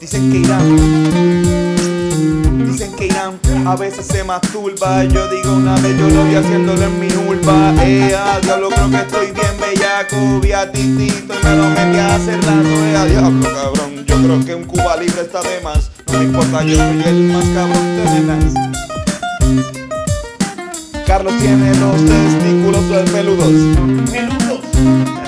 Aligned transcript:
Dicen 0.00 0.32
que 0.32 0.38
Irán. 0.38 0.76
Dicen 2.66 2.92
que 2.96 3.06
Irán 3.06 3.38
a 3.66 3.76
veces 3.76 4.04
se 4.06 4.24
masturba. 4.24 5.04
Yo 5.04 5.28
digo 5.28 5.54
una 5.54 5.76
vez 5.76 5.96
yo 5.96 6.08
lo 6.08 6.24
vi 6.24 6.34
haciéndolo 6.34 6.82
en 6.82 6.98
mi 6.98 7.06
urba. 7.06 7.72
Eh, 7.84 8.12
a 8.16 8.40
diablo, 8.40 8.70
creo 8.70 8.90
que 8.90 8.96
estoy 8.96 9.26
bien 9.26 9.54
bellaco. 9.60 10.40
Vi 10.40 10.50
a 10.52 10.72
titito 10.72 11.34
y 11.40 11.44
me 11.44 11.56
lo 11.56 11.68
metí 11.70 11.98
a 12.00 12.16
hacer 12.16 12.40
rato. 12.44 12.68
Eh, 12.68 12.96
a 12.96 13.04
diablo, 13.04 13.48
cabrón. 13.54 14.04
Yo 14.06 14.16
creo 14.22 14.44
que 14.44 14.54
un 14.56 14.64
Cuba 14.64 14.96
libre 14.96 15.20
está 15.22 15.40
de 15.42 15.60
más. 15.62 15.90
No 16.12 16.18
me 16.18 16.24
importa, 16.24 16.64
yo 16.64 16.74
soy 16.76 17.02
el 17.06 17.32
más 17.32 17.44
cabrón 17.44 17.96
de 17.96 18.04
nenas. 18.10 18.54
Carlos 21.06 21.34
tiene 21.38 21.74
los 21.76 21.96
testículos 22.04 22.82
peludos. 23.12 23.12
Peludos. 23.12 23.52
Pe- 24.10 24.12
Peludos. 24.12 25.23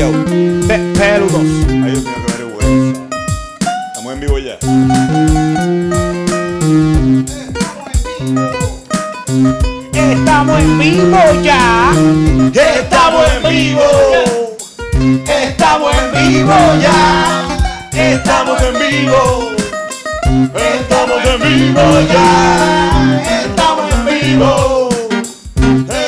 Yo. 0.00 0.08
Pe- 0.66 0.92
peludos. 0.98 1.42
Ay, 1.68 1.90
Dios 1.90 2.04
mío, 2.04 2.14
qué 2.26 2.32
vergüenza. 2.38 3.00
Estamos 3.92 4.12
en 4.14 4.20
vivo 4.20 4.38
ya. 4.38 4.54
Estamos 9.92 10.60
en 10.62 10.78
vivo 10.78 11.18
ya. 11.42 11.92
Estamos 12.54 13.26
en 13.36 13.42
vivo. 13.50 13.88
Estamos 15.28 15.92
en 15.94 16.06
vivo 16.12 16.56
ya. 16.80 16.98
Estamos 17.92 18.62
en 18.62 18.74
vivo. 18.78 19.20
Estamos 20.54 21.24
en 21.26 21.40
vivo 21.42 21.82
ya. 22.10 22.28
Estamos 23.44 23.92
en 23.92 24.00
vivo. 24.06 24.88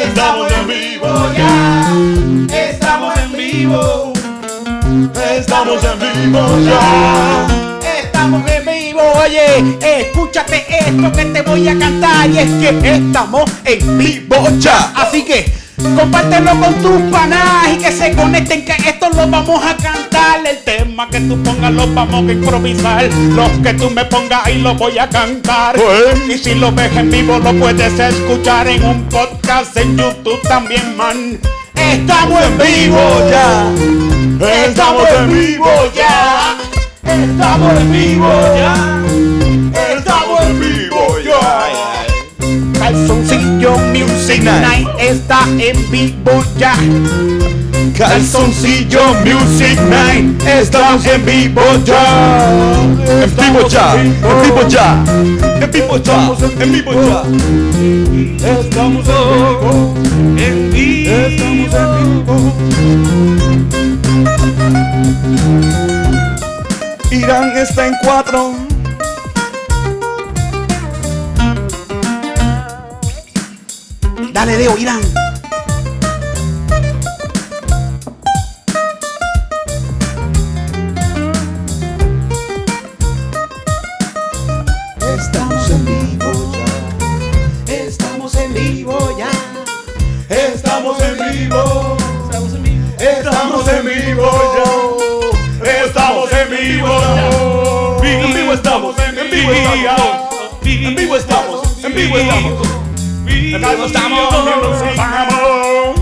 Estamos 0.02 0.46
en 0.52 0.66
vivo 0.66 1.12
ya. 1.36 1.52
Estamos 3.72 4.14
en 4.14 4.80
vivo. 4.80 5.14
Estamos 5.24 5.84
en 5.84 5.98
vivo 5.98 6.58
ya. 6.60 7.46
Estamos 8.02 8.50
en 8.50 8.64
vivo, 8.66 9.00
oye, 9.22 10.00
escúchate 10.00 10.66
esto 10.68 11.12
que 11.12 11.24
te 11.24 11.42
voy 11.42 11.68
a 11.68 11.78
cantar 11.78 12.28
y 12.30 12.38
es 12.38 12.50
que 12.60 12.94
estamos 12.96 13.50
en 13.64 13.98
vivo 13.98 14.36
ya. 14.58 14.92
Así 14.94 15.24
que 15.24 15.52
compártelo 15.96 16.50
con 16.60 16.74
tus 16.82 17.00
panas 17.10 17.72
y 17.72 17.78
que 17.78 17.92
se 17.92 18.14
conecten 18.14 18.64
que 18.64 18.72
esto 18.72 19.08
lo 19.08 19.26
vamos 19.28 19.64
a 19.64 19.76
cantar. 19.76 20.46
El 20.46 20.58
tema 20.64 21.08
que 21.08 21.20
tú 21.20 21.42
pongas 21.42 21.72
lo 21.72 21.86
vamos 21.94 22.28
a 22.28 22.32
improvisar. 22.32 23.04
Los 23.34 23.50
que 23.62 23.74
tú 23.74 23.90
me 23.90 24.04
pongas 24.04 24.46
ahí 24.46 24.58
lo 24.60 24.74
voy 24.74 24.98
a 24.98 25.08
cantar. 25.08 25.76
Y 26.28 26.36
si 26.36 26.54
lo 26.54 26.72
ves 26.72 26.94
en 26.96 27.10
vivo 27.10 27.38
lo 27.38 27.54
puedes 27.54 27.98
escuchar 27.98 28.68
en 28.68 28.84
un 28.84 29.08
podcast 29.08 29.74
en 29.78 29.96
YouTube 29.96 30.42
también, 30.42 30.96
man. 30.96 31.38
Estamos 31.90 32.40
en 32.44 32.58
vivo 32.58 33.28
ya. 33.30 33.72
Estamos 34.66 35.08
en 35.10 35.32
vivo 35.32 35.66
ya. 35.94 36.56
Estamos 37.02 37.80
en 37.80 37.92
vivo 37.92 38.30
ya. 38.56 39.02
Estamos 39.96 40.40
en 40.42 40.60
vivo 40.60 41.18
ya. 41.24 41.72
Calzoncillo 42.78 43.78
Music 43.78 44.42
Night 44.42 44.88
está 44.98 45.40
en 45.58 45.90
vivo 45.90 46.44
ya. 46.56 46.74
Calzoncillo 47.90 49.14
Music 49.24 49.78
Night 49.88 50.40
estamos 50.46 51.04
en 51.06 51.24
vivo 51.24 51.62
ya. 51.84 52.80
En 53.22 53.36
vivo 53.36 53.68
ya. 53.68 53.94
En 53.94 54.12
vivo 54.42 54.68
ya. 54.68 55.04
En 55.60 55.70
vivo 55.70 55.96
ya. 55.98 56.30
En 56.60 56.72
vivo 56.72 56.92
ya. 56.94 57.22
Estamos 58.60 59.08
en 59.08 60.70
vivo. 60.72 61.16
Estamos 61.16 61.54
en 61.56 61.72
vivo. 61.72 62.52
Irán 67.10 67.56
está 67.58 67.86
en 67.86 67.94
cuatro. 68.02 68.54
Dale, 74.32 74.56
Deo, 74.56 74.78
Irán. 74.78 75.21
Vivo 103.82 103.86
estamos. 103.86 104.96
Vamos. 104.96 106.00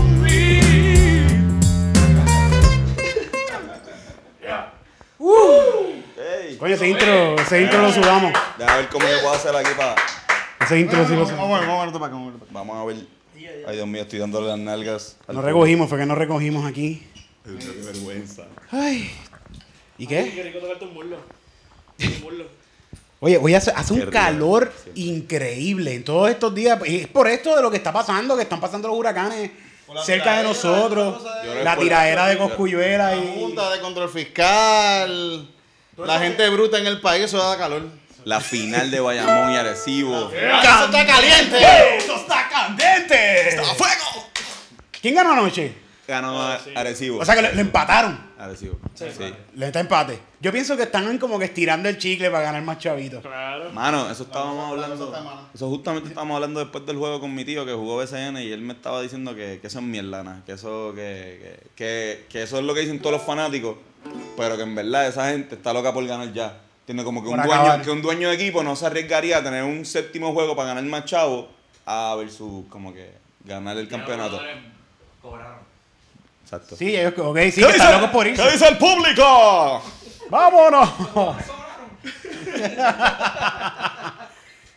Ey. 6.17 6.57
Coño, 6.57 6.75
ese 6.75 6.89
intro, 6.89 7.35
ese 7.37 7.61
intro 7.63 7.81
lo 7.81 7.91
sudamos. 7.91 8.33
Déjame 8.59 8.77
ver 8.77 8.89
cómo 8.89 9.07
yo 9.07 9.19
puedo 9.21 9.33
hacer 9.33 9.55
aquí 9.55 9.71
para. 9.75 9.95
Ese 10.59 10.79
intro 10.79 11.07
sí 11.07 11.15
lo 11.15 11.25
sudamos. 11.25 11.49
Vamos, 11.49 11.67
vamos, 11.67 11.93
vamos, 11.93 12.11
vamos, 12.11 12.33
vamos. 12.33 12.51
Vamos 12.51 12.77
a 12.77 12.85
ver. 12.85 13.07
Ay, 13.67 13.75
Dios 13.75 13.87
mío, 13.87 14.03
estoy 14.03 14.19
dándole 14.19 14.47
las 14.47 14.59
nalgas. 14.59 15.17
al 15.27 15.35
No 15.35 15.41
recogimos, 15.41 15.89
fue 15.89 15.97
que 15.97 16.05
no 16.05 16.13
recogimos 16.13 16.65
aquí. 16.65 17.07
Ay, 17.47 17.57
Qué 17.57 17.81
vergüenza. 17.83 18.43
Ay. 18.69 19.11
¿Y 19.97 20.05
qué? 20.05 20.31
Qué 20.35 20.43
rico 20.43 20.59
tocarte 20.59 20.85
un 20.85 20.93
muslo. 20.93 21.17
Un 21.99 22.21
muslo. 22.21 22.60
Oye, 23.23 23.37
hoy 23.37 23.53
hace, 23.53 23.71
un 23.91 24.09
calor 24.09 24.73
sí. 24.83 25.09
increíble 25.09 25.93
en 25.93 26.03
todos 26.03 26.27
estos 26.31 26.55
días. 26.55 26.79
Y 26.87 27.01
es 27.01 27.07
por 27.07 27.27
esto 27.27 27.55
de 27.55 27.61
lo 27.61 27.69
que 27.69 27.77
está 27.77 27.93
pasando, 27.93 28.35
que 28.35 28.41
están 28.41 28.59
pasando 28.59 28.87
los 28.87 28.97
huracanes 28.97 29.51
cerca 30.03 30.37
de 30.37 30.43
nosotros. 30.43 31.21
La 31.63 31.77
tiradera 31.77 32.25
de 32.25 32.39
Coscuyuela 32.39 33.11
La 33.11 33.17
y... 33.17 33.39
Junta 33.39 33.69
de 33.69 33.79
Control 33.79 34.09
Fiscal. 34.09 35.47
La 35.97 36.19
gente 36.19 36.49
bruta 36.49 36.79
en 36.79 36.87
el 36.87 36.99
país, 36.99 37.25
eso 37.25 37.37
da 37.37 37.59
calor. 37.59 37.83
La 38.23 38.41
final 38.41 38.89
de 38.89 38.99
Bayamón 38.99 39.53
y 39.53 39.55
Arecibo. 39.55 40.31
¡Eso 40.31 40.85
está 40.85 41.05
caliente! 41.05 41.97
¡Eso 41.97 42.15
está 42.15 42.49
candente! 42.49 43.59
¡A 43.59 43.75
fuego! 43.75 44.29
¿Quién 44.99 45.13
ganó 45.13 45.33
anoche? 45.33 45.75
Ganó 46.07 46.41
Arecibo. 46.75 47.19
O 47.19 47.25
sea 47.25 47.35
que 47.35 47.41
le, 47.41 47.53
le 47.53 47.61
empataron. 47.61 48.19
Arecibo. 48.37 48.79
Sí. 48.95 49.05
Le 49.55 49.67
está 49.67 49.79
empate. 49.79 50.19
Yo 50.39 50.51
pienso 50.51 50.75
que 50.75 50.83
están 50.83 51.17
como 51.19 51.37
que 51.37 51.45
estirando 51.45 51.87
el 51.87 51.97
chicle 51.97 52.29
para 52.29 52.43
ganar 52.43 52.63
más 52.63 52.79
chavitos. 52.79 53.21
Claro. 53.21 53.71
Mano, 53.71 54.09
eso 54.09 54.23
estábamos 54.23 54.71
hablando. 54.71 54.95
Eso 54.95 55.05
está 55.05 55.21
malo. 55.21 55.41
Eso 55.53 55.69
justamente 55.69 56.09
estábamos 56.09 56.35
hablando 56.35 56.59
después 56.59 56.85
del 56.85 56.97
juego 56.97 57.19
con 57.19 57.33
mi 57.33 57.45
tío 57.45 57.65
que 57.65 57.73
jugó 57.73 57.97
BCN 57.97 58.37
y 58.37 58.51
él 58.51 58.61
me 58.61 58.73
estaba 58.73 59.01
diciendo 59.01 59.35
que, 59.35 59.59
que 59.61 59.67
eso 59.67 59.79
es 59.79 59.85
mierdana, 59.85 60.41
que 60.45 60.53
eso 60.53 60.91
que, 60.95 61.59
que, 61.75 61.75
que, 61.75 62.25
que 62.29 62.43
eso 62.43 62.57
es 62.57 62.63
lo 62.63 62.73
que 62.73 62.81
dicen 62.81 62.99
todos 62.99 63.13
los 63.13 63.21
fanáticos, 63.21 63.77
pero 64.35 64.57
que 64.57 64.63
en 64.63 64.75
verdad 64.75 65.07
esa 65.07 65.29
gente 65.29 65.55
está 65.55 65.71
loca 65.71 65.93
por 65.93 66.05
ganar 66.05 66.33
ya. 66.33 66.57
Tiene 66.85 67.03
como 67.03 67.23
que 67.23 67.29
un 67.29 67.41
dueño, 67.41 67.81
que 67.83 67.91
un 67.91 68.01
dueño 68.01 68.29
de 68.29 68.35
equipo 68.35 68.63
no 68.63 68.75
se 68.75 68.87
arriesgaría 68.87 69.37
a 69.37 69.43
tener 69.43 69.63
un 69.63 69.85
séptimo 69.85 70.33
juego 70.33 70.55
para 70.55 70.69
ganar 70.69 70.83
más 70.83 71.05
chavo 71.05 71.47
a 71.85 72.15
versus 72.17 72.65
como 72.69 72.93
que 72.93 73.11
ganar 73.45 73.77
el 73.77 73.87
campeonato. 73.87 74.41
Cobraron. 75.21 75.60
Exacto. 76.51 76.75
Sí, 76.75 76.93
ellos, 76.93 77.13
ok, 77.17 77.37
sí, 77.49 77.61
que 77.63 77.69
están 77.69 77.93
locos 77.93 78.09
por 78.09 78.27
irse. 78.27 78.43
¿Qué 78.43 78.51
dice 78.51 78.67
el 78.67 78.77
público? 78.77 79.81
¡Vámonos! 80.29 80.89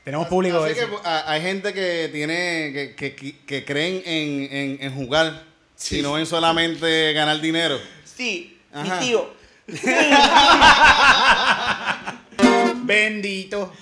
Tenemos 0.05 0.29
público 0.29 0.63
Así 0.63 0.73
ese. 0.75 0.87
pues, 0.87 1.05
a- 1.05 1.29
hay 1.33 1.41
gente 1.43 1.73
que 1.73 2.11
tiene 2.13 2.71
que, 2.73 2.95
que- 2.95 3.17
que- 3.17 3.39
que 3.45 3.65
creen 3.65 4.03
en, 4.05 4.57
en- 4.57 4.79
en 4.83 4.95
jugar 4.95 5.43
y 5.91 6.01
no 6.03 6.17
en 6.19 6.27
solamente 6.27 7.13
ganar 7.13 7.41
dinero. 7.41 7.77
Sí, 8.05 8.61
Ajá. 8.73 9.01
mi 9.01 9.07
tío. 9.07 9.35
Bendito. 12.85 13.73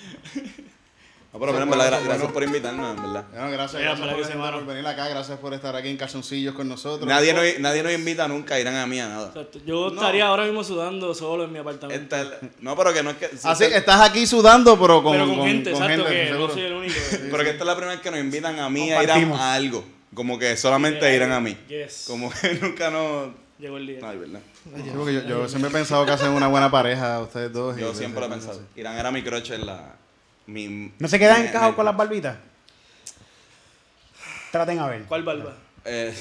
No, 1.33 1.39
pero 1.39 1.51
mira, 1.51 1.63
en 1.63 1.69
verdad, 1.71 1.91
gra- 1.99 2.03
gracias 2.03 2.31
por 2.31 2.43
invitarnos, 2.43 2.95
en 2.95 3.01
verdad. 3.03 3.25
Gracias, 3.33 3.73
Mira, 3.81 3.95
gracias 3.95 4.07
por, 4.07 4.39
venir- 4.39 4.53
por 4.53 4.65
venir 4.67 4.85
acá, 4.87 5.07
gracias 5.07 5.39
por 5.39 5.53
estar 5.55 5.75
aquí 5.75 5.89
en 5.89 5.97
Calzoncillos 5.97 6.53
con 6.53 6.69
nosotros. 6.69 7.07
Nadie 7.09 7.33
nos, 7.33 7.43
nadie 7.59 7.81
nos 7.81 7.91
invita 7.91 8.27
nunca 8.27 8.53
a 8.55 8.59
ir 8.59 8.67
a 8.67 8.85
mí 8.85 8.99
a 8.99 9.07
nada. 9.09 9.33
Yo 9.65 9.87
estaría 9.87 10.27
ahora 10.27 10.43
mismo 10.45 10.63
sudando 10.63 11.13
solo 11.15 11.45
en 11.45 11.51
mi 11.51 11.57
apartamento. 11.57 12.15
Esta- 12.15 12.37
no, 12.61 12.75
pero 12.77 12.93
que 12.93 13.01
no 13.01 13.09
es 13.09 13.17
que. 13.17 13.29
Así 13.43 13.67
que 13.67 13.77
estás 13.77 14.01
aquí 14.01 14.27
sudando, 14.27 14.79
pero 14.79 15.01
con, 15.01 15.13
pero 15.13 15.25
con, 15.25 15.37
con- 15.37 15.47
gente, 15.47 15.71
con 15.71 15.81
exacto, 15.83 16.05
gente, 16.05 16.25
que 16.27 16.37
no 16.37 16.49
soy 16.49 16.61
el 16.61 16.73
único. 16.73 16.93
Pero 17.09 17.37
que 17.43 17.49
esta 17.49 17.63
es 17.63 17.67
la 17.67 17.75
primera 17.75 17.93
vez 17.95 18.01
que 18.01 18.11
nos 18.11 18.19
invitan 18.19 18.59
a 18.59 18.69
mí 18.69 18.91
a 18.91 19.01
ir 19.03 19.09
a, 19.11 19.53
algo. 19.55 19.83
Como 20.13 20.37
que 20.37 20.55
solamente 20.55 20.99
Yeah. 20.99 21.15
irán 21.15 21.31
a 21.31 21.39
mí. 21.39 21.57
Yes. 21.67 22.03
Como 22.07 22.29
que 22.31 22.53
nunca 22.61 22.91
no. 22.91 23.33
Llegó 23.57 23.77
el 23.77 23.87
día. 23.87 23.99
Ay, 24.03 24.17
verdad. 24.17 24.39
Porque 24.95 25.13
yo, 25.13 25.21
yo 25.27 25.49
siempre 25.49 25.69
he 25.69 25.73
pensado 25.73 26.05
que 26.05 26.11
hacen 26.11 26.29
una 26.29 26.47
buena 26.47 26.69
pareja 26.69 27.19
ustedes 27.21 27.51
dos. 27.51 27.75
y- 27.75 27.81
Yo 27.81 27.93
siempre 27.95 28.19
lo 28.19 28.27
he 28.27 28.29
pensado. 28.29 28.61
Irán 28.75 28.97
era 28.99 29.09
mi 29.09 29.23
crush 29.23 29.51
en 29.51 29.65
la. 29.65 29.95
Mi, 30.45 30.91
¿No 30.99 31.07
se 31.07 31.17
quedan 31.19 31.45
encajados 31.45 31.75
con 31.75 31.85
las 31.85 31.95
barbitas? 31.95 32.37
Traten 34.51 34.79
a 34.79 34.87
ver. 34.87 35.03
¿Cuál 35.03 35.23
barba? 35.23 35.53
Eh, 35.85 36.13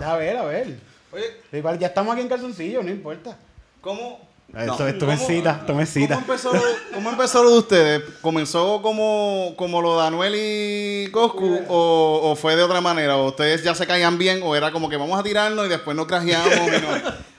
A 0.00 0.16
ver, 0.16 0.36
a 0.36 0.42
ver. 0.44 0.78
Oye, 1.12 1.24
Igual 1.52 1.78
ya 1.78 1.88
estamos 1.88 2.12
aquí 2.12 2.22
en 2.22 2.28
calzoncillo, 2.28 2.82
no 2.82 2.90
importa. 2.90 3.36
¿cómo? 3.80 4.30
Esto, 4.56 4.86
esto 4.86 5.06
¿Cómo- 5.06 5.12
es 5.12 5.26
cita, 5.26 5.64
¿Cómo 5.66 5.80
empezó, 5.80 6.52
¿Cómo 6.92 7.10
empezó 7.10 7.42
lo 7.42 7.50
de 7.52 7.58
ustedes? 7.58 8.02
¿Comenzó 8.20 8.82
como, 8.82 9.54
como 9.56 9.80
lo 9.80 9.98
de 10.00 10.06
Anuel 10.06 10.34
y 10.36 11.10
Coscu 11.10 11.60
o, 11.68 12.20
o 12.30 12.36
fue 12.36 12.54
de 12.54 12.62
otra 12.62 12.82
manera? 12.82 13.16
¿O 13.16 13.28
ustedes 13.28 13.62
ya 13.62 13.74
se 13.74 13.86
caían 13.86 14.18
bien 14.18 14.40
o 14.42 14.54
era 14.54 14.70
como 14.70 14.90
que 14.90 14.96
vamos 14.98 15.18
a 15.18 15.22
tirarnos 15.22 15.64
y 15.64 15.68
después 15.70 15.96
nos 15.96 16.06
crajeamos 16.06 16.52
y 16.52 16.70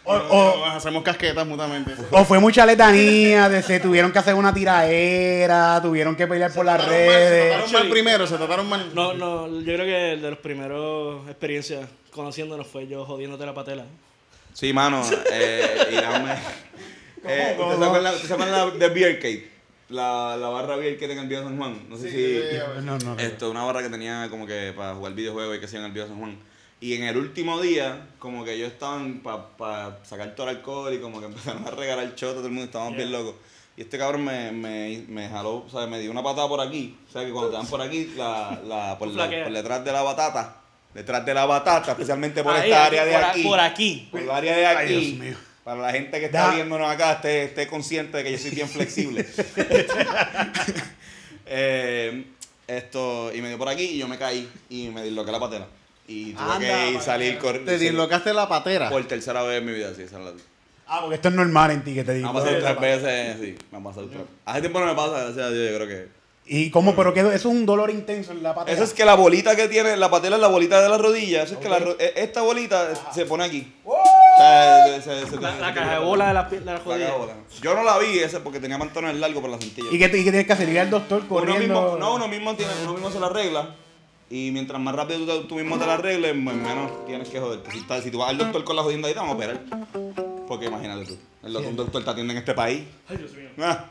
O- 0.05 0.15
y 0.17 0.21
o- 0.29 0.65
hacemos 0.65 1.01
casquetas 1.03 1.45
mutuamente? 1.47 1.93
O 2.11 2.25
fue 2.25 2.39
mucha 2.39 2.65
letanía, 2.65 3.47
de 3.49 3.63
se 3.63 3.79
tuvieron 3.79 4.11
que 4.11 4.19
hacer 4.19 4.33
una 4.35 4.53
tiraera, 4.53 5.79
tuvieron 5.81 6.15
que 6.15 6.27
pelear 6.27 6.51
por 6.53 6.65
las 6.65 6.77
trataron 6.77 7.05
mal, 7.05 7.13
se 7.15 7.29
redes. 7.29 7.47
trataron 7.51 7.71
mal 7.71 7.89
primero, 7.89 8.27
se 8.27 8.37
trataron 8.37 8.69
mal. 8.69 8.91
No, 8.93 9.13
no, 9.13 9.47
yo 9.47 9.63
creo 9.73 9.85
que 9.85 10.21
de 10.21 10.29
los 10.29 10.39
primeros 10.39 11.27
experiencias 11.29 11.87
conociéndonos 12.11 12.67
fue 12.67 12.87
yo 12.87 13.05
jodiéndote 13.05 13.45
la 13.45 13.53
patela. 13.53 13.85
Sí, 14.53 14.73
mano. 14.73 15.01
Eh, 15.31 15.87
Irán 15.93 16.25
me. 16.25 16.33
Eh, 17.25 17.55
¿Usted 17.57 17.77
se 17.79 17.85
acuerda, 17.85 18.11
usted 18.13 18.27
se 18.27 18.33
acuerda 18.33 18.71
de 18.71 18.89
Beer 18.89 19.19
Cake? 19.19 19.51
La, 19.89 20.35
la 20.37 20.49
barra 20.49 20.75
Beer 20.75 20.97
Cake 20.99 21.11
en 21.13 21.19
el 21.19 21.27
Viejo 21.27 21.43
San 21.43 21.57
Juan. 21.57 21.79
No 21.89 21.95
sé 21.97 22.09
si. 22.11 22.81
No, 22.83 22.97
no, 22.97 23.15
no. 23.15 23.19
Esto, 23.19 23.49
una 23.49 23.63
barra 23.63 23.81
que 23.81 23.89
tenía 23.89 24.27
como 24.29 24.45
que 24.45 24.73
para 24.75 24.93
jugar 24.95 25.13
videojuegos 25.13 25.55
y 25.55 25.59
que 25.59 25.65
hacía 25.65 25.79
en 25.79 25.85
el 25.85 25.91
Viejo 25.93 26.09
San 26.09 26.19
Juan. 26.19 26.37
Y 26.83 26.95
en 26.95 27.03
el 27.03 27.15
último 27.15 27.61
día, 27.61 28.07
como 28.19 28.43
que 28.43 28.55
ellos 28.55 28.71
estaban 28.73 29.19
para 29.21 29.99
sacar 30.03 30.35
todo 30.35 30.49
el 30.49 30.57
alcohol 30.57 30.93
y 30.93 30.99
como 30.99 31.19
que 31.21 31.25
empezaron 31.31 31.65
a 31.65 31.71
regalar 31.71 32.13
choto, 32.15 32.35
todo 32.35 32.47
el 32.47 32.51
mundo 32.51 32.65
estábamos 32.65 32.97
bien 32.97 33.09
locos. 33.11 33.35
Y 33.77 33.81
este 33.83 33.97
cabrón 33.97 34.25
me, 34.25 34.51
me, 34.51 35.03
me 35.07 35.29
jaló, 35.29 35.63
o 35.65 35.69
sea, 35.69 35.87
me 35.87 35.97
dio 35.99 36.11
una 36.11 36.21
patada 36.21 36.47
por 36.49 36.59
aquí. 36.59 36.97
O 37.07 37.11
sea, 37.11 37.23
que 37.25 37.31
cuando 37.31 37.51
te 37.51 37.55
dan 37.57 37.67
por 37.67 37.81
aquí, 37.81 38.13
la, 38.17 38.59
la, 38.67 38.97
por, 38.99 39.07
la- 39.07 39.29
por 39.29 39.51
detrás 39.53 39.85
de 39.85 39.91
la 39.93 40.01
batata, 40.03 40.57
detrás 40.93 41.25
de 41.25 41.33
la 41.33 41.45
batata, 41.45 41.91
especialmente 41.91 42.43
por 42.43 42.53
Ahí, 42.53 42.69
esta 42.69 42.85
aquí, 42.85 42.97
área 42.97 43.05
de 43.05 43.13
por 43.13 43.23
a- 43.23 43.29
aquí. 43.31 43.43
por 43.43 43.59
aquí. 43.61 44.07
Por 44.11 44.19
el 44.21 44.29
área 44.31 44.57
de 44.57 44.65
Ay, 44.65 44.75
aquí. 44.85 45.05
Dios 45.05 45.19
mío. 45.19 45.37
Para 45.63 45.81
la 45.81 45.91
gente 45.93 46.19
que 46.19 46.25
está 46.25 46.47
Da- 46.49 46.55
viéndonos 46.55 46.89
acá, 46.91 47.13
esté, 47.13 47.45
esté 47.45 47.67
consciente 47.67 48.17
de 48.17 48.23
que 48.25 48.31
yo 48.33 48.37
soy 48.37 48.51
bien 48.51 48.67
flexible. 48.67 49.25
Eh, 51.45 52.25
esto, 52.67 53.31
y 53.35 53.41
me 53.41 53.49
dio 53.49 53.57
por 53.57 53.67
aquí 53.69 53.83
y 53.83 53.97
yo 53.97 54.07
me 54.07 54.17
caí 54.17 54.49
y 54.69 54.87
me 54.89 55.03
disloqué 55.03 55.31
la 55.31 55.39
patela. 55.39 55.67
Y 56.07 56.33
tuve 56.33 56.43
Anda, 56.51 56.59
que 56.59 56.91
ir, 56.91 57.01
salir 57.01 57.37
corriendo. 57.37 57.71
Te 57.71 57.77
dislocaste 57.77 58.33
la 58.33 58.47
patera. 58.49 58.89
Por 58.89 59.03
tercera 59.05 59.41
vez 59.43 59.59
en 59.59 59.65
mi 59.65 59.71
vida, 59.73 59.93
sí, 59.95 60.01
esa 60.03 60.19
es 60.19 60.25
la- 60.25 60.31
Ah, 60.85 60.99
porque 61.01 61.15
esto 61.15 61.29
es 61.29 61.33
normal 61.33 61.71
en 61.71 61.83
ti 61.83 61.93
que 61.93 62.03
te 62.03 62.11
Me 62.11 62.17
digo. 62.17 62.29
ha 62.29 62.33
pasado 62.33 62.57
tres 62.59 62.79
veces, 62.79 63.37
sí, 63.39 63.55
me 63.71 63.77
ha 63.77 63.81
pasado 63.81 64.07
tres. 64.07 64.21
Hace 64.45 64.59
tiempo 64.61 64.79
no 64.81 64.85
me 64.85 64.93
pasa, 64.95 65.23
gracias 65.23 65.45
a 65.45 65.49
Dios, 65.49 65.69
yo 65.71 65.75
creo 65.77 65.87
que... 65.87 66.23
¿Y 66.45 66.69
cómo? 66.71 66.93
Pero 66.93 67.13
que 67.13 67.21
eso 67.21 67.31
es 67.31 67.45
un 67.45 67.65
dolor 67.65 67.89
intenso 67.89 68.33
en 68.33 68.43
la 68.43 68.53
pata. 68.53 68.69
Eso 68.69 68.83
es 68.83 68.91
que 68.93 69.05
la 69.05 69.15
bolita 69.15 69.55
que 69.55 69.69
tiene, 69.69 69.95
la 69.95 70.11
patela 70.11 70.35
es 70.35 70.41
la 70.41 70.49
bolita 70.49 70.81
de 70.81 70.89
la 70.89 70.97
rodilla, 70.97 71.43
eso 71.43 71.53
es 71.53 71.59
que 71.61 71.69
la 71.69 71.77
e- 71.77 72.13
esta 72.17 72.41
bolita 72.41 72.89
se 73.13 73.25
pone 73.25 73.45
aquí. 73.45 73.73
O 73.85 73.95
sea, 74.37 74.85
se- 74.87 75.01
se- 75.01 75.25
se- 75.29 75.39
La, 75.39 75.53
se- 75.55 75.61
la 75.61 75.73
caja 75.73 75.93
de 75.93 75.99
bola 75.99 76.27
de 76.27 76.33
la, 76.33 76.43
de 76.43 76.59
la 76.59 76.73
La 76.73 76.79
jodida. 76.79 77.05
caja 77.05 77.11
de 77.13 77.17
bola. 77.17 77.33
Yo 77.61 77.73
no 77.75 77.83
la 77.85 77.97
vi 77.99 78.19
ese 78.19 78.41
porque 78.41 78.59
tenía 78.59 78.77
pantalones 78.77 79.15
largos 79.21 79.39
por 79.41 79.49
la 79.51 79.57
cintilla. 79.57 79.87
¿Y 79.89 79.97
qué, 79.97 80.09
te- 80.09 80.17
y 80.19 80.23
qué 80.25 80.31
tienes 80.31 80.45
que 80.47 80.51
hacer? 80.53 80.67
Ir 80.67 80.79
al 80.81 80.89
doctor 80.89 81.19
Uno 81.21 81.29
corriendo. 81.29 81.61
mismo, 81.61 81.97
no, 81.97 82.15
uno 82.15 82.27
mismo, 82.27 82.55
tiene, 82.57 82.73
uno 82.83 82.91
mismo 82.93 83.09
se 83.09 83.21
la 83.21 83.27
arregla. 83.27 83.75
Y 84.29 84.51
mientras 84.51 84.79
más 84.81 84.95
rápido 84.95 85.19
tú, 85.19 85.25
te- 85.25 85.47
tú 85.47 85.55
mismo 85.55 85.77
te 85.77 85.85
la 85.85 85.95
arregles, 85.95 86.31
pues 86.31 86.55
menos 86.55 87.05
tienes 87.05 87.29
que 87.29 87.39
joderte. 87.39 87.69
Si, 88.01 88.11
tú 88.11 88.17
vas 88.19 88.29
al 88.29 88.37
doctor 88.37 88.63
con 88.63 88.75
la 88.75 88.83
jodienda 88.83 89.07
ahí, 89.07 89.13
te 89.13 89.19
vamos 89.19 89.33
a 89.33 89.37
operar. 89.37 89.61
Porque 90.47 90.65
imagínate 90.65 91.05
tú, 91.05 91.17
el 91.43 91.53
doctor, 91.53 91.69
un 91.71 91.75
doctor 91.77 92.03
te 92.03 92.09
atiende 92.09 92.33
en 92.33 92.39
este 92.39 92.53
país. 92.53 92.83
Ay, 93.09 93.17
Dios 93.17 93.31
mío. 93.33 93.49
Ah. 93.59 93.85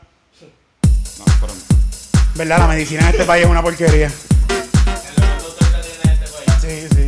No, 1.19 1.25
pero 1.39 1.53
no. 1.53 1.61
¿Verdad? 2.35 2.59
La 2.59 2.67
medicina 2.67 3.01
en 3.03 3.07
este 3.09 3.25
país 3.25 3.45
es 3.45 3.51
una 3.51 3.61
porquería. 3.61 4.09
Sí, 4.09 4.15
sí, 6.69 6.87
sí. 6.95 7.02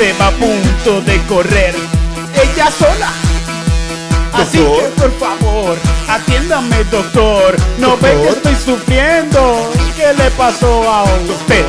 Va 0.00 0.28
a 0.28 0.30
punto 0.30 1.00
de 1.02 1.20
correr. 1.26 1.74
Ella 2.34 2.70
sola. 2.70 3.12
Así 4.32 4.58
que 4.58 4.88
por 4.96 5.12
favor, 5.18 5.76
atiéndame 6.08 6.84
doctor. 6.84 7.54
No 7.78 7.96
ve 7.98 8.10
que 8.22 8.28
estoy 8.30 8.54
sufriendo. 8.64 9.70
¿Qué 9.96 10.14
le 10.14 10.30
pasó 10.30 10.90
a 10.90 11.04
usted? 11.04 11.66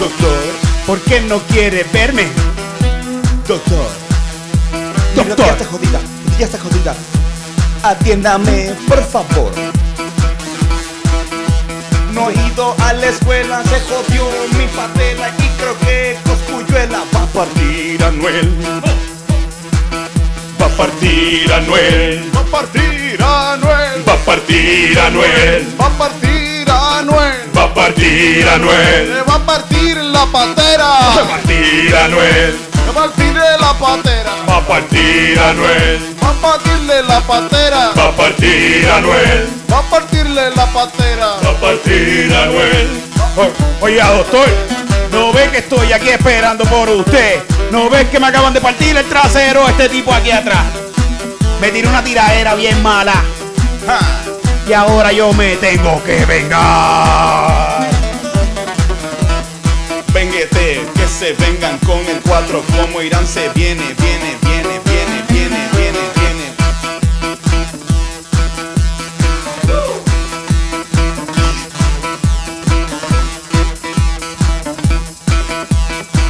Doctor, 0.00 0.38
¿por 0.86 0.98
qué 1.02 1.20
no 1.20 1.38
quiere 1.42 1.84
verme? 1.92 2.26
Doctor, 3.46 3.90
Doctor. 5.14 5.46
ya 5.46 5.52
está 5.52 5.64
jodida, 5.66 6.00
ya 6.38 6.46
está 6.46 6.58
jodida. 6.58 6.94
Atiéndame, 7.84 8.74
por 8.88 9.04
favor. 9.04 9.52
No 12.18 12.30
he 12.30 12.34
ido 12.48 12.74
a 12.80 12.92
la 12.94 13.06
escuela, 13.06 13.62
se 13.62 13.78
jodió 13.82 14.24
mi 14.58 14.66
patela 14.66 15.28
y 15.38 15.48
creo 15.56 15.78
que 15.78 16.18
Coscuyuela 16.24 17.04
va 17.14 17.22
a 17.22 17.26
partir 17.26 18.02
Anuel. 18.02 18.58
Va 20.60 20.66
a 20.66 20.68
partir 20.70 21.52
Anuel. 21.52 22.32
Va 22.34 22.40
a 22.40 22.44
partir 22.44 23.22
Anuel. 23.22 24.08
Va 24.08 24.12
a 24.14 24.16
partir 24.16 24.98
Anuel. 24.98 25.74
Va 25.80 25.86
a 25.86 25.90
partir 25.90 26.68
Anuel. 26.68 27.56
Va 27.56 27.62
a 27.62 27.74
partir 27.74 28.48
Anuel. 28.48 29.24
Va 29.28 29.34
a 29.36 29.46
partir 29.46 29.96
la 29.98 30.26
patera. 30.26 30.88
Va 30.88 31.22
a 31.22 31.28
partir 31.28 31.96
Anuel. 31.96 32.67
Partir 32.98 33.32
la 33.60 33.72
patera. 33.78 34.32
Va 34.48 34.56
a 34.56 34.60
partir 34.66 35.38
Anuel. 35.38 36.16
Va 36.22 36.30
a 36.30 36.32
partirle 36.32 37.02
la 37.04 37.20
patera. 37.20 37.90
Va 37.96 38.08
a 38.08 38.12
partir 38.16 38.88
Anuel. 38.90 39.48
Va 39.72 39.78
a 39.78 39.82
partirle 39.82 40.50
la 40.56 40.66
patera. 40.66 41.26
Va 41.44 41.50
a 41.50 41.60
partir 41.60 42.34
Anuel. 42.34 42.88
O- 43.36 43.84
Oiga, 43.84 44.08
doctor, 44.10 44.48
¿no 45.12 45.32
ve 45.32 45.48
que 45.50 45.58
estoy 45.58 45.92
aquí 45.92 46.08
esperando 46.08 46.64
por 46.64 46.88
usted? 46.88 47.40
¿No 47.70 47.88
ves 47.88 48.08
que 48.08 48.18
me 48.18 48.26
acaban 48.26 48.52
de 48.52 48.60
partir 48.60 48.96
el 48.96 49.04
trasero 49.08 49.68
este 49.68 49.88
tipo 49.88 50.12
aquí 50.12 50.32
atrás? 50.32 50.64
Me 51.60 51.70
tiró 51.70 51.90
una 51.90 52.02
tiradera 52.02 52.56
bien 52.56 52.82
mala. 52.82 53.14
Ja. 53.86 53.98
Y 54.68 54.72
ahora 54.72 55.12
yo 55.12 55.32
me 55.34 55.54
tengo 55.56 56.02
que 56.02 56.24
vengar. 56.26 57.67
Se 61.18 61.32
vengan 61.32 61.76
con 61.78 61.98
el 61.98 62.20
4 62.20 62.62
como 62.76 63.02
Irán 63.02 63.26
se 63.26 63.48
viene, 63.48 63.82
viene, 63.98 64.36
viene, 64.40 64.80
viene, 64.84 65.20
viene, 65.28 65.68
viene, 65.72 65.98
viene. 66.14 66.54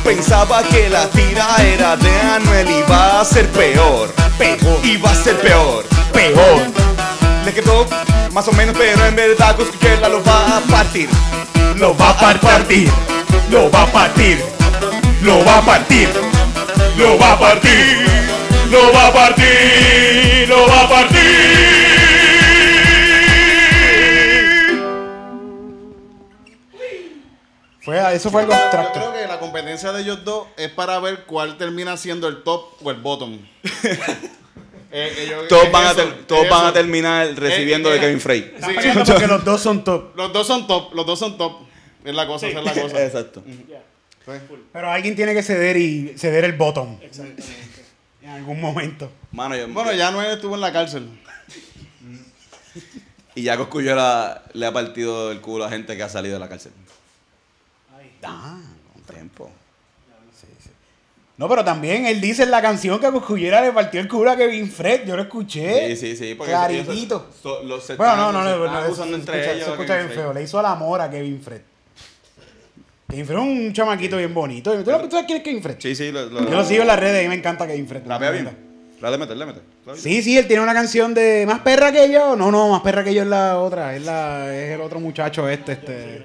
Pensaba 0.02 0.62
que 0.62 0.88
la 0.88 1.06
tira 1.10 1.46
era 1.62 1.94
de 1.98 2.20
Anuel 2.20 2.70
y 2.70 2.82
va 2.90 3.20
a 3.20 3.24
ser 3.26 3.46
peor, 3.50 4.14
Peor. 4.38 4.80
y 4.82 4.96
va 4.96 5.10
a 5.10 5.14
ser 5.14 5.38
peor. 5.40 5.84
Peor. 6.14 6.62
Le 7.44 7.52
quedó 7.52 7.86
más 8.32 8.48
o 8.48 8.52
menos, 8.52 8.74
pero 8.78 9.04
en 9.04 9.16
verdad 9.16 9.54
Coscuchela 9.54 10.08
lo 10.08 10.24
va 10.24 10.56
a 10.56 10.60
partir. 10.60 11.10
Lo 11.76 11.94
va 11.94 12.08
a 12.08 12.40
partir. 12.40 12.90
Lo 13.50 13.70
va 13.70 13.82
a 13.82 13.86
partir. 13.92 14.57
Lo 15.22 15.44
va 15.44 15.58
a 15.58 15.62
partir. 15.64 16.08
Lo 16.96 17.16
va 17.18 17.32
a 17.32 17.38
partir, 17.38 17.96
lo 18.70 18.92
va 18.92 19.06
a 19.06 19.12
partir, 19.12 20.48
lo 20.48 20.66
va 20.66 20.80
a 20.82 20.88
partir. 20.88 21.18
Fue, 27.80 28.14
eso 28.14 28.30
fue 28.30 28.42
algo 28.42 28.52
Yo 28.52 28.58
abstracto. 28.58 28.98
creo 29.00 29.12
que 29.12 29.26
la 29.26 29.38
competencia 29.38 29.92
de 29.92 30.02
ellos 30.02 30.24
dos 30.24 30.48
es 30.56 30.68
para 30.70 30.98
ver 30.98 31.24
cuál 31.24 31.56
termina 31.56 31.96
siendo 31.96 32.28
el 32.28 32.42
top 32.42 32.64
o 32.82 32.90
el 32.90 32.96
bottom. 32.96 33.38
Eh, 34.90 35.30
Todos 35.50 35.64
es 35.66 35.72
van, 35.72 35.84
a, 35.84 35.90
eso, 35.90 35.96
ter- 35.96 36.26
todos 36.26 36.44
es 36.44 36.50
van 36.50 36.60
a 36.60 36.64
eso. 36.64 36.72
terminar 36.72 37.28
recibiendo 37.36 37.90
eh, 37.90 37.92
de 37.92 38.00
Kevin 38.00 38.20
Frey. 38.22 38.52
Están 38.54 38.74
peleando 38.74 39.04
porque 39.12 39.26
los 39.26 39.44
dos 39.44 39.60
son 39.60 39.84
top. 39.84 40.16
Los 40.16 40.32
dos 40.32 40.46
son 40.46 40.66
top, 40.66 40.94
los 40.94 41.04
dos 41.04 41.18
son 41.18 41.36
top. 41.36 41.58
Es 42.06 42.14
la 42.14 42.26
cosa, 42.26 42.46
esa 42.46 42.60
es 42.60 42.64
la 42.64 42.72
cosa. 42.72 43.02
Exacto. 43.04 43.42
Pero 44.72 44.90
alguien 44.90 45.16
tiene 45.16 45.34
que 45.34 45.42
ceder 45.42 45.76
y 45.76 46.14
ceder 46.18 46.44
el 46.44 46.52
bottom. 46.54 46.98
En 48.22 48.34
algún 48.34 48.60
momento. 48.60 49.10
Mano, 49.32 49.56
yo- 49.56 49.68
Bueno, 49.68 49.90
ya 49.94 50.10
no 50.10 50.20
estuvo 50.22 50.54
en 50.54 50.60
la 50.60 50.70
cárcel. 50.70 51.08
Y 53.34 53.42
ya 53.42 53.56
Cosculluela 53.56 54.42
le 54.52 54.66
ha 54.66 54.72
partido 54.72 55.30
el 55.32 55.40
culo 55.40 55.64
a 55.64 55.70
gente 55.70 55.96
que 55.96 56.02
ha 56.02 56.08
salido 56.10 56.34
de 56.34 56.40
la 56.40 56.48
cárcel. 56.48 56.72
Ah, 58.22 58.58
Con 58.92 59.02
tiempo. 59.14 59.50
No, 61.38 61.48
pero 61.48 61.64
también 61.64 62.04
él 62.06 62.20
dice 62.20 62.42
en 62.42 62.50
la 62.50 62.60
canción 62.60 62.98
que 62.98 63.06
a 63.06 63.12
Coscullera 63.12 63.62
le 63.62 63.70
partió 63.72 64.00
el 64.00 64.08
culo 64.08 64.32
a 64.32 64.36
Kevin 64.36 64.68
Fred. 64.70 65.06
Yo 65.06 65.14
lo 65.16 65.22
escuché. 65.22 65.96
Sí, 65.96 65.96
sí, 65.96 66.16
sí. 66.16 66.34
porque 66.34 66.52
Claritito. 66.52 66.92
ellos 66.92 67.36
se- 67.36 67.42
so- 67.42 67.62
los 67.62 67.84
se 67.84 67.94
Bueno, 67.94 68.12
están- 68.14 68.32
no, 68.34 68.42
no, 68.42 68.50
se 68.50 68.56
no, 68.58 68.64
están 68.64 68.72
no, 68.80 68.86
acusando 68.86 69.14
se 69.14 69.20
entre 69.20 69.34
escucha, 69.36 69.52
ellos 69.54 69.64
se 69.64 69.70
a 69.70 69.74
escucha 69.74 69.94
Kevin 73.08 73.24
es 73.24 73.30
un 73.30 73.72
chamaquito 73.72 74.18
bien 74.18 74.34
bonito. 74.34 74.72
¿Tú 74.72 74.84
tú 74.84 75.10
sabes 75.10 75.24
quién 75.26 75.38
es 75.38 75.44
Kevin 75.44 75.62
Fred? 75.62 75.76
Sí, 75.78 75.94
sí. 75.96 76.12
Lo, 76.12 76.26
lo- 76.26 76.44
Yo 76.44 76.50
lo 76.56 76.64
sigo 76.64 76.82
en 76.82 76.88
las 76.88 77.00
redes 77.00 77.24
y 77.24 77.28
me 77.28 77.34
encanta 77.36 77.66
Kevin 77.66 77.88
Fred. 77.88 78.02
Rapea 78.06 78.30
bien. 78.30 78.50
Dale, 79.00 79.16
mete, 79.16 79.34
le 79.34 79.46
mete. 79.46 79.60
Claro. 79.84 79.98
Sí, 79.98 80.22
sí, 80.22 80.36
él 80.36 80.46
tiene 80.46 80.62
una 80.62 80.74
canción 80.74 81.14
de 81.14 81.44
Más 81.46 81.60
perra 81.60 81.90
que 81.90 82.10
yo. 82.12 82.36
No, 82.36 82.50
no, 82.50 82.68
Más 82.68 82.82
perra 82.82 83.02
que 83.04 83.14
yo 83.14 83.22
es 83.22 83.28
la 83.28 83.58
otra. 83.58 83.96
Es, 83.96 84.02
la, 84.04 84.54
es 84.54 84.72
el 84.72 84.80
otro 84.82 85.00
muchacho 85.00 85.48
este, 85.48 85.72
este. 85.72 86.22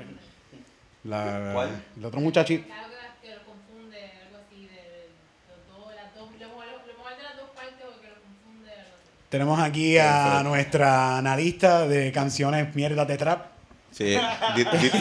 La, 1.06 1.52
¿Cuál? 1.54 1.70
El 1.98 2.06
otro 2.06 2.20
muchachito. 2.20 2.66
Claro 2.68 2.88
que, 3.22 3.28
que 3.30 3.34
lo 3.36 3.44
confunde, 3.44 3.98
algo 4.25 4.38
así, 4.46 4.66
de 4.66 5.08
los 5.48 5.68
dos, 5.86 5.94
las 5.96 6.16
dos, 6.16 6.32
lo 6.32 6.38
mejor, 6.48 6.66
lo 6.88 6.94
mejor 6.98 7.16
de 7.18 7.24
las 7.24 7.38
dos 7.38 7.50
partes 7.56 7.86
o 7.86 8.02
que 8.02 8.08
lo 8.08 8.16
confunde, 8.16 8.72
algo 8.72 8.96
así. 9.02 9.10
Tenemos 9.30 9.60
aquí 9.60 9.98
a 10.00 10.42
nuestra 10.44 11.18
analista 11.18 11.88
de 11.88 12.12
canciones 12.12 12.75
mierda 12.75 13.06
de 13.06 13.18
trap. 13.18 13.52
Sí, 13.95 14.17
di- 14.55 14.63
di- 14.63 14.91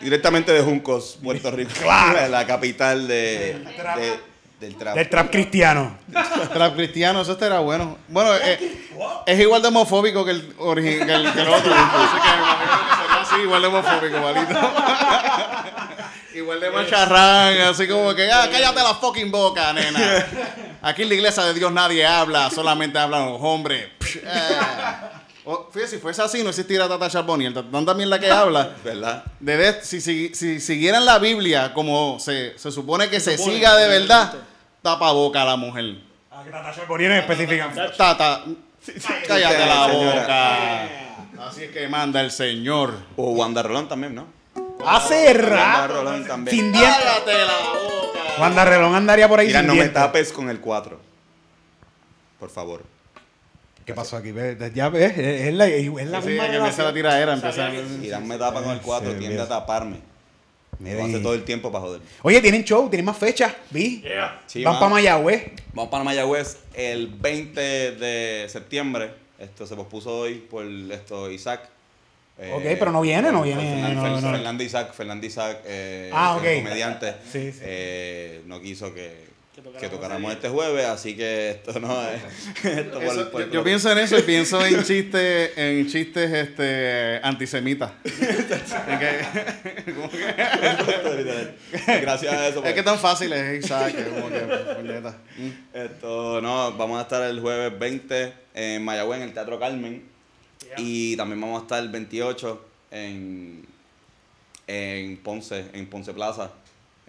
directamente 0.00 0.52
de 0.52 0.62
Juncos, 0.62 1.18
Puerto 1.22 1.50
Rico. 1.50 1.72
La 2.30 2.46
capital 2.46 3.08
de, 3.08 3.58
de- 3.96 4.20
del 4.60 4.76
trap. 4.76 4.94
Del 4.94 5.08
trap 5.08 5.30
cristiano. 5.30 5.98
Trap 6.52 6.74
cristiano, 6.76 7.22
eso 7.22 7.32
este 7.32 7.46
era 7.46 7.60
bueno. 7.60 7.96
Bueno, 8.08 8.34
eh, 8.36 8.78
es 9.26 9.40
igual 9.40 9.62
de 9.62 9.68
homofóbico 9.68 10.22
que 10.24 10.32
el, 10.32 10.54
que 10.54 11.00
el, 11.00 11.32
que 11.32 11.40
el 11.40 11.48
otro. 11.48 11.74
Así 11.74 12.20
que 12.20 12.28
me 12.28 12.42
imagino 12.42 12.78
que 12.86 12.96
sería 13.02 13.22
así, 13.22 13.40
igual 13.42 13.62
de 13.62 13.68
homofóbico, 13.68 14.18
malito. 14.20 14.60
igual 16.34 16.60
de 16.60 16.70
macharrán, 16.70 17.58
así 17.62 17.88
como 17.88 18.14
que, 18.14 18.30
ah, 18.30 18.48
cállate 18.52 18.82
la 18.82 18.94
fucking 18.94 19.30
boca, 19.30 19.72
nena. 19.72 20.26
Aquí 20.82 21.02
en 21.02 21.08
la 21.08 21.14
iglesia 21.14 21.42
de 21.44 21.54
Dios 21.54 21.72
nadie 21.72 22.06
habla, 22.06 22.50
solamente 22.50 22.98
hablan 22.98 23.26
los 23.32 23.40
hombres. 23.40 23.88
Psh, 23.98 24.16
eh. 24.18 24.58
O, 25.44 25.68
fíjate, 25.72 25.92
si 25.92 25.98
fuese 25.98 26.20
así, 26.22 26.42
no 26.42 26.50
existiera 26.50 26.86
Tata 26.88 27.08
Charboni. 27.08 27.46
El 27.46 27.54
Tatán 27.54 27.86
también 27.86 28.10
la 28.10 28.18
que 28.18 28.30
habla. 28.30 28.74
¿Verdad? 28.84 29.24
De 29.40 29.56
de- 29.56 29.82
si, 29.84 30.00
si, 30.00 30.34
si 30.34 30.60
siguieran 30.60 31.04
la 31.04 31.18
Biblia 31.18 31.72
como 31.72 32.18
se, 32.20 32.58
se 32.58 32.70
supone 32.70 33.08
que 33.08 33.20
se, 33.20 33.38
siga 33.38 33.74
de 33.76 33.88
verdad, 33.88 34.34
tapa 34.82 35.12
boca 35.12 35.42
a 35.42 35.44
la 35.46 35.56
mujer. 35.56 35.96
A 36.30 36.44
que 36.44 36.50
Natasha 36.50 36.82
Bonino 36.86 37.14
específicamente. 37.14 37.80
Tata, 37.96 38.44
cállate 39.26 39.66
la 39.66 39.86
Señora. 39.88 40.20
boca. 40.20 41.46
Así 41.48 41.64
es 41.64 41.70
que 41.70 41.88
manda 41.88 42.20
el 42.20 42.30
Señor. 42.30 42.94
O 43.16 43.30
Wanda 43.32 43.62
Rolón 43.62 43.88
también, 43.88 44.14
¿no? 44.14 44.26
Hace 44.86 45.26
Wanda 45.32 45.86
rato. 45.86 45.94
Rolón 45.94 46.26
también. 46.26 46.56
Sin 46.56 46.72
dientes. 46.72 46.96
Cállate 47.02 47.32
la 47.46 47.58
boca. 47.80 48.18
Wanda 48.40 48.64
Relón 48.64 48.94
andaría 48.94 49.26
por 49.28 49.40
ahí 49.40 49.46
Mira, 49.48 49.60
sin 49.60 49.66
no 49.68 49.74
me 49.74 49.88
tapes 49.88 50.32
con 50.32 50.48
el 50.50 50.60
4. 50.60 51.00
Por 52.38 52.50
favor. 52.50 52.82
¿Qué 53.90 53.94
pasó 53.94 54.16
aquí? 54.16 54.32
Ve, 54.32 54.56
Ya 54.74 54.88
ves, 54.88 55.16
es 55.18 55.54
la, 55.54 55.66
es 55.66 56.06
la 56.06 56.22
Sí, 56.22 56.28
misma 56.28 56.48
que 56.48 56.56
empieza 56.56 56.82
la 56.84 56.94
tiradera, 56.94 57.32
empieza. 57.34 57.70
Irán 58.02 58.26
me 58.28 58.36
tapa 58.38 58.62
con 58.62 58.72
el 58.72 58.80
4, 58.80 59.12
Sí, 59.12 59.18
tiende 59.18 59.40
a 59.40 59.48
taparme. 59.48 59.96
Lo 60.78 61.04
hace 61.04 61.18
todo 61.20 61.34
el 61.34 61.44
tiempo 61.44 61.70
para 61.70 61.84
joder. 61.84 62.00
Oye, 62.22 62.40
tienen 62.40 62.64
show, 62.64 62.88
tienen 62.88 63.04
más 63.04 63.18
fechas, 63.18 63.52
vi. 63.70 64.02
Sí, 64.46 64.64
Van 64.64 64.74
para 64.78 64.88
Mayagüez. 64.88 65.52
Vamos 65.74 65.90
para 65.90 66.04
Mayagüez 66.04 66.56
el 66.74 67.08
20 67.08 67.60
de 67.60 68.46
septiembre. 68.48 69.10
Esto 69.38 69.66
se 69.66 69.74
pospuso 69.76 70.16
hoy 70.20 70.34
por 70.36 70.64
esto 70.64 71.30
Isaac. 71.30 71.68
Eh, 72.38 72.52
Ok, 72.54 72.62
pero 72.78 72.92
no 72.92 73.02
viene, 73.02 73.30
no 73.30 73.42
viene, 73.42 73.60
Fernando, 73.62 74.02
no, 74.08 74.20
no. 74.22 74.30
Fernando 74.32 74.62
Isaac, 74.64 74.94
Fernando 74.94 75.26
Isaac, 75.26 75.58
eh, 75.66 76.10
Ah, 76.14 76.40
el 76.42 76.62
comediante, 76.62 77.14
Sí, 77.30 77.52
sí. 77.52 77.58
eh, 77.62 78.40
no 78.46 78.60
quiso 78.62 78.94
que, 78.94 79.26
Que 79.80 79.88
tocáramos 79.88 80.32
este 80.32 80.48
jueves, 80.48 80.86
así 80.86 81.16
que 81.16 81.50
esto 81.50 81.78
no 81.80 82.00
es. 82.08 82.64
esto 82.64 82.98
por- 82.98 83.04
Eso, 83.04 83.30
por- 83.30 83.46
yo, 83.46 83.52
yo 83.52 83.64
pienso 83.64 83.90
en 83.92 83.98
eso 83.98 84.18
y 84.18 84.22
pienso 84.22 84.64
en 84.64 84.82
chistes, 84.84 85.52
en 85.56 85.86
chistes 85.88 86.30
este, 86.32 87.20
antisemitas. 87.22 87.92
Gracias 92.02 92.32
a 92.32 92.48
eso. 92.48 92.58
es 92.58 92.62
pues. 92.62 92.74
que 92.74 92.82
tan 92.82 92.98
fácil 92.98 93.32
es 93.32 93.64
Isaac, 93.64 93.94
que 93.94 94.04
como 94.04 94.28
que. 94.28 94.40
Esto, 95.74 96.40
no, 96.40 96.72
vamos 96.76 96.98
a 96.98 97.02
estar 97.02 97.22
el 97.22 97.40
jueves 97.40 97.78
20 97.78 98.32
en 98.54 98.84
Mayagüez, 98.84 99.20
en 99.20 99.28
el 99.28 99.34
Teatro 99.34 99.58
Carmen. 99.58 100.04
Y 100.76 101.16
también 101.16 101.40
vamos 101.40 101.60
a 101.60 101.62
estar 101.62 101.82
el 101.82 101.88
28 101.88 102.64
en, 102.92 103.64
en 104.66 105.16
Ponce, 105.18 105.64
en 105.72 105.86
Ponce 105.88 106.12
Plaza. 106.12 106.52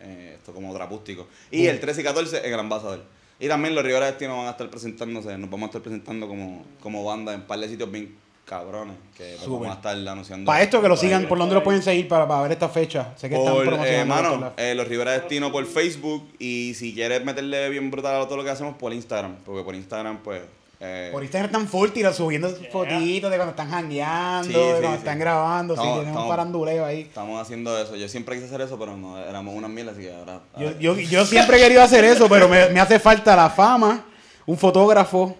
Eh, 0.04 0.36
esto 0.38 0.54
como 0.54 0.74
trapústico. 0.74 1.28
Y 1.52 1.68
el 1.68 1.80
13 1.80 2.02
y 2.02 2.04
14 2.04 2.46
en 2.48 2.54
el 2.54 2.60
Ambasador. 2.60 3.04
Y 3.40 3.48
también 3.48 3.74
los 3.74 3.84
Rivera 3.84 4.06
Destino 4.06 4.38
van 4.38 4.48
a 4.48 4.52
estar 4.52 4.70
presentándose, 4.70 5.36
nos 5.38 5.50
vamos 5.50 5.66
a 5.66 5.70
estar 5.70 5.82
presentando 5.82 6.28
como, 6.28 6.64
como 6.80 7.04
banda 7.04 7.34
en 7.34 7.42
un 7.42 7.48
par 7.48 7.60
de 7.60 7.68
sitios 7.70 7.92
bien 7.92 8.16
cabrones. 8.46 8.96
Que 9.18 9.24
pues, 9.24 9.38
Súper. 9.40 9.52
vamos 9.52 9.70
a 9.70 9.74
estar 9.76 9.96
anunciando. 10.08 10.46
Para 10.46 10.62
esto 10.62 10.82
que 10.82 10.88
lo 10.88 10.96
sigan, 10.98 11.28
¿por 11.28 11.38
dónde 11.40 11.56
lo 11.56 11.64
pueden 11.64 11.82
seguir 11.82 12.08
para, 12.08 12.28
para 12.28 12.42
ver 12.44 12.52
esta 12.52 12.70
fecha? 12.70 13.14
Sé 13.16 13.30
que 13.30 13.36
están 13.36 13.54
Por, 13.54 13.64
eh, 13.64 13.68
promocionando. 13.68 14.14
mano, 14.38 14.54
la- 14.58 14.64
eh, 14.64 14.76
los 14.76 14.88
Rivera 14.88 15.12
Destino 15.14 15.52
por 15.52 15.66
Facebook 15.66 16.30
y 16.38 16.74
si 16.76 16.94
quieres 16.94 17.24
meterle 17.26 17.70
bien 17.70 17.90
brutal 17.90 18.22
a 18.22 18.26
todo 18.26 18.38
lo 18.38 18.44
que 18.44 18.50
hacemos 18.52 18.76
por 18.78 18.94
Instagram, 18.94 19.38
porque 19.46 19.64
por 19.64 19.74
Instagram 19.76 20.20
pues... 20.24 20.42
eh, 20.84 21.10
Por 21.12 21.22
Instagram 21.24 21.52
están 21.52 21.68
full 21.68 21.90
tiras 21.92 22.16
subiendo 22.16 22.50
fotitos 22.72 23.30
de 23.30 23.38
cuando 23.38 23.52
están 23.52 23.70
jangueando, 23.70 24.48
Sí, 24.48 24.54
de 24.54 24.60
sí, 24.60 24.72
cuando 24.72 24.90
sí. 24.92 24.96
están 24.98 25.20
grabando, 25.20 25.76
sí, 25.76 25.80
Estamos- 25.80 25.96
tienen 25.98 26.12
un 26.12 26.18
estamos- 26.18 26.30
faranduleo 26.30 26.86
ahí. 26.86 27.02
Estamos 27.02 27.42
haciendo 27.42 27.78
eso. 27.80 27.96
Yo 27.96 28.10
siempre 28.10 28.36
quise 28.36 28.48
hacer 28.48 28.62
eso, 28.62 28.80
pero 28.80 28.98
no, 28.98 29.18
éramos 29.20 29.54
unas 29.56 29.70
mil, 29.70 29.88
así 29.88 30.02
que 30.02 30.14
ahora... 30.14 30.40
Yo, 30.58 30.78
yo, 30.80 30.96
yo 30.98 31.26
siempre 31.26 31.58
he 31.58 31.60
querido 31.62 31.82
hacer 31.84 32.04
eso, 32.04 32.28
pero 32.28 32.48
me, 32.50 32.68
me 32.70 32.80
hace 32.80 33.00
falta 33.00 33.36
la 33.36 33.50
fama, 33.50 34.06
un 34.46 34.58
fotógrafo. 34.58 35.38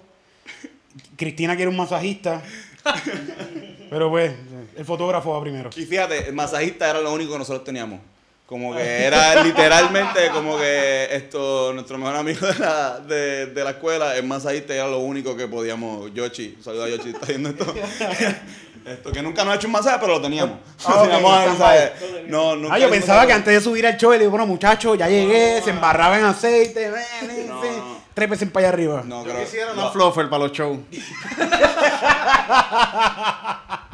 Cristina 1.18 1.56
quiere 1.56 1.70
un 1.70 1.78
masajista. 1.78 2.42
Pero 3.90 4.10
pues, 4.10 4.32
el 4.76 4.86
fotógrafo 4.86 5.32
va 5.34 5.42
primero. 5.42 5.70
Y 5.76 5.86
fíjate, 5.86 6.30
el 6.30 6.34
masajista 6.34 6.90
era 6.90 7.02
lo 7.02 7.14
único 7.14 7.34
que 7.34 7.40
nosotros 7.40 7.64
teníamos. 7.64 8.00
Como 8.52 8.76
que 8.76 9.06
era 9.06 9.42
literalmente 9.46 10.28
como 10.34 10.58
que 10.58 11.08
esto, 11.10 11.72
nuestro 11.74 11.98
mejor 11.98 12.18
amigo 12.18 12.46
de 12.46 12.60
la, 12.60 13.00
de, 13.00 13.46
de 13.46 13.64
la 13.64 13.70
escuela, 13.70 14.14
el 14.18 14.26
masajista 14.26 14.74
era 14.76 14.90
lo 14.90 15.00
único 15.00 15.38
que 15.38 15.48
podíamos. 15.48 16.14
Yoshi, 16.14 16.58
saluda 16.62 16.84
a 16.84 16.90
Yoshi, 16.90 17.12
está 17.12 17.28
viendo 17.28 17.48
esto. 17.48 17.66
esto 18.86 19.10
que 19.14 19.22
nunca 19.22 19.46
nos 19.46 19.54
ha 19.54 19.56
hecho 19.56 19.68
un 19.68 19.72
masaje, 19.72 20.00
pero 20.02 20.16
lo 20.16 20.22
teníamos. 20.22 20.58
Ah, 20.84 20.96
ok, 20.96 21.02
Teníamos 21.04 21.34
el 21.34 21.40
está 21.54 21.64
masaje. 21.64 21.92
No, 22.28 22.56
nunca 22.58 22.76
Ah, 22.76 22.80
yo 22.80 22.90
pensaba 22.90 23.26
que 23.26 23.32
antes 23.32 23.54
de 23.54 23.62
subir 23.62 23.88
al 23.88 23.96
show, 23.96 24.12
le 24.12 24.20
digo, 24.20 24.32
bueno, 24.32 24.46
muchachos, 24.46 24.98
ya 24.98 25.08
llegué, 25.08 25.62
se 25.64 25.70
embarraba 25.70 26.20
en 26.20 26.26
aceite, 26.26 26.92
ven, 26.92 27.04
ven, 27.28 27.48
No, 27.48 27.62
ven, 27.62 27.78
no. 27.78 28.02
trépese 28.14 28.48
para 28.48 28.68
allá 28.68 28.74
arriba. 28.74 29.02
No, 29.06 29.24
Yo 29.26 29.32
creo- 29.32 29.46
quisiera 29.46 29.74
no. 29.74 29.84
una 29.84 29.92
fluffer 29.92 30.30
para 30.30 30.44
los 30.44 30.52
shows. 30.52 30.78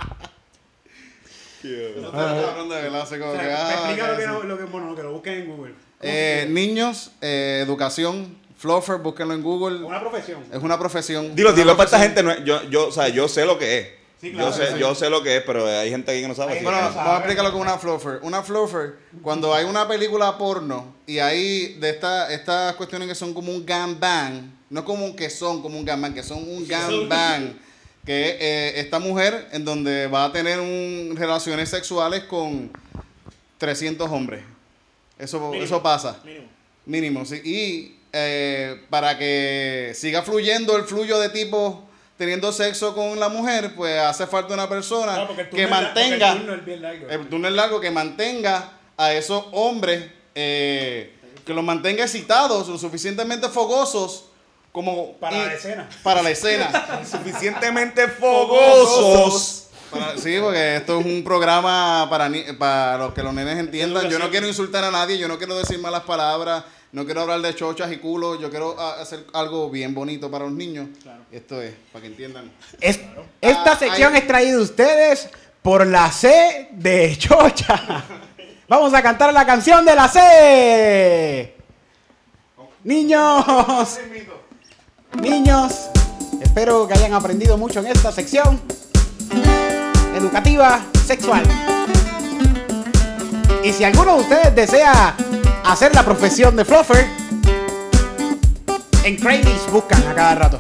Eso 1.74 2.05
está 2.05 2.41
cabrón 2.41 2.69
de 2.69 2.75
verdad, 2.75 3.01
así 3.01 3.17
como 3.17 3.31
O 3.31 3.33
sea, 3.36 3.41
que, 3.41 3.47
me 3.47 3.53
ah, 3.53 3.71
explica 3.74 4.07
lo 4.12 4.17
que 4.17 4.27
lo 4.47 4.67
bueno, 4.67 4.95
que 4.95 5.03
lo 5.03 5.12
busquen 5.13 5.33
en 5.33 5.47
Google. 5.47 5.74
Eh, 6.01 6.47
niños, 6.50 7.12
eh, 7.21 7.62
educación, 7.65 8.38
fluffer, 8.57 8.97
búsquenlo 8.97 9.33
en 9.33 9.41
Google. 9.43 9.83
Una 9.83 10.00
profesión. 10.00 10.43
Es 10.51 10.62
una 10.62 10.77
profesión. 10.77 11.36
Dilo, 11.36 11.53
dilo 11.53 11.75
para 11.75 11.86
esta 11.86 12.00
gente. 12.00 12.21
No, 12.24 12.31
es- 12.31 12.43
yo, 12.43 12.63
yo, 12.69 12.88
o 12.88 12.91
sea, 12.91 13.07
yo 13.09 13.27
sé 13.27 13.45
lo 13.45 13.57
que 13.57 13.79
es. 13.79 13.88
Sí, 14.19 14.31
claro, 14.31 14.50
yo, 14.50 14.55
sé, 14.55 14.71
sí. 14.74 14.79
yo 14.79 14.95
sé 14.95 15.09
lo 15.12 15.21
que 15.21 15.38
es, 15.38 15.43
pero 15.43 15.67
hay 15.67 15.91
gente 15.91 16.12
aquí 16.12 16.21
que 16.21 16.27
no 16.27 16.33
sabe. 16.33 16.53
Así 16.53 16.63
Bueno, 16.63 16.79
que- 16.79 16.86
no 16.86 16.95
vamos 16.95 17.13
a 17.13 17.17
explicarlo 17.17 17.51
con 17.51 17.62
una 17.62 17.77
fluffer. 17.77 18.19
Una 18.24 18.41
fluffer, 18.41 18.95
cuando 19.21 19.53
hay 19.53 19.65
una 19.65 19.88
película 19.88 20.36
porno 20.39 20.95
y 21.05 21.19
hay 21.19 21.75
de 21.75 21.91
esta, 21.91 22.33
estas 22.33 22.75
cuestiones 22.75 23.07
que 23.07 23.13
son 23.15 23.33
como 23.36 23.51
un 23.51 23.63
gangbang, 23.63 24.57
no 24.71 24.83
como 24.83 25.05
un 25.05 25.15
que 25.15 25.29
son 25.29 25.62
como 25.62 25.77
un 25.77 25.86
gangbang, 25.86 26.15
que 26.15 26.24
son 26.24 26.39
un 26.50 26.67
gangbang, 26.67 27.59
que 28.07 28.29
es 28.29 28.35
eh, 28.39 28.73
esta 28.79 28.99
mujer 28.99 29.49
en 29.51 29.65
donde 29.65 30.07
va 30.07 30.23
a 30.23 30.31
tener 30.31 30.61
un, 30.61 31.13
relaciones 31.17 31.69
sexuales 31.69 32.23
con 32.23 32.71
300 33.57 34.09
hombres. 34.09 34.43
Eso, 35.19 35.39
Mínimo. 35.41 35.63
eso 35.65 35.83
pasa. 35.83 36.17
Mínimo. 36.23 36.45
Mínimo, 36.85 37.25
sí. 37.25 37.41
Y 37.43 37.97
eh, 38.13 38.81
para 38.89 39.17
que 39.17 39.91
siga 39.93 40.21
fluyendo 40.23 40.77
el 40.77 40.83
fluyo 40.85 41.19
de 41.19 41.27
tipos 41.29 41.79
teniendo 42.17 42.53
sexo 42.53 42.95
con 42.95 43.19
la 43.19 43.27
mujer, 43.27 43.73
pues 43.75 43.99
hace 43.99 44.25
falta 44.25 44.53
una 44.53 44.69
persona 44.69 45.27
que 45.51 45.63
la- 45.63 45.67
mantenga, 45.67 46.31
el 46.31 46.61
bien 46.61 46.81
largo. 46.81 47.09
el 47.09 47.45
es 47.45 47.51
largo, 47.51 47.81
que 47.81 47.91
mantenga 47.91 48.71
a 48.95 49.11
esos 49.13 49.43
hombres, 49.51 50.05
eh, 50.33 51.13
que 51.45 51.53
los 51.53 51.63
mantenga 51.63 52.05
excitados, 52.05 52.69
lo 52.69 52.77
suficientemente 52.77 53.49
fogosos 53.49 54.26
como 54.71 55.13
Para 55.13 55.38
y- 55.38 55.45
la 55.45 55.53
escena. 55.53 55.89
Para 56.03 56.21
la 56.21 56.29
escena. 56.31 57.01
Suficientemente 57.09 58.07
fogosos. 58.19 59.67
Para- 59.91 60.17
sí, 60.17 60.38
porque 60.41 60.75
esto 60.77 61.00
es 61.00 61.05
un 61.05 61.24
programa 61.24 62.07
para, 62.09 62.27
ni- 62.29 62.43
para 62.53 62.97
los 62.97 63.13
que 63.13 63.24
los 63.24 63.33
nenes 63.33 63.57
entiendan. 63.57 64.09
Yo 64.09 64.19
no 64.19 64.29
quiero 64.29 64.47
insultar 64.47 64.83
a 64.83 64.91
nadie, 64.91 65.17
yo 65.17 65.27
no 65.27 65.38
quiero 65.38 65.57
decir 65.57 65.79
malas 65.79 66.03
palabras, 66.03 66.63
no 66.91 67.05
quiero 67.05 67.21
hablar 67.21 67.41
de 67.41 67.55
chochas 67.55 67.91
y 67.91 67.97
culos, 67.97 68.39
yo 68.39 68.50
quiero 68.50 68.75
ah, 68.77 68.97
hacer 69.01 69.25
algo 69.33 69.69
bien 69.69 69.93
bonito 69.93 70.29
para 70.29 70.43
los 70.45 70.53
niños. 70.53 70.89
Esto 71.31 71.62
es, 71.62 71.74
para 71.93 72.01
que 72.01 72.07
entiendan. 72.07 72.51
Es- 72.81 73.00
esta 73.41 73.71
Ah, 73.74 73.77
sección 73.77 74.15
es 74.15 74.27
traída 74.27 74.57
a 74.57 74.62
ustedes 74.62 75.29
por 75.62 75.86
la 75.88 76.12
C 76.12 76.67
de 76.71 77.15
Chocha. 77.17 78.03
Vamos 78.67 78.93
a 78.93 79.01
cantar 79.01 79.31
la 79.33 79.45
canción 79.45 79.86
de 79.86 79.95
la 79.95 80.07
C. 80.09 81.53
Niños, 82.83 83.45
niños, 85.21 85.73
espero 86.41 86.87
que 86.87 86.93
hayan 86.93 87.13
aprendido 87.13 87.57
mucho 87.57 87.79
en 87.79 87.87
esta 87.87 88.11
sección 88.11 88.59
educativa 90.15 90.81
sexual. 91.05 91.43
Y 93.63 93.71
si 93.71 93.83
alguno 93.83 94.15
de 94.15 94.21
ustedes 94.21 94.55
desea 94.55 95.15
hacer 95.65 95.93
la 95.93 96.03
profesión 96.03 96.55
de 96.55 96.65
fluffer, 96.65 97.07
en 99.03 99.15
Craigslist 99.17 99.69
buscan 99.71 100.03
a 100.07 100.13
cada 100.13 100.35
rato. 100.35 100.59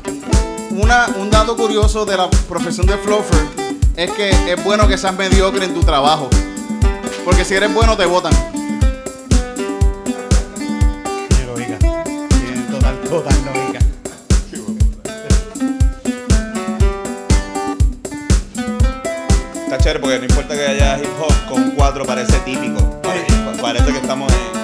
Una, 0.71 1.07
un 1.19 1.29
dato 1.29 1.55
curioso 1.55 2.05
de 2.05 2.17
la 2.17 2.29
profesión 2.47 2.85
de 2.85 2.97
fluffer 2.97 3.39
es 3.95 4.11
que 4.11 4.29
es 4.29 4.63
bueno 4.63 4.87
que 4.87 4.97
seas 4.97 5.15
mediocre 5.17 5.65
en 5.65 5.73
tu 5.73 5.81
trabajo. 5.81 6.29
Porque 7.25 7.43
si 7.43 7.55
eres 7.55 7.73
bueno 7.73 7.97
te 7.97 8.05
votan. 8.05 8.33
Total, 12.71 13.01
total 13.09 13.45
lógica. 13.45 13.66
Chévere 19.87 19.99
porque 20.01 20.17
no 20.19 20.25
importa 20.25 20.53
que 20.53 20.67
haya 20.67 20.99
hip 20.99 21.07
hop, 21.17 21.33
con 21.47 21.71
cuatro 21.71 22.05
parece 22.05 22.37
típico. 22.39 22.99
Pare- 23.01 23.25
pa- 23.45 23.61
Parece 23.61 23.85
que 23.93 23.97
estamos 23.99 24.31
en 24.33 24.56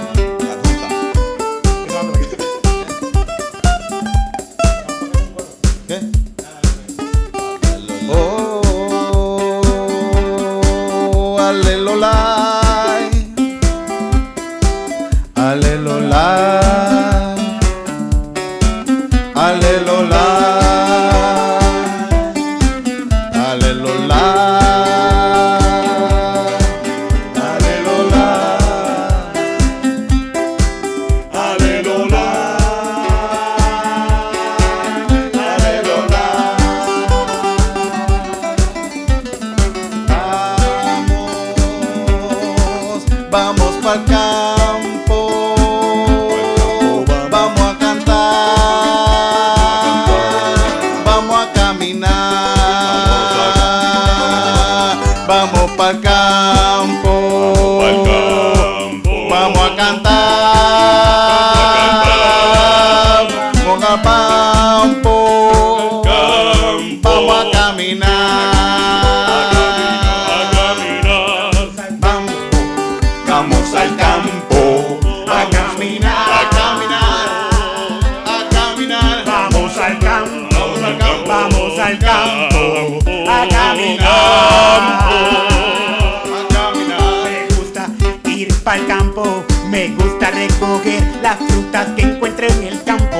me 89.83 89.89
gusta 89.95 90.31
recoger 90.31 91.03
las 91.21 91.35
frutas 91.39 91.87
que 91.97 92.03
encuentre 92.03 92.47
en 92.47 92.63
el 92.63 92.83
campo, 92.83 93.17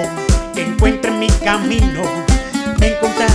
que 0.56 0.62
encuentre 0.62 1.12
en 1.12 1.20
mi 1.20 1.28
camino. 1.44 2.04
Me 2.80 2.88
encontré, 2.88 3.26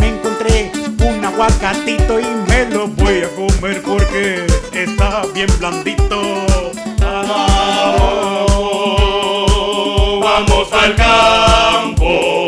me 0.00 0.08
encontré 0.08 0.70
un 1.00 1.24
aguacatito 1.24 2.20
y 2.20 2.26
me 2.46 2.66
lo 2.66 2.88
voy 2.88 3.22
a 3.22 3.28
comer 3.30 3.82
porque 3.82 4.46
está 4.74 5.22
bien 5.32 5.48
blandito. 5.58 6.20
Vamos 10.20 10.72
al 10.72 10.94
campo. 10.96 12.43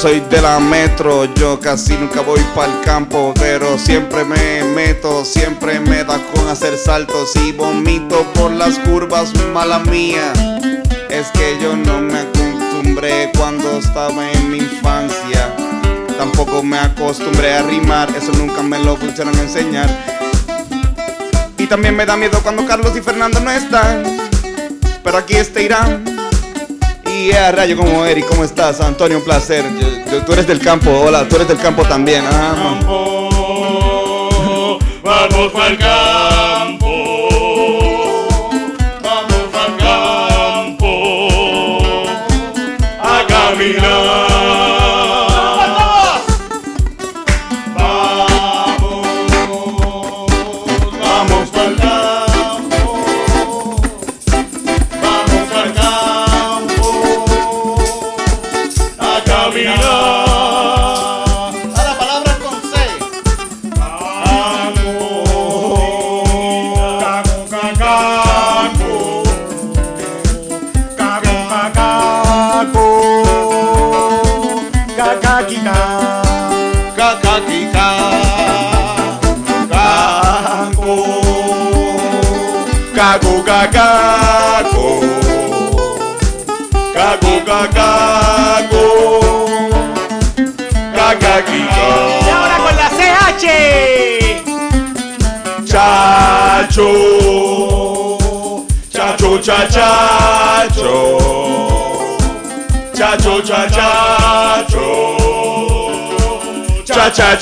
Soy 0.00 0.20
de 0.30 0.40
la 0.40 0.60
metro, 0.60 1.24
yo 1.34 1.58
casi 1.58 1.94
nunca 1.94 2.20
voy 2.20 2.38
para 2.54 2.72
el 2.72 2.80
campo, 2.82 3.34
pero 3.36 3.76
siempre 3.76 4.24
me 4.24 4.62
meto, 4.62 5.24
siempre 5.24 5.80
me 5.80 6.04
da 6.04 6.20
con 6.32 6.46
hacer 6.46 6.78
saltos 6.78 7.34
y 7.34 7.50
vomito 7.50 8.22
por 8.34 8.52
las 8.52 8.78
curvas, 8.78 9.34
mala 9.52 9.80
mía. 9.80 10.32
Es 11.10 11.26
que 11.32 11.58
yo 11.60 11.74
no 11.76 12.00
me 12.00 12.20
acostumbré 12.20 13.32
cuando 13.36 13.78
estaba 13.78 14.30
en 14.30 14.52
mi 14.52 14.58
infancia. 14.58 15.52
Tampoco 16.16 16.62
me 16.62 16.78
acostumbré 16.78 17.54
a 17.54 17.62
rimar, 17.62 18.08
eso 18.16 18.30
nunca 18.34 18.62
me 18.62 18.78
lo 18.78 18.94
pusieron 18.94 19.36
a 19.36 19.42
enseñar. 19.42 19.90
Y 21.56 21.66
también 21.66 21.96
me 21.96 22.06
da 22.06 22.16
miedo 22.16 22.38
cuando 22.44 22.64
Carlos 22.66 22.96
y 22.96 23.00
Fernando 23.00 23.40
no 23.40 23.50
están. 23.50 24.04
Pero 25.02 25.18
aquí 25.18 25.34
está 25.34 25.60
Irán. 25.60 26.17
Rayo 27.30 27.76
como 27.76 28.06
Eric, 28.06 28.26
¿cómo 28.26 28.42
estás? 28.42 28.80
Antonio, 28.80 29.18
un 29.18 29.24
placer. 29.24 29.64
Tú 30.24 30.32
eres 30.32 30.46
del 30.46 30.60
campo, 30.60 30.90
hola, 30.90 31.28
tú 31.28 31.36
eres 31.36 31.48
del 31.48 31.58
campo 31.58 31.82
también. 31.84 32.24
Ah. 32.26 32.78
Campo. 32.80 33.28
Vamos 35.02 35.52
campo. 35.52 36.37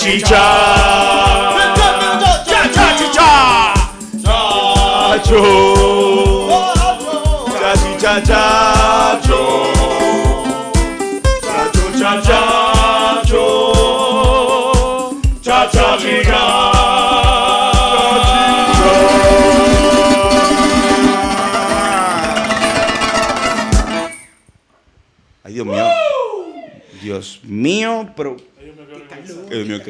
teach 0.07 0.31
us. 0.31 0.66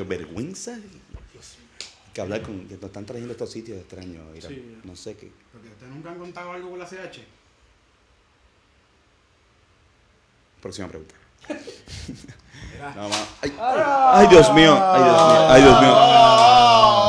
Dios 0.09 0.21
mío, 0.21 0.29
qué 0.29 0.35
vergüenza. 0.35 0.73
Hay 0.73 2.13
que 2.13 2.21
hablar 2.21 2.43
con. 2.43 2.67
Que 2.67 2.75
nos 2.75 2.85
están 2.85 3.05
trayendo 3.07 3.33
estos 3.33 3.51
sitios 3.51 3.79
extraños. 3.79 4.25
mira, 4.33 4.49
No 4.85 4.97
sé 4.97 5.17
qué. 5.17 5.31
Porque 5.53 5.69
ustedes 5.69 5.93
nunca 5.93 6.11
han 6.11 6.19
contado 6.19 6.53
algo 6.53 6.71
con 6.71 6.79
la 6.79 6.87
CH. 6.87 7.21
Próxima 10.61 10.89
pregunta. 10.89 11.15
No, 12.95 13.09
ay, 13.41 13.53
ay, 13.59 14.27
Dios 14.29 14.53
mío. 14.53 14.79
Ay, 14.79 15.03
Dios 15.03 15.17
mío. 15.23 15.49
Ay, 15.49 15.63
Dios 15.63 15.81
mío. 15.81 15.95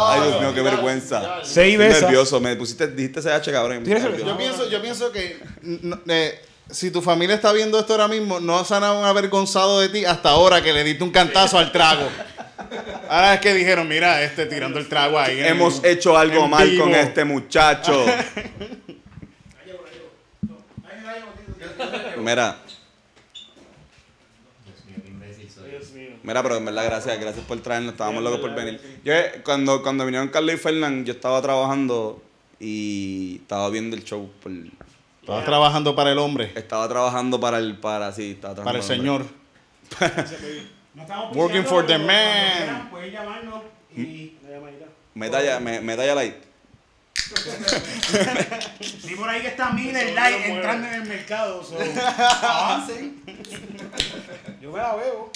Ay, 0.08 0.22
Dios 0.30 0.42
mío, 0.42 0.54
qué 0.54 0.62
vergüenza. 0.62 1.40
Seis 1.44 1.74
Estoy 1.74 1.78
veces. 1.78 2.02
nervioso. 2.04 2.40
Me 2.40 2.56
pusiste, 2.56 2.88
dijiste 2.88 3.22
CH, 3.22 3.52
cabrón. 3.52 3.84
Yo 3.84 4.38
pienso, 4.38 4.70
yo 4.70 4.82
pienso 4.82 5.12
que 5.12 5.42
no, 5.62 6.00
eh, 6.08 6.42
si 6.70 6.90
tu 6.90 7.02
familia 7.02 7.36
está 7.36 7.52
viendo 7.52 7.78
esto 7.80 7.94
ahora 7.94 8.08
mismo, 8.08 8.40
no 8.40 8.64
se 8.64 8.76
han 8.76 8.84
avergonzado 8.84 9.82
de 9.82 9.90
ti 9.90 10.06
hasta 10.06 10.30
ahora 10.30 10.62
que 10.64 10.72
le 10.72 10.84
diste 10.86 11.04
un 11.04 11.12
cantazo 11.12 11.58
al 11.58 11.72
trago. 11.72 12.08
Ahora 13.10 13.34
es 13.36 13.40
que 13.42 13.54
dijeron, 13.54 13.88
mira, 13.88 14.22
este 14.24 14.46
tirando 14.46 14.80
el 14.80 14.88
trago 14.90 15.20
ahí. 15.20 15.40
en- 15.40 15.46
Hemos 15.46 15.84
hecho 15.84 16.18
algo 16.18 16.46
en 16.46 16.50
mal 16.50 16.70
vivo. 16.70 16.84
con 16.86 16.96
este 16.96 17.24
muchacho. 17.26 18.06
Mira, 22.18 22.58
Dios 25.70 25.92
mío. 25.92 26.10
mira, 26.24 26.44
pero 26.44 26.58
en 26.58 26.66
verdad, 26.66 26.86
gracias, 26.86 27.20
gracias 27.20 27.46
por 27.46 27.60
traernos. 27.62 27.94
Estábamos 27.94 28.24
locos 28.24 28.40
por 28.40 28.54
venir. 28.56 28.82
Yo, 29.04 29.14
eh, 29.14 29.42
cuando, 29.46 29.82
cuando 29.82 30.06
vinieron 30.06 30.28
Carlos 30.30 30.56
y 30.56 30.58
Fernán, 30.58 31.06
yo 31.06 31.14
estaba 31.14 31.42
trabajando 31.42 32.22
y 32.60 33.38
estaba 33.42 33.70
viendo 33.70 33.96
el 33.96 34.04
show. 34.04 34.30
por- 34.42 34.52
Estabas 35.22 35.46
trabajando 35.46 35.94
para 35.96 36.12
el 36.12 36.18
hombre, 36.20 36.52
estaba 36.56 36.88
trabajando 36.88 37.40
para 37.40 37.58
el, 37.60 37.78
para, 37.78 38.12
sí, 38.14 38.32
estaba 38.32 38.56
para 38.64 38.80
el 38.80 38.86
trabajando 38.86 39.26
señor. 40.00 40.28
No 40.98 41.32
Working 41.34 41.64
for 41.64 41.86
the 41.86 41.98
man. 42.00 42.90
Pueden 42.90 43.12
llamarnos 43.12 43.62
y 43.96 44.36
Una 44.44 44.52
llamadita. 44.52 44.86
Medalla, 45.14 45.60
me- 45.60 45.82
medalla 45.82 46.16
light. 46.16 46.36
vi 49.04 49.16
por 49.16 49.30
ahí 49.30 49.42
que 49.42 49.48
está 49.48 49.72
Miller 49.72 50.14
Light 50.14 50.46
entrando 50.46 50.88
en 50.88 50.94
el 50.94 51.06
mercado. 51.06 51.64
so, 51.64 51.78
avancen. 51.78 53.22
Yo 54.62 54.72
me 54.72 54.78
la 54.80 54.96
veo. 54.96 55.32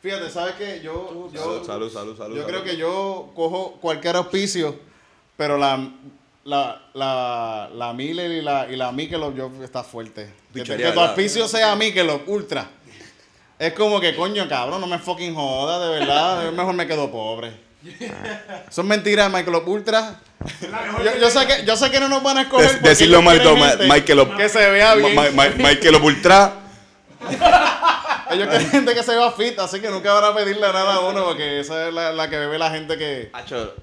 Fíjate, 0.00 0.30
¿sabes 0.30 0.54
qué? 0.56 0.80
Yo, 0.82 1.30
yo, 1.32 1.64
Salud, 1.64 1.90
salud, 1.90 2.16
salud, 2.16 2.36
yo 2.36 2.46
creo 2.46 2.62
que 2.62 2.76
yo 2.76 3.32
cojo 3.34 3.78
cualquier 3.80 4.16
auspicio, 4.16 4.78
pero 5.36 5.56
la, 5.56 5.90
la, 6.44 6.82
la, 6.92 7.70
la 7.72 7.92
Miller 7.94 8.30
y 8.30 8.42
la, 8.42 8.70
y 8.70 8.76
la 8.76 8.92
Michelob 8.92 9.34
yo 9.34 9.50
está 9.62 9.82
fuerte. 9.82 10.30
Que, 10.52 10.62
tu 10.62 11.00
auspicio 11.00 11.48
sea 11.48 11.74
Michelob 11.74 12.28
Ultra. 12.28 12.68
Es 13.58 13.72
como 13.74 14.00
que, 14.00 14.14
coño, 14.16 14.48
cabrón, 14.48 14.80
no 14.80 14.86
me 14.86 14.98
fucking 14.98 15.34
joda, 15.34 15.86
de 15.88 15.98
verdad. 16.00 16.50
Mejor 16.52 16.74
me 16.74 16.86
quedo 16.86 17.10
pobre. 17.10 17.52
Son 18.70 18.86
mentiras, 18.88 19.30
Michelob 19.30 19.68
Ultra. 19.68 20.18
Yo, 21.04 21.18
yo 21.20 21.30
sé 21.30 21.46
que, 21.46 21.64
yo 21.66 21.76
sé 21.76 21.90
que 21.90 22.00
no 22.00 22.08
nos 22.08 22.22
van 22.22 22.38
a 22.38 22.42
escoger. 22.42 22.80
Decirlo 22.80 23.20
mal, 23.22 23.40
Michelob. 23.88 24.36
Que 24.36 24.48
se 24.48 24.70
vea 24.70 24.94
bien. 24.94 25.14
Ma- 25.14 25.30
Ma- 25.34 25.48
Michael 25.56 25.96
Ultra. 25.96 26.52
Ellos 28.34 28.48
quieren 28.48 28.70
gente 28.70 28.94
que 28.94 29.02
se 29.02 29.14
vea 29.16 29.30
fit, 29.32 29.58
así 29.58 29.80
que 29.80 29.88
nunca 29.90 30.12
van 30.12 30.24
a 30.24 30.34
pedirle 30.34 30.60
nada 30.60 30.94
a 30.94 31.00
uno, 31.00 31.24
porque 31.24 31.60
esa 31.60 31.88
es 31.88 31.94
la, 31.94 32.12
la 32.12 32.28
que 32.28 32.36
bebe 32.38 32.58
la 32.58 32.70
gente 32.70 32.96
que. 32.98 33.30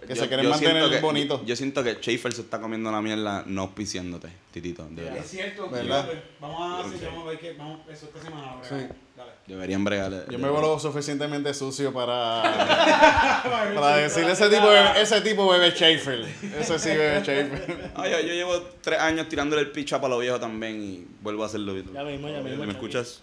Que 0.08 0.16
se 0.16 0.28
quieren 0.28 0.50
mantener 0.50 0.90
que- 0.90 1.00
bonito. 1.00 1.42
Yo 1.46 1.56
siento 1.56 1.84
que 1.84 1.96
Schaefer 1.96 2.34
se 2.34 2.42
está 2.42 2.60
comiendo 2.60 2.92
la 2.92 3.02
mierda 3.02 3.44
no 3.46 3.62
auspiciándote, 3.64 4.30
Titito. 4.52 4.86
De 4.90 5.04
verdad. 5.04 5.18
Es 5.20 5.30
cierto. 5.30 5.70
¿Verdad? 5.70 6.08
Vamos 6.40 6.62
a 6.86 6.88
hacer, 6.88 7.08
vamos 7.10 7.26
a 7.26 7.30
ver 7.30 7.40
qué. 7.40 7.54
Vamos, 7.54 7.80
eso 7.92 8.06
esta 8.08 8.22
semana. 8.22 8.54
Sí. 8.62 8.76
Dale. 9.16 9.32
Deberían 9.46 9.84
bregarle. 9.84 10.24
Yo 10.30 10.40
me 10.40 10.50
veo 10.50 10.62
lo 10.62 10.80
suficientemente 10.80 11.54
sucio 11.54 11.94
para, 11.94 12.42
para 13.76 13.96
decir 13.98 14.24
ese 14.24 14.50
tipo, 14.50 14.68
bebe, 14.68 15.02
ese 15.02 15.22
tipo 15.22 15.48
bebe 15.50 15.72
Schaefer. 15.72 16.26
Ese 16.60 16.80
sí 16.80 16.90
bebe 16.90 17.22
Schaefer. 17.22 17.92
Ay, 17.96 18.14
ay, 18.14 18.28
yo 18.28 18.34
llevo 18.34 18.62
tres 18.82 19.00
años 19.00 19.28
tirándole 19.30 19.62
el 19.64 19.72
picho 19.72 19.96
a 19.96 20.02
palo 20.02 20.18
viejo 20.20 20.40
también 20.40 20.82
y 20.82 21.06
vuelvo 21.22 21.44
a 21.44 21.48
hacerlo. 21.48 21.74
Ya 21.94 22.04
mismo, 22.04 22.30
ya 22.30 22.40
mismo. 22.40 22.66
¿Me 22.66 22.72
escuchas? 22.72 23.22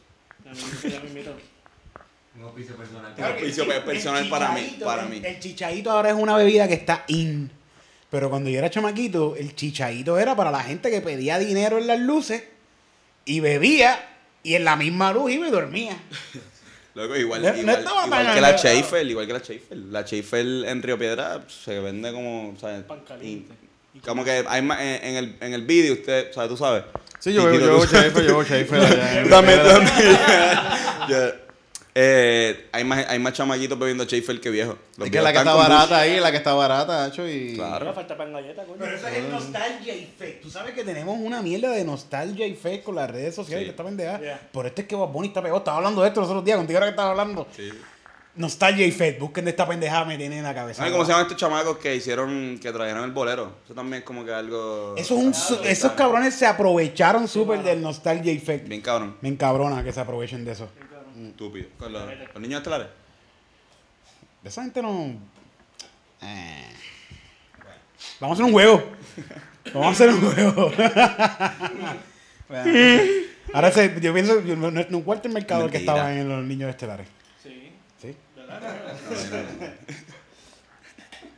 Un 0.51 2.43
auspicio 2.45 2.77
personal. 2.77 3.15
Un 3.19 3.25
auspicio 3.25 3.67
personal 3.85 4.29
para 4.29 4.53
mí, 4.53 4.77
para 4.83 5.03
el- 5.03 5.09
mí. 5.09 5.21
El 5.25 5.41
chichaíto 5.41 5.91
ahora 5.91 6.11
es 6.11 6.15
una 6.17 6.37
bebida 6.37 6.69
que 6.69 6.75
está 6.75 7.05
in. 7.09 7.51
Pero 8.11 8.31
cuando 8.31 8.49
yo 8.49 8.59
era 8.59 8.71
chamaquito, 8.71 9.37
el 9.37 9.55
chichaíto 9.55 10.19
era 10.19 10.35
para 10.37 10.51
la 10.51 10.61
gente 10.63 10.91
que 10.91 11.01
pedía 11.01 11.39
dinero 11.39 11.79
en 11.79 11.87
las 11.87 11.99
luces 12.01 12.43
y 13.25 13.41
bebía 13.41 13.99
y 14.43 14.55
en 14.55 14.65
la 14.65 14.77
misma 14.77 15.13
luz 15.13 15.31
iba 15.33 15.47
y 15.49 15.51
dormía. 15.51 15.97
Luego, 16.95 17.17
igual, 17.17 17.43
No- 17.43 17.53
no 17.53 17.59
igual, 17.59 17.79
estaba 17.79 18.07
igual 18.07 18.25
tan- 18.25 18.35
que 18.35 18.41
la 18.41 18.57
Schaefer, 18.59 19.07
igual 19.07 19.27
que 19.27 19.33
la 19.33 19.39
Schaefer. 19.41 19.77
La 19.77 20.03
Schaefer 20.03 20.47
en 20.67 20.83
Río 20.83 20.99
Piedra 20.99 21.45
se 21.49 21.79
vende 21.81 22.13
como, 22.13 22.57
¿sabes? 22.61 22.83
Pan 22.85 23.01
caliente. 23.07 23.53
Y- 23.95 23.99
como 24.01 24.25
que 24.25 24.45
hay 24.49 24.63
más, 24.63 24.81
en, 24.81 25.05
en 25.05 25.17
el, 25.17 25.37
en 25.41 25.55
el 25.55 25.63
vídeo, 25.63 25.93
usted, 25.93 26.33
¿sabes? 26.33 26.49
Tú 26.51 26.57
sabes. 26.57 26.85
Sí, 27.19 27.33
yo 27.33 27.45
bebo, 27.45 27.57
Titito, 27.59 27.79
yo. 27.79 27.87
Schaefer, 27.87 28.23
yo 28.23 28.29
bebo 28.29 28.45
Schaefer. 28.45 28.81
allá 28.81 29.21
en- 29.21 29.31
También, 29.31 29.61
también. 29.63 30.19
Ya. 31.09 31.33
Eh, 32.01 32.69
hay, 32.71 32.85
más, 32.85 33.05
hay 33.09 33.19
más 33.19 33.33
chamaquitos 33.33 33.77
bebiendo 33.77 34.05
Schaefer 34.05 34.41
que 34.41 34.51
viejos. 34.51 34.77
Los 34.97 35.07
Es 35.07 35.13
que 35.13 35.21
la 35.21 35.33
que 35.33 35.39
están 35.39 35.49
está 35.57 35.67
con 35.67 35.69
barata 35.77 35.99
ahí, 35.99 36.21
la 36.21 36.31
que 36.31 36.37
está 36.37 36.53
barata, 36.55 37.05
hacho, 37.07 37.27
y... 37.29 37.55
Claro. 37.57 37.75
Ahora 37.87 37.93
falta 37.93 38.17
pan 38.17 38.33
galleta, 38.33 38.63
coño. 38.63 38.77
Pero 38.79 38.97
eso 38.97 39.09
es 39.09 39.17
el 39.17 39.31
nostalgia 39.33 39.95
effect. 39.95 40.43
Tú 40.43 40.49
sabes 40.51 40.75
que 40.75 40.85
tenemos 40.85 41.17
una 41.19 41.43
mierda 41.43 41.71
de 41.73 41.85
nostalgia 41.85 42.47
effect 42.47 42.85
con 42.85 42.95
las 42.95 43.11
redes 43.11 43.35
sociales 43.35 43.63
Sí. 43.63 43.65
que 43.65 43.71
está 43.71 43.83
pendeja. 43.83 44.21
Yeah. 44.21 44.41
Por 44.53 44.67
esto 44.67 44.83
es 44.83 44.87
que 44.87 44.95
Bob 44.95 45.11
Bunny 45.11 45.29
está 45.29 45.41
pegado. 45.43 45.59
Estaba 45.59 45.79
hablando 45.79 46.03
de 46.03 46.09
esto 46.09 46.21
los 46.21 46.29
otros 46.31 46.45
días 46.45 46.57
contigo 46.59 46.79
ahora 46.79 46.87
que 46.87 46.91
estaba 46.91 47.11
hablando. 47.11 47.49
Sí. 47.57 47.71
Nostalgia 48.39 48.87
effect. 48.87 49.21
Busquen 49.21 49.45
de 49.45 49.51
esta 49.51 49.67
pendejada 49.69 50.05
me 50.05 50.17
tiene 50.17 50.39
en 50.39 50.45
la 50.45 50.55
cabeza. 50.55 50.83
Ay, 50.85 50.91
¿Cómo 50.93 51.05
se 51.05 51.11
llaman 51.11 51.27
estos 51.27 51.37
chamacos 51.39 51.77
que 51.79 51.95
hicieron, 51.97 52.59
que 52.63 52.73
trajeron 52.73 53.05
el 53.05 53.11
bolero? 53.11 53.53
Eso 53.65 53.75
también 53.75 53.99
es 54.01 54.05
como 54.07 54.25
que 54.25 54.33
algo... 54.33 54.95
Eso 54.97 55.17
es 55.19 55.25
un 55.25 55.35
su- 55.35 55.61
esos 55.65 55.93
cabrones 55.93 56.35
se 56.35 56.47
aprovecharon 56.47 57.27
súper 57.29 57.63
del 57.63 57.83
nostalgia 57.83 58.33
effect. 58.33 58.67
Bien 58.69 58.81
cabrón. 58.81 59.17
Me 59.21 59.29
encabrona 59.29 59.83
que 59.85 59.93
se 59.93 60.01
aprovechen 60.01 60.45
de 60.45 60.53
eso. 60.53 60.69
Estúpido. 61.31 61.67
Con 61.79 61.93
los, 61.93 62.03
los 62.33 62.41
niños 62.41 62.59
estelares. 62.59 62.87
De 64.43 64.49
esa 64.49 64.63
gente 64.63 64.81
no. 64.81 65.15
Eh. 66.23 66.65
Vamos 68.21 68.39
a 68.39 68.43
hacer 68.43 68.45
un 68.45 68.53
juego. 68.53 68.85
Vamos 69.75 69.87
a 69.87 69.91
hacer 69.91 70.09
un 70.11 70.21
juego. 70.21 70.73
Ahora 73.53 73.71
se- 73.73 74.01
yo 74.01 74.13
pienso, 74.15 74.41
no, 74.43 74.71
no, 74.71 74.85
no 74.89 75.01
cuál 75.03 75.19
es 75.19 75.25
el 75.25 75.33
mercado 75.33 75.65
el 75.65 75.71
que 75.71 75.79
Mentira. 75.79 75.95
estaba 75.97 76.15
en 76.15 76.29
los 76.29 76.45
niños 76.45 76.71
estelares. 76.71 77.07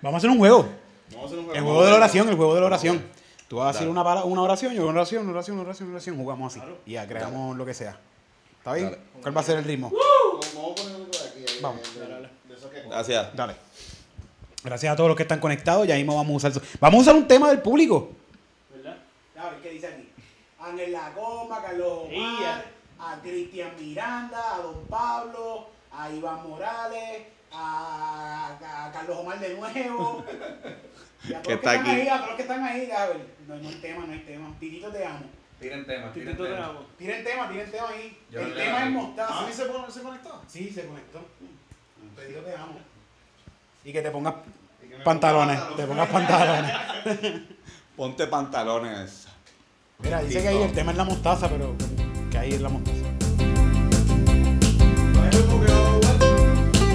Vamos 0.03 0.15
a 0.15 0.19
hacer 0.19 0.31
un 0.31 0.39
juego. 0.39 0.69
Vamos 1.13 1.25
a 1.25 1.27
hacer 1.27 1.39
un 1.39 1.57
El 1.57 1.63
juego 1.63 1.85
de 1.85 1.91
la 1.91 1.97
oración, 1.97 2.29
el 2.29 2.37
juego 2.37 2.55
de 2.55 2.61
la 2.61 2.67
oración. 2.67 3.05
Tú 3.49 3.57
vas 3.57 3.75
a 3.75 3.79
decir 3.79 3.89
una, 3.89 4.03
oración, 4.03 4.73
yo 4.75 4.87
una 4.87 5.01
oración, 5.01 5.23
una 5.25 5.33
oración, 5.33 5.59
una 5.59 5.65
oración, 5.65 5.89
una 5.89 5.97
oración, 5.97 6.17
jugamos 6.17 6.57
así. 6.57 6.65
Y 6.87 6.93
ya 6.93 7.07
creamos 7.09 7.57
lo 7.57 7.67
que 7.67 7.75
sea. 7.75 7.99
¿Está 8.59 8.75
bien? 8.75 8.97
¿Cuál 9.21 9.37
va 9.37 9.41
a 9.41 9.45
ser 9.45 9.59
el 9.59 9.65
ritmo? 9.65 9.93
Vamos 11.61 11.81
a 11.81 12.67
aquí. 12.67 12.81
Gracias. 12.89 13.35
Dale. 13.35 13.57
Gracias 14.63 14.93
a 14.93 14.97
todos 14.97 15.09
los 15.09 15.17
que 15.17 15.23
están 15.25 15.41
conectados. 15.41 15.87
Ya 15.87 15.97
mismo 15.97 16.15
vamos 16.15 16.45
a 16.45 16.49
usar. 16.49 16.63
Vamos 16.79 16.99
a 16.99 17.03
usar 17.03 17.15
un 17.17 17.27
tema 17.27 17.49
del 17.49 17.61
público. 17.61 18.11
¿Verdad? 18.75 18.99
A 19.37 19.51
ver, 19.51 19.61
¿qué 19.63 19.71
dice 19.71 19.87
aquí? 19.87 20.09
Ángel 20.61 20.93
La 20.93 21.11
Goma, 21.11 21.63
Carlos 21.63 22.05
Omar, 22.05 22.65
a 22.99 23.19
Cristian 23.23 23.73
Miranda, 23.81 24.55
a 24.55 24.59
Don 24.59 24.85
Pablo, 24.87 25.67
a 26.05 26.11
Iván 26.11 26.49
Morales, 26.49 27.23
a, 27.53 28.57
a 28.87 28.93
Carlos 28.93 29.19
Omar 29.19 29.39
de 29.39 29.55
nuevo. 29.55 30.25
Y 31.23 31.35
a 31.35 31.43
todos 31.43 31.43
Que 31.43 31.53
los 31.53 31.59
está 31.65 31.75
están 31.75 31.87
aquí. 31.91 32.01
ahí, 32.01 32.09
a 32.09 32.15
todos 32.17 32.27
los 32.29 32.37
que 32.37 32.43
están 32.43 32.65
ahí. 32.65 32.91
A 32.91 33.07
ver, 33.09 33.27
no, 33.47 33.57
no 33.57 33.69
hay 33.69 33.75
tema, 33.75 34.07
no 34.07 34.13
hay 34.15 34.21
tema. 34.21 34.57
Titito 34.59 34.89
te 34.89 35.05
amo. 35.05 35.21
Tiren 35.61 35.87
temas, 35.87 36.13
tiren 36.15 36.29
Titito 36.29 36.45
te 36.45 36.51
temas. 36.55 36.69
amo. 36.71 36.87
Tiren 36.97 37.25
tema, 37.25 37.49
tiren 37.51 37.71
tema 37.71 37.89
ahí. 37.91 38.19
Yo 38.31 38.41
el 38.41 38.49
no 38.49 38.55
le 38.55 38.65
tema 38.65 38.85
es 38.87 38.91
mostaza. 38.91 39.39
¿A 39.39 39.47
mí 39.47 39.53
se, 39.53 39.65
pone- 39.67 39.91
se 39.93 40.01
conectó? 40.03 40.43
Sí, 40.49 40.71
se 40.71 40.87
conectó. 40.87 41.19
Titito 42.17 42.41
te 42.41 42.55
amo. 42.57 42.79
Y 43.85 43.93
que 43.93 44.01
te 44.01 44.11
pongas 44.11 44.35
pantalones. 45.05 45.61
Te 45.77 45.85
pongas 45.87 46.09
pantalones. 46.09 46.73
Ponte 47.97 48.27
pantalones. 48.27 49.29
Mira, 49.99 50.23
dice 50.23 50.41
que 50.41 50.49
ahí 50.49 50.63
el 50.63 50.73
tema 50.73 50.93
es 50.93 50.97
la 50.97 51.05
mostaza, 51.05 51.51
pero 51.51 51.75
que 52.31 52.39
ahí 52.39 52.55
es 52.55 52.63
la 52.63 52.71
mostaza. 52.71 52.97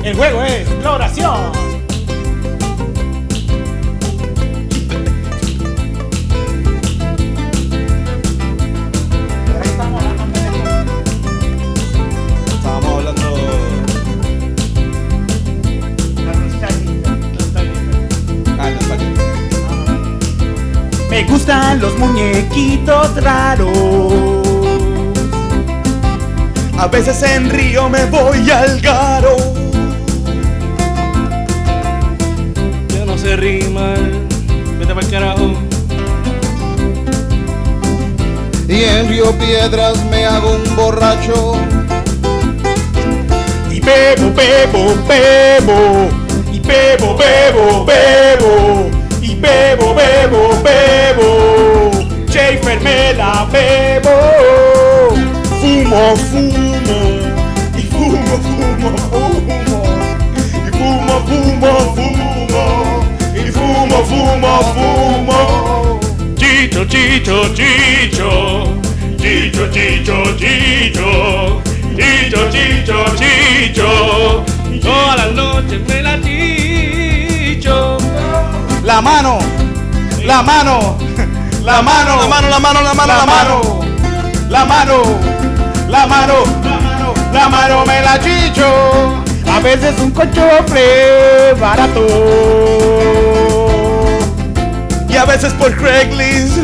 El 0.06 0.16
juego 0.16 0.44
es 0.44 0.70
la 0.84 0.92
oración. 0.92 1.52
Estamos 9.64 10.04
hablando 10.04 10.40
Estábamos 12.46 12.94
hablando. 12.94 13.38
la 16.24 16.34
nostalgia. 16.34 17.02
Ah. 18.60 18.70
Me 21.10 21.24
gustan 21.24 21.80
los 21.80 21.98
muñequitos 21.98 23.24
raros. 23.24 24.46
A 26.78 26.86
veces 26.90 27.24
en 27.24 27.50
Río 27.50 27.90
me 27.90 28.06
voy 28.06 28.52
al 28.52 28.80
garo. 28.82 29.65
Se 33.26 33.36
rima. 33.38 33.96
Vete 34.78 34.94
para 34.94 35.06
el 35.06 35.12
carajo. 35.12 35.54
Y 38.68 38.84
en 38.84 39.10
Río 39.10 39.32
Piedras 39.40 39.98
me 40.12 40.26
hago 40.26 40.52
un 40.52 40.76
borracho. 40.76 41.56
Y 43.72 43.80
bebo, 43.80 44.32
bebo, 44.32 44.96
bebo. 45.08 46.10
Y 46.54 46.60
bebo, 46.60 47.18
bebo, 47.18 47.86
bebo. 47.86 48.92
Y 49.22 49.34
bebo, 49.34 49.96
bebo, 49.96 50.62
bebo. 50.64 51.92
Schaefer 52.30 52.80
me 52.82 53.14
la 53.14 53.48
bebo. 53.52 54.16
Fumo, 55.62 56.16
fumo. 56.16 57.00
Y 57.76 57.82
fumo, 57.82 58.38
fumo, 58.44 58.98
fumo. 59.10 59.25
Fumo, 64.36 64.62
fumo. 64.74 66.00
Chicho, 66.36 66.86
chicho, 66.86 67.54
chicho. 67.54 68.82
Chicho, 69.18 69.70
chicho, 69.70 70.36
chicho. 70.36 71.62
Chicho, 71.96 72.50
chicho, 72.50 73.04
chicho. 73.16 74.44
Todas 74.82 75.16
las 75.18 75.32
noches 75.34 75.82
me 75.88 76.02
la 76.02 76.18
chicho. 76.22 77.98
La 78.84 79.02
mano, 79.02 79.40
la 80.24 80.42
mano, 80.44 80.98
la 81.64 81.82
mano, 81.82 82.16
La 82.16 82.28
mano, 82.30 82.50
la 82.50 82.60
mano, 82.60 82.82
la 82.82 82.94
mano, 82.94 83.16
la 83.18 83.26
mano, 83.26 83.62
la 84.50 84.66
mano, 84.66 85.02
la 85.90 86.06
mano, 86.08 86.34
la 87.34 87.50
mano, 87.50 87.86
me 87.86 88.02
la 88.02 88.20
chicho. 88.20 89.24
A 89.48 89.60
veces 89.60 89.98
un 90.00 90.12
cochofre 90.12 91.56
barato. 91.60 93.45
Y 95.16 95.18
a 95.18 95.24
veces 95.24 95.54
por 95.54 95.74
Craigslist. 95.74 96.58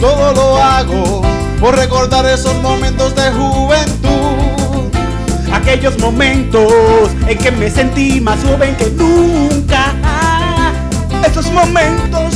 Todo 0.00 0.32
lo 0.32 0.58
hago 0.60 1.22
por 1.60 1.76
recordar 1.76 2.26
esos 2.26 2.60
momentos 2.62 3.14
de 3.14 3.30
juventud. 3.30 4.90
Aquellos 5.52 5.96
momentos 6.00 6.72
en 7.28 7.38
que 7.38 7.52
me 7.52 7.70
sentí 7.70 8.20
más 8.20 8.40
joven 8.42 8.74
que 8.74 8.90
nunca. 8.90 9.94
Esos 11.24 11.48
momentos 11.52 12.27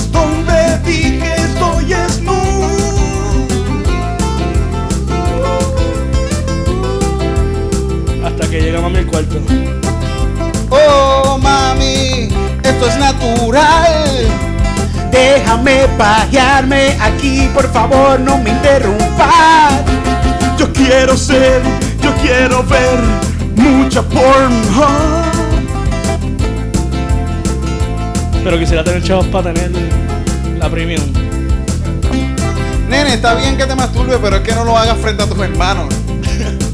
donde 0.83 0.90
dije 0.90 1.35
estoy 1.35 1.95
smooth. 2.09 3.51
Hasta 8.25 8.51
que 8.51 8.61
llega 8.61 8.81
mami 8.81 8.99
al 8.99 9.07
cuarto. 9.07 9.37
Oh 10.71 11.38
mami, 11.38 12.29
esto 12.62 12.87
es 12.87 12.97
natural. 12.97 14.29
Déjame 15.11 15.87
pajearme 15.99 16.97
aquí, 17.01 17.49
por 17.55 17.71
favor, 17.73 18.18
no 18.21 18.38
me 18.38 18.51
interrumpas. 18.51 19.83
Yo 20.59 20.73
quiero 20.73 21.16
ser, 21.16 21.61
yo 22.03 22.14
quiero 22.23 22.62
ver 22.64 22.99
mucha 23.57 24.03
porn. 24.03 24.53
Pero 28.45 28.59
quisiera 28.59 28.83
tener 28.83 29.03
chavos 29.05 29.27
para 29.27 29.53
tener 29.53 29.71
la 30.62 30.70
premium. 30.70 31.03
Nene, 32.88 33.14
está 33.14 33.35
bien 33.35 33.57
que 33.57 33.66
te 33.66 33.75
masturbes, 33.75 34.18
pero 34.22 34.37
es 34.37 34.42
que 34.42 34.55
no 34.55 34.64
lo 34.64 34.79
hagas 34.79 34.96
frente 34.98 35.25
a 35.25 35.27
tus 35.27 35.38
hermanos. 35.40 35.92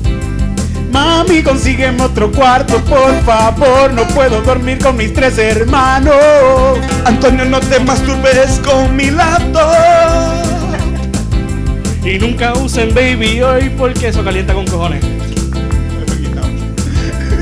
Mami, 0.93 1.43
consígueme 1.43 2.03
otro 2.03 2.31
cuarto, 2.31 2.79
por 2.85 3.19
favor. 3.23 3.93
No 3.95 4.07
puedo 4.09 4.43
dormir 4.43 4.79
con 4.79 4.97
mis 4.97 5.15
tres 5.15 5.39
hermanos. 5.39 6.15
Antonio, 7.07 7.47
no 7.47 7.61
te 7.61 7.81
masturbes 7.81 8.61
con 8.63 8.95
mi 8.95 9.11
laptop. 9.11 9.73
Y 12.05 12.19
nunca 12.19 12.53
usen 12.55 12.95
baby 12.95 13.41
hoy 13.41 13.71
porque 13.71 14.09
eso 14.09 14.23
calienta 14.23 14.53
con 14.53 14.67
cojones. 14.67 15.03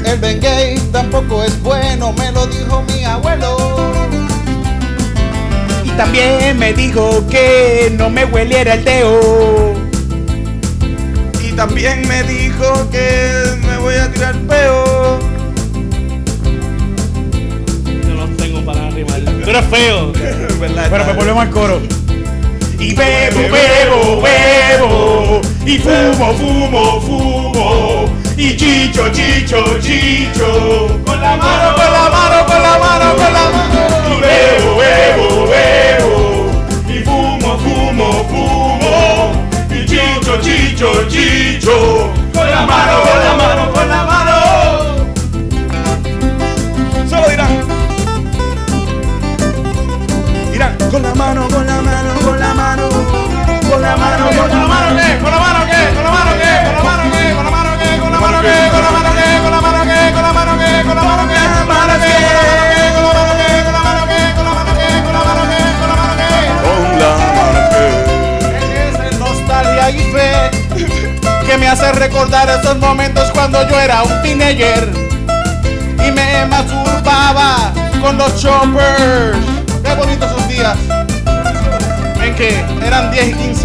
El 0.05 0.19
Ben 0.21 0.41
Gay 0.41 0.79
tampoco 0.93 1.43
es 1.43 1.61
bueno, 1.63 2.13
me 2.13 2.31
lo 2.31 2.47
dijo 2.47 2.85
mi 2.89 3.05
abuelo. 3.05 4.26
Y 5.97 5.99
también 5.99 6.59
me 6.59 6.75
dijo 6.75 7.27
que 7.27 7.91
no 7.97 8.11
me 8.11 8.27
hueliera 8.27 8.75
el 8.75 8.85
dedo. 8.85 9.73
Y 11.43 11.53
también 11.53 12.07
me 12.07 12.23
dijo 12.25 12.91
que 12.91 13.57
me 13.67 13.79
voy 13.79 13.95
a 13.95 14.13
tirar 14.13 14.35
peo. 14.41 15.19
Yo 18.07 18.15
no 18.15 18.27
tengo 18.37 18.61
para 18.61 18.91
rimar. 18.91 19.23
Pero 19.43 19.59
es 19.59 19.67
feo. 19.69 20.13
¿Verdad? 20.61 20.89
Pero 20.91 21.05
pues 21.05 21.17
volvemos 21.17 21.43
al 21.43 21.51
coro. 21.51 21.81
Y 22.79 22.95
bebo, 22.95 23.41
bebo, 23.41 24.21
bebo. 24.21 25.41
Y 25.65 25.79
fumo, 25.79 26.35
fumo, 26.35 27.01
fumo. 27.01 28.05
Y 28.37 28.55
chicho, 28.55 29.09
chicho, 29.13 29.65
chicho. 29.81 31.01
Con 31.07 31.23
la 31.23 31.37
mano, 31.39 31.75
con 31.75 31.91
la 31.91 32.11
mano, 32.11 32.47
con 32.47 32.63
la 32.63 32.79
mano, 32.79 33.17
con 33.17 33.19
la 33.19 33.23
mano. 33.23 33.26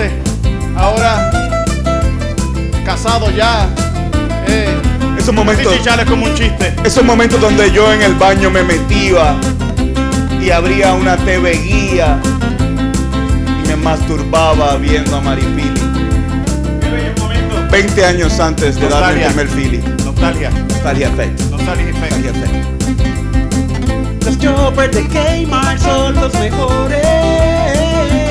10 0.01 0.11
y 0.11 0.47
15. 0.47 0.77
Ahora 0.77 1.31
casado 2.85 3.29
ya. 3.31 3.67
Eh, 4.47 4.75
Esos 5.17 5.33
momentos, 5.33 5.73
es 5.73 6.05
como 6.09 6.25
un 6.25 6.33
chiste. 6.33 6.73
esos 6.83 7.03
momentos 7.03 7.39
donde 7.39 7.71
yo 7.71 7.91
en 7.93 8.01
el 8.01 8.15
baño 8.15 8.49
me 8.49 8.63
metía 8.63 9.35
y 10.41 10.49
abría 10.49 10.93
una 10.93 11.15
TV 11.17 11.51
guía 11.53 12.19
y 13.63 13.67
me 13.67 13.75
masturbaba 13.75 14.77
viendo 14.77 15.15
a 15.15 15.21
Maripili. 15.21 15.79
20 17.71 18.05
años 18.05 18.39
antes 18.39 18.75
de 18.79 18.89
darme 18.89 19.23
el 19.23 19.27
primer 19.33 19.47
Philly. 19.47 19.77
Nostalgia. 20.03 20.49
Nostalgia 20.49 21.07
Effect. 21.07 21.39
Nostalgia 21.51 21.89
effect. 21.89 22.11
Nostalgia 22.11 22.29
Effect. 22.31 24.25
Los 24.25 24.37
choppers 24.39 24.95
de 24.95 25.03
Kmart 25.45 25.79
son 25.79 26.15
los 26.15 26.33
mejores. 26.33 28.30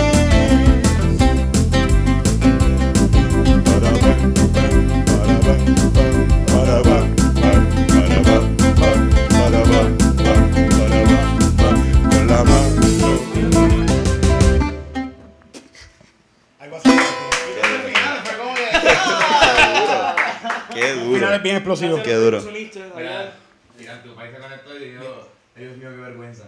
Qué 20.73 20.95
duro. 20.95 21.39
Bien. 21.43 22.03
Qué 22.03 22.15
duro. 22.15 22.41
Sonista, 22.41 22.81
allá. 22.97 23.33
Mira, 23.79 24.03
tu 24.03 24.15
país 24.15 24.33
se 24.35 24.41
conectó 24.41 24.77
y 24.77 24.91
dijo, 24.91 25.29
ay 25.57 25.65
Dios 25.65 25.77
mío, 25.77 25.91
qué 25.91 25.97
vergüenza. 25.97 26.45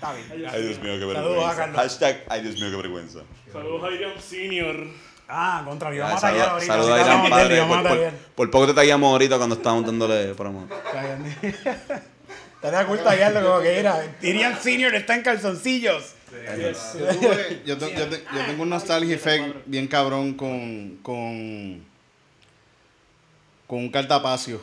Ay, 0.00 0.62
Dios 0.62 0.80
mío, 0.80 0.98
qué 0.98 1.14
Saludos 1.14 1.44
a 1.44 1.56
Carlos. 1.56 1.76
Hashtag, 1.76 2.24
ay, 2.28 2.42
Dios 2.42 2.54
mío, 2.56 2.70
qué 2.70 2.76
vergüenza. 2.76 3.20
Saludos 3.52 3.84
a 3.84 4.20
Senior. 4.20 4.86
Ah, 5.34 5.62
contra, 5.64 5.88
lo 5.88 5.96
íbamos 5.96 6.16
a 6.16 6.20
Saludos 6.20 6.42
tallar 6.42 6.52
ahorita. 6.52 6.72
saludos 6.74 6.86
si 6.94 7.08
a 7.10 7.22
del, 7.22 7.30
Padre. 7.30 7.58
Por, 7.62 7.68
por, 7.68 7.82
tallar. 7.96 8.12
por 8.34 8.50
poco 8.50 8.66
te 8.66 8.74
tallamos 8.74 9.12
ahorita 9.12 9.36
cuando 9.38 9.54
estábamos 9.56 9.86
dándole 9.86 10.34
promo. 10.34 10.68
Estaría 12.56 12.86
cool 12.86 12.98
tallarlo 13.02 13.42
como 13.42 13.60
que 13.60 13.78
era. 13.78 14.04
Irian 14.20 14.60
Senior 14.60 14.94
está 14.94 15.14
en 15.14 15.22
calzoncillos. 15.22 16.14
Yo, 16.32 17.08
tuve- 17.08 17.62
yo 17.64 17.78
te- 17.78 17.94
yo 17.94 18.08
te- 18.08 18.24
yo 18.34 18.44
tengo 18.46 18.62
un 18.62 18.68
nostalgia 18.68 19.14
effect 19.16 19.56
bien 19.66 19.88
cabrón 19.88 20.34
con, 20.34 20.98
con, 21.02 21.82
con 23.66 23.78
un 23.78 23.90
cartapacio 23.90 24.62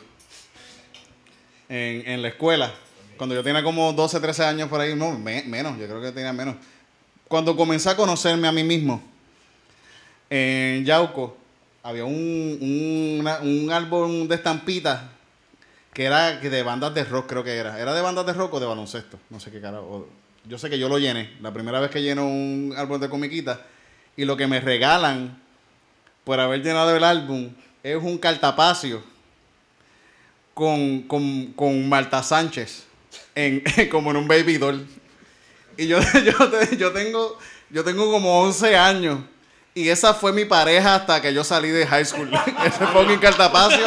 en, 1.68 2.08
en 2.08 2.22
la 2.22 2.28
escuela. 2.28 2.72
Cuando 3.16 3.34
yo 3.34 3.42
tenía 3.42 3.62
como 3.62 3.92
12, 3.92 4.18
13 4.20 4.44
años 4.44 4.68
por 4.68 4.80
ahí, 4.80 4.94
no, 4.94 5.18
me- 5.18 5.42
menos, 5.42 5.78
yo 5.78 5.86
creo 5.86 6.00
que 6.00 6.12
tenía 6.12 6.32
menos. 6.32 6.54
Cuando 7.28 7.54
comencé 7.56 7.90
a 7.90 7.96
conocerme 7.96 8.48
a 8.48 8.52
mí 8.52 8.64
mismo, 8.64 9.02
en 10.30 10.84
Yauco, 10.84 11.36
había 11.82 12.04
un, 12.04 12.58
un, 12.60 13.26
un 13.42 13.72
álbum 13.72 14.28
de 14.28 14.36
estampitas 14.36 15.00
que 15.92 16.04
era 16.04 16.36
de 16.36 16.62
bandas 16.62 16.94
de 16.94 17.04
rock, 17.04 17.28
creo 17.28 17.44
que 17.44 17.56
era. 17.56 17.80
¿Era 17.80 17.92
de 17.92 18.00
bandas 18.00 18.24
de 18.24 18.32
rock 18.32 18.54
o 18.54 18.60
de 18.60 18.66
baloncesto? 18.66 19.18
No 19.28 19.40
sé 19.40 19.50
qué 19.50 19.60
carajo. 19.60 20.08
Yo 20.44 20.56
sé 20.58 20.70
que 20.70 20.78
yo 20.78 20.88
lo 20.88 20.98
llené. 20.98 21.36
La 21.40 21.52
primera 21.52 21.80
vez 21.80 21.90
que 21.90 22.02
lleno 22.02 22.26
un 22.26 22.74
álbum 22.76 23.00
de 23.00 23.08
comiquita. 23.08 23.66
Y 24.16 24.24
lo 24.24 24.36
que 24.36 24.46
me 24.46 24.60
regalan 24.60 25.40
por 26.24 26.38
haber 26.38 26.62
llenado 26.62 26.94
el 26.96 27.04
álbum 27.04 27.50
es 27.82 27.96
un 27.96 28.18
cartapacio 28.18 29.02
con, 30.54 31.02
con, 31.02 31.52
con 31.54 31.88
Marta 31.88 32.22
Sánchez. 32.22 32.86
Como 33.90 34.10
en 34.12 34.16
un 34.16 34.28
baby 34.28 34.58
doll. 34.58 34.86
Y 35.76 35.88
yo, 35.88 35.98
yo, 36.24 36.32
yo, 36.78 36.92
tengo, 36.92 37.38
yo 37.70 37.82
tengo 37.82 38.10
como 38.12 38.42
11 38.42 38.76
años. 38.76 39.20
Y 39.74 39.88
esa 39.88 40.14
fue 40.14 40.32
mi 40.32 40.44
pareja 40.44 40.96
hasta 40.96 41.22
que 41.22 41.32
yo 41.32 41.44
salí 41.44 41.68
de 41.70 41.86
high 41.86 42.04
school. 42.04 42.28
Ese 42.66 42.86
fucking 42.88 43.18
cartapacio 43.18 43.84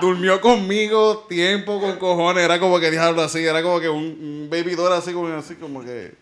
durmió 0.00 0.40
conmigo 0.40 1.26
tiempo 1.28 1.80
con 1.80 1.96
cojones. 1.96 2.44
Era 2.44 2.60
como 2.60 2.78
que 2.78 2.90
diablo 2.90 3.22
así. 3.22 3.44
Era 3.44 3.62
como 3.62 3.80
que 3.80 3.88
un, 3.88 4.04
un 4.04 4.48
baby 4.50 4.74
doll 4.76 4.92
así 4.92 5.12
como, 5.12 5.26
así 5.36 5.56
como 5.56 5.82
que... 5.84 6.14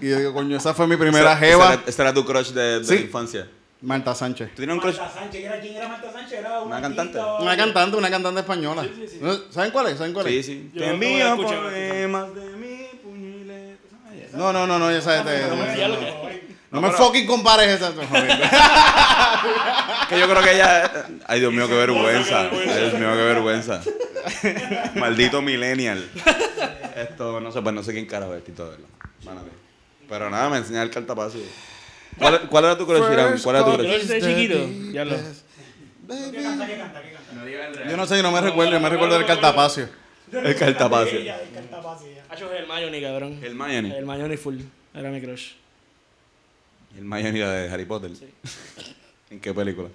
Y 0.00 0.08
yo 0.10 0.18
digo, 0.18 0.32
coño, 0.32 0.56
esa 0.56 0.72
fue 0.74 0.86
mi 0.86 0.96
primera 0.96 1.32
Ese- 1.34 1.46
jeva. 1.46 1.82
Ese 1.86 2.00
era, 2.02 2.14
tu 2.14 2.24
crush 2.24 2.50
de, 2.52 2.82
Sí. 2.84 2.94
infancia. 2.94 3.48
Marta 3.82 4.14
Sánchez. 4.14 4.48
¿Tú 4.50 4.56
tienes 4.56 4.74
un 4.74 4.80
crush? 4.80 4.96
Sánchez, 4.96 5.50
¿quién 5.60 5.76
era 5.76 5.88
Marta 5.88 6.10
Sánchez? 6.12 6.38
Era 6.40 6.60
Una 6.62 6.80
cantante. 6.80 7.18
Una 7.40 7.56
cantante, 7.56 7.96
una 7.96 8.10
cantante 8.10 8.40
española. 8.40 8.86
¿Saben 9.50 9.70
cuál 9.72 9.88
es? 9.88 9.98
¿Saben 9.98 10.12
cuál 10.12 10.26
es? 10.28 10.46
Sí, 10.46 10.52
sí. 10.52 10.70
Yo 10.72 10.80
Te 10.84 10.90
envío 10.90 11.36
poemas 11.36 12.34
de 12.34 12.42
mi 12.56 13.44
letra. 13.44 13.98
No, 14.32 14.52
no, 14.52 14.66
no, 14.66 14.78
no, 14.78 14.90
esa 14.90 15.18
es 15.18 15.24
de- 15.26 15.76
Ya 15.76 15.88
no, 16.70 16.82
me 16.82 16.90
fucking 16.90 17.26
compares 17.26 17.80
esa. 17.80 17.92
Que 20.08 20.18
yo 20.18 20.28
creo 20.28 20.42
que 20.42 20.54
ella. 20.54 20.90
Ay, 21.26 21.40
Dios 21.40 21.52
mío, 21.52 21.68
qué 21.68 21.74
vergüenza. 21.74 22.48
Ay, 22.50 22.80
Dios 22.80 22.94
mío, 22.94 23.10
qué 23.12 23.22
vergüenza. 23.22 23.80
Maldito 24.94 25.42
millennial. 25.42 26.08
Esto, 26.96 27.40
no 27.40 27.52
sé, 27.52 27.62
pues 27.62 27.74
no 27.74 27.82
sé 27.82 27.92
quién 27.92 28.06
carajo 28.06 28.34
es 28.34 28.44
Tito 28.44 28.70
de. 28.70 28.78
Pero 30.08 30.30
nada, 30.30 30.48
me 30.48 30.56
enseñaba 30.56 30.84
el 30.84 30.90
cartapacio. 30.90 31.40
¿Cuál, 32.18 32.48
¿Cuál 32.48 32.64
era 32.64 32.78
tu 32.78 32.86
crush? 32.86 33.42
¿Cuál 33.42 33.56
era 33.56 33.64
tu 33.64 33.72
Yo 33.72 33.78
crush? 33.78 34.06
desde 34.06 34.20
chiquito. 34.20 34.58
Ya 34.92 35.04
lo. 35.04 35.14
El 35.14 35.24
real. 37.44 37.88
Yo 37.90 37.96
no 37.96 38.06
sé, 38.06 38.16
yo 38.16 38.22
no 38.22 38.32
me 38.32 38.40
recuerdo, 38.40 38.72
yo 38.72 38.80
me 38.80 38.88
recuerdo 38.88 39.18
del 39.18 39.26
cartapacio. 39.26 39.88
El 40.32 40.56
cartapacio. 40.56 41.20
Hacho 42.30 42.52
es 42.52 42.60
el 42.60 42.66
Mayoni, 42.66 43.02
cabrón. 43.02 43.38
El 43.42 43.54
Mayoni. 43.54 43.92
El 43.92 44.06
Mayoni 44.06 44.36
full. 44.36 44.58
Era 44.94 45.10
mi 45.10 45.20
crush. 45.20 45.52
El 46.98 47.04
Mayoni 47.04 47.38
de 47.38 47.70
Harry 47.70 47.84
Potter. 47.84 48.10
¿En 49.30 49.40
qué 49.40 49.54
película? 49.54 49.88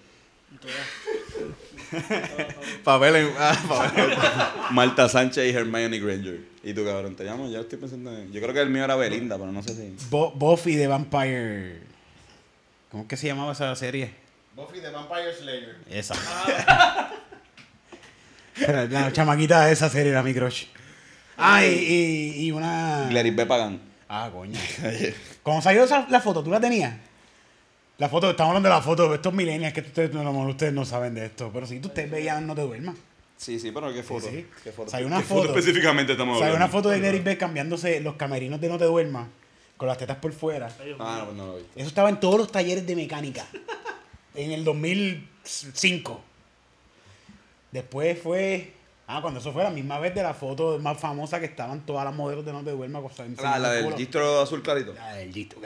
Pavel 2.83 3.15
en. 3.15 3.29
ah, 3.37 3.57
Pavel. 3.67 4.13
Marta 4.71 5.09
Sánchez 5.09 5.51
y 5.51 5.55
Hermione 5.55 5.99
Granger. 5.99 6.39
¿Y 6.63 6.73
tú, 6.73 6.85
cabrón? 6.85 7.15
¿Te 7.15 7.23
llamo? 7.23 7.49
Ya 7.49 7.59
estoy 7.59 7.77
pensando 7.77 8.15
en... 8.17 8.31
Yo 8.31 8.41
creo 8.41 8.53
que 8.53 8.61
el 8.61 8.69
mío 8.69 8.83
era 8.85 8.95
Belinda, 8.95 9.37
pero 9.37 9.51
no 9.51 9.61
sé 9.61 9.75
si... 9.75 9.95
Bo- 10.09 10.31
Buffy 10.31 10.75
de 10.75 10.87
Vampire. 10.87 11.81
¿Cómo 12.89 13.03
es 13.03 13.09
que 13.09 13.17
se 13.17 13.27
llamaba 13.27 13.51
esa 13.51 13.75
serie? 13.75 14.11
Buffy 14.55 14.79
the 14.79 14.89
Vampire 14.89 15.33
Slayer. 15.37 15.75
Esa. 15.89 16.15
Era 18.55 18.85
la 18.85 19.11
chamaquita 19.11 19.65
de 19.65 19.73
esa 19.73 19.89
serie 19.89 20.11
era 20.11 20.23
mi 20.23 20.33
crush. 20.33 20.65
Ah, 21.37 21.65
y, 21.65 21.69
y, 21.69 22.45
y 22.45 22.51
una. 22.51 23.07
Gladys 23.09 23.35
B. 23.35 23.45
Pagan. 23.47 23.79
Ah, 24.15 24.29
coño. 24.31 24.59
Cuando 25.43 25.63
salió 25.63 25.85
esa, 25.85 26.05
la 26.07 26.21
foto, 26.21 26.43
¿tú 26.43 26.51
la 26.51 26.59
tenías? 26.59 26.93
La 27.97 28.09
foto, 28.09 28.29
estamos 28.29 28.49
hablando 28.49 28.69
de 28.69 28.75
la 28.75 28.81
foto 28.81 29.09
de 29.09 29.15
estos 29.15 29.33
millennials 29.33 29.73
que 29.73 29.81
ustedes, 29.81 30.13
no, 30.13 30.19
a 30.21 30.23
lo 30.23 30.31
mejor 30.33 30.49
ustedes 30.49 30.71
no 30.71 30.85
saben 30.85 31.15
de 31.15 31.25
esto. 31.25 31.49
Pero 31.51 31.65
si 31.65 31.79
tú 31.79 31.87
ustedes 31.87 32.11
veían 32.11 32.45
No 32.45 32.53
Te 32.53 32.61
Duermas. 32.61 32.95
Sí, 33.37 33.59
sí, 33.59 33.71
pero 33.71 33.91
¿qué 33.91 34.03
foto? 34.03 34.27
sí. 34.29 34.45
¿Qué 34.63 34.71
foto? 34.71 34.91
Salió 34.91 35.07
una 35.07 35.17
¿Qué 35.17 35.23
foto. 35.23 35.45
específicamente 35.47 36.11
estamos 36.11 36.35
Salió 36.37 36.53
hablando? 36.53 36.65
una 36.65 36.71
foto 36.71 36.89
de 36.89 36.99
Gary 36.99 37.19
B 37.21 37.37
cambiándose 37.39 38.01
los 38.01 38.13
camerinos 38.15 38.61
de 38.61 38.69
No 38.69 38.77
Te 38.77 38.85
Duermas 38.85 39.27
con 39.77 39.87
las 39.87 39.97
tetas 39.97 40.17
por 40.17 40.31
fuera. 40.31 40.69
Ah, 40.99 41.17
no, 41.19 41.25
pues 41.25 41.37
no 41.37 41.47
lo 41.47 41.55
vi. 41.55 41.63
Eso 41.75 41.87
estaba 41.87 42.09
en 42.09 42.19
todos 42.19 42.37
los 42.37 42.51
talleres 42.51 42.85
de 42.85 42.95
mecánica. 42.95 43.47
en 44.35 44.51
el 44.51 44.63
2005. 44.63 46.21
Después 47.71 48.19
fue. 48.21 48.73
Ah, 49.05 49.19
cuando 49.21 49.41
eso 49.41 49.51
fue 49.51 49.63
la 49.63 49.69
misma 49.69 49.99
vez 49.99 50.15
de 50.15 50.23
la 50.23 50.33
foto 50.33 50.79
más 50.79 50.97
famosa 50.97 51.37
que 51.39 51.45
estaban 51.45 51.85
todas 51.85 52.05
las 52.05 52.15
modelos 52.15 52.45
de 52.45 52.53
No 52.53 52.63
Te 52.63 52.71
Duermas. 52.71 53.01
con- 53.01 53.11
La, 53.17 53.25
enseñando 53.25 53.59
la 53.59 53.77
el 53.77 53.83
del 53.85 53.95
gistro 53.95 54.41
azul 54.41 54.61
clarito. 54.63 54.93
La 54.93 55.15
del 55.15 55.33
gistro. 55.33 55.59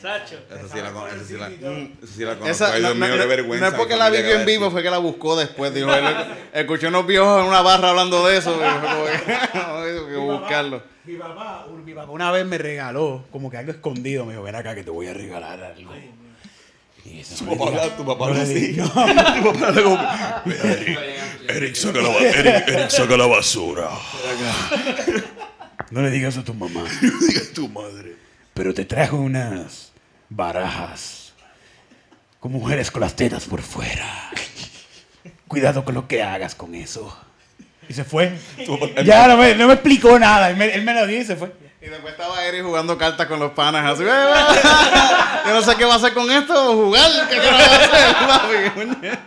Sacho. 0.00 0.36
Esa 0.50 0.68
sí 0.68 0.80
la 0.80 0.90
conozco. 0.92 1.14
Esa 1.14 1.24
sí 1.26 1.36
la, 1.36 1.48
esa 1.48 2.14
sí 2.14 2.24
la 2.24 2.30
conozco. 2.38 2.46
Esa, 2.48 2.72
Ay, 2.72 2.80
no, 2.80 2.88
Dios 2.88 2.96
mío, 2.98 3.08
no- 3.08 3.14
qué 3.14 3.20
no- 3.20 3.28
vergüenza. 3.28 3.66
no 3.66 3.72
es 3.72 3.78
porque 3.78 3.96
la 3.96 4.08
vivió 4.08 4.32
en 4.40 4.46
vivo, 4.46 4.70
fue 4.70 4.82
que 4.82 4.88
la 4.90 4.96
buscó 4.96 5.36
después. 5.36 5.74
Dijo, 5.74 5.92
él, 5.92 6.06
escuché 6.54 6.86
unos 6.88 7.06
viejos 7.06 7.40
en 7.42 7.48
una 7.48 7.60
barra 7.60 7.90
hablando 7.90 8.26
de 8.26 8.38
eso. 8.38 8.54
como 8.54 9.04
que, 10.08 10.16
buscarlo. 10.16 10.82
Mi 11.04 11.16
papá, 11.16 11.66
mi 11.84 11.92
papá 11.94 12.10
una 12.10 12.30
vez 12.30 12.46
me 12.46 12.56
regaló 12.56 13.24
como 13.30 13.50
que 13.50 13.58
algo 13.58 13.72
escondido. 13.72 14.24
Me 14.24 14.32
dijo, 14.32 14.42
ven 14.42 14.54
acá 14.56 14.74
que 14.74 14.84
te 14.84 14.90
voy 14.90 15.06
a 15.06 15.12
regalar 15.12 15.62
algo. 15.62 15.92
Y 17.04 17.20
eso 17.20 17.36
Tu 17.44 17.50
le 17.50 17.56
papá 17.56 17.70
diga- 17.70 17.96
tu 17.96 18.04
papá 18.04 18.28
no 18.28 18.34
le 18.34 18.72
no. 18.72 18.88
Tu 18.92 19.52
papá 19.52 19.66
habla 19.68 19.82
como- 19.82 19.98
Eric, 21.48 21.74
saca 21.74 22.00
la, 22.00 22.08
Eric, 22.18 22.68
Eric, 22.68 22.88
saca 22.90 23.16
la 23.16 23.26
basura. 23.26 23.88
No 25.90 26.02
le 26.02 26.10
digas 26.10 26.36
a 26.36 26.44
tu 26.44 26.54
mamá. 26.54 26.84
Diga 27.00 27.40
tu 27.54 27.68
madre. 27.68 28.14
Pero 28.54 28.72
te 28.74 28.84
trajo 28.84 29.16
unas 29.16 29.92
barajas 30.28 31.32
con 32.38 32.52
mujeres 32.52 32.90
con 32.90 33.00
las 33.00 33.16
tetas 33.16 33.44
por 33.46 33.62
fuera. 33.62 34.30
Cuidado 35.48 35.84
con 35.84 35.94
lo 35.94 36.06
que 36.06 36.22
hagas 36.22 36.54
con 36.54 36.74
eso. 36.74 37.16
Y 37.88 37.94
se 37.94 38.04
fue. 38.04 38.32
Ya 39.04 39.26
no 39.26 39.36
me, 39.36 39.54
no 39.56 39.66
me 39.66 39.74
explicó 39.74 40.16
nada. 40.18 40.50
Él 40.50 40.56
me, 40.56 40.66
él 40.72 40.84
me 40.84 40.94
lo 40.94 41.06
dio 41.08 41.20
y 41.20 41.24
se 41.24 41.34
fue. 41.34 41.52
Y 41.82 41.86
después 41.86 42.12
estaba 42.12 42.44
Eric 42.44 42.62
jugando 42.62 42.98
cartas 42.98 43.26
con 43.26 43.40
los 43.40 43.52
panas 43.52 43.86
así. 43.86 44.04
Yo 45.46 45.54
no 45.54 45.62
sé 45.62 45.76
qué 45.76 45.84
va 45.86 45.94
a 45.94 45.96
hacer 45.96 46.12
con 46.12 46.30
esto, 46.30 46.74
jugar. 46.74 47.10
¿Qué 47.28 47.38
va 47.38 47.46
a 47.46 47.58
hacer, 47.58 48.70
papi? 48.74 49.18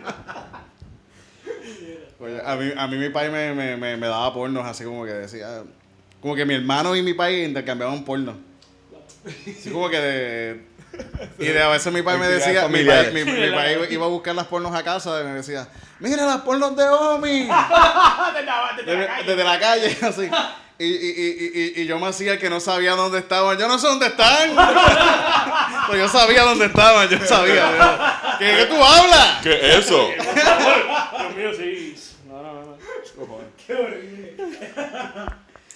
Oye, 2.20 2.40
a, 2.44 2.54
mí, 2.54 2.72
a 2.76 2.86
mí 2.86 2.96
mi 2.96 3.08
país 3.08 3.32
me, 3.32 3.52
me, 3.54 3.76
me, 3.76 3.96
me 3.96 4.06
daba 4.06 4.32
pornos 4.32 4.64
así 4.64 4.84
como 4.84 5.04
que 5.04 5.12
decía... 5.12 5.64
Como 6.22 6.36
que 6.36 6.46
mi 6.46 6.54
hermano 6.54 6.94
y 6.94 7.02
mi 7.02 7.12
país 7.12 7.46
intercambiaban 7.46 8.04
porno. 8.04 8.36
Así 9.26 9.70
como 9.70 9.90
que 9.90 9.98
de... 9.98 10.74
Y 11.40 11.46
de 11.46 11.60
a 11.60 11.68
veces 11.68 11.92
mi 11.92 12.02
país 12.02 12.20
me 12.20 12.28
decía... 12.28 12.68
Mi, 12.68 12.84
país, 12.84 13.12
mi, 13.12 13.24
mi 13.24 13.50
país 13.50 13.78
iba 13.90 14.06
a 14.06 14.08
buscar 14.08 14.34
las 14.34 14.46
pornos 14.46 14.72
a 14.72 14.84
casa 14.84 15.20
y 15.20 15.24
me 15.24 15.34
decía... 15.34 15.66
Mira 15.98 16.24
las 16.24 16.42
pornos 16.42 16.76
de 16.76 16.88
Omi. 16.88 17.48
desde, 18.86 19.08
desde 19.26 19.44
la 19.44 19.58
calle, 19.58 19.98
así. 20.02 20.30
Y, 20.78 20.86
y, 20.86 20.90
y, 20.90 21.72
y, 21.78 21.82
y 21.82 21.86
yo 21.86 21.98
me 22.00 22.08
hacía 22.08 22.38
que 22.38 22.50
no 22.50 22.58
sabía 22.58 22.92
dónde 22.96 23.18
estaban. 23.20 23.56
Yo 23.58 23.68
no 23.68 23.78
sé 23.78 23.86
dónde 23.86 24.06
están. 24.06 24.50
Pero 25.86 25.98
yo 25.98 26.08
sabía 26.08 26.42
dónde 26.42 26.66
estaban, 26.66 27.08
yo 27.08 27.24
sabía. 27.24 28.36
¿Qué, 28.38 28.56
qué 28.58 28.64
tú 28.66 28.82
hablas? 28.82 29.40
¿Qué 29.42 29.52
es 29.54 29.76
eso? 29.86 30.08
Dios 31.36 31.36
mío, 31.36 31.50
sí. 31.56 31.94
No, 32.26 32.42
no, 32.42 32.52
no. 32.54 32.60
no. 32.66 32.74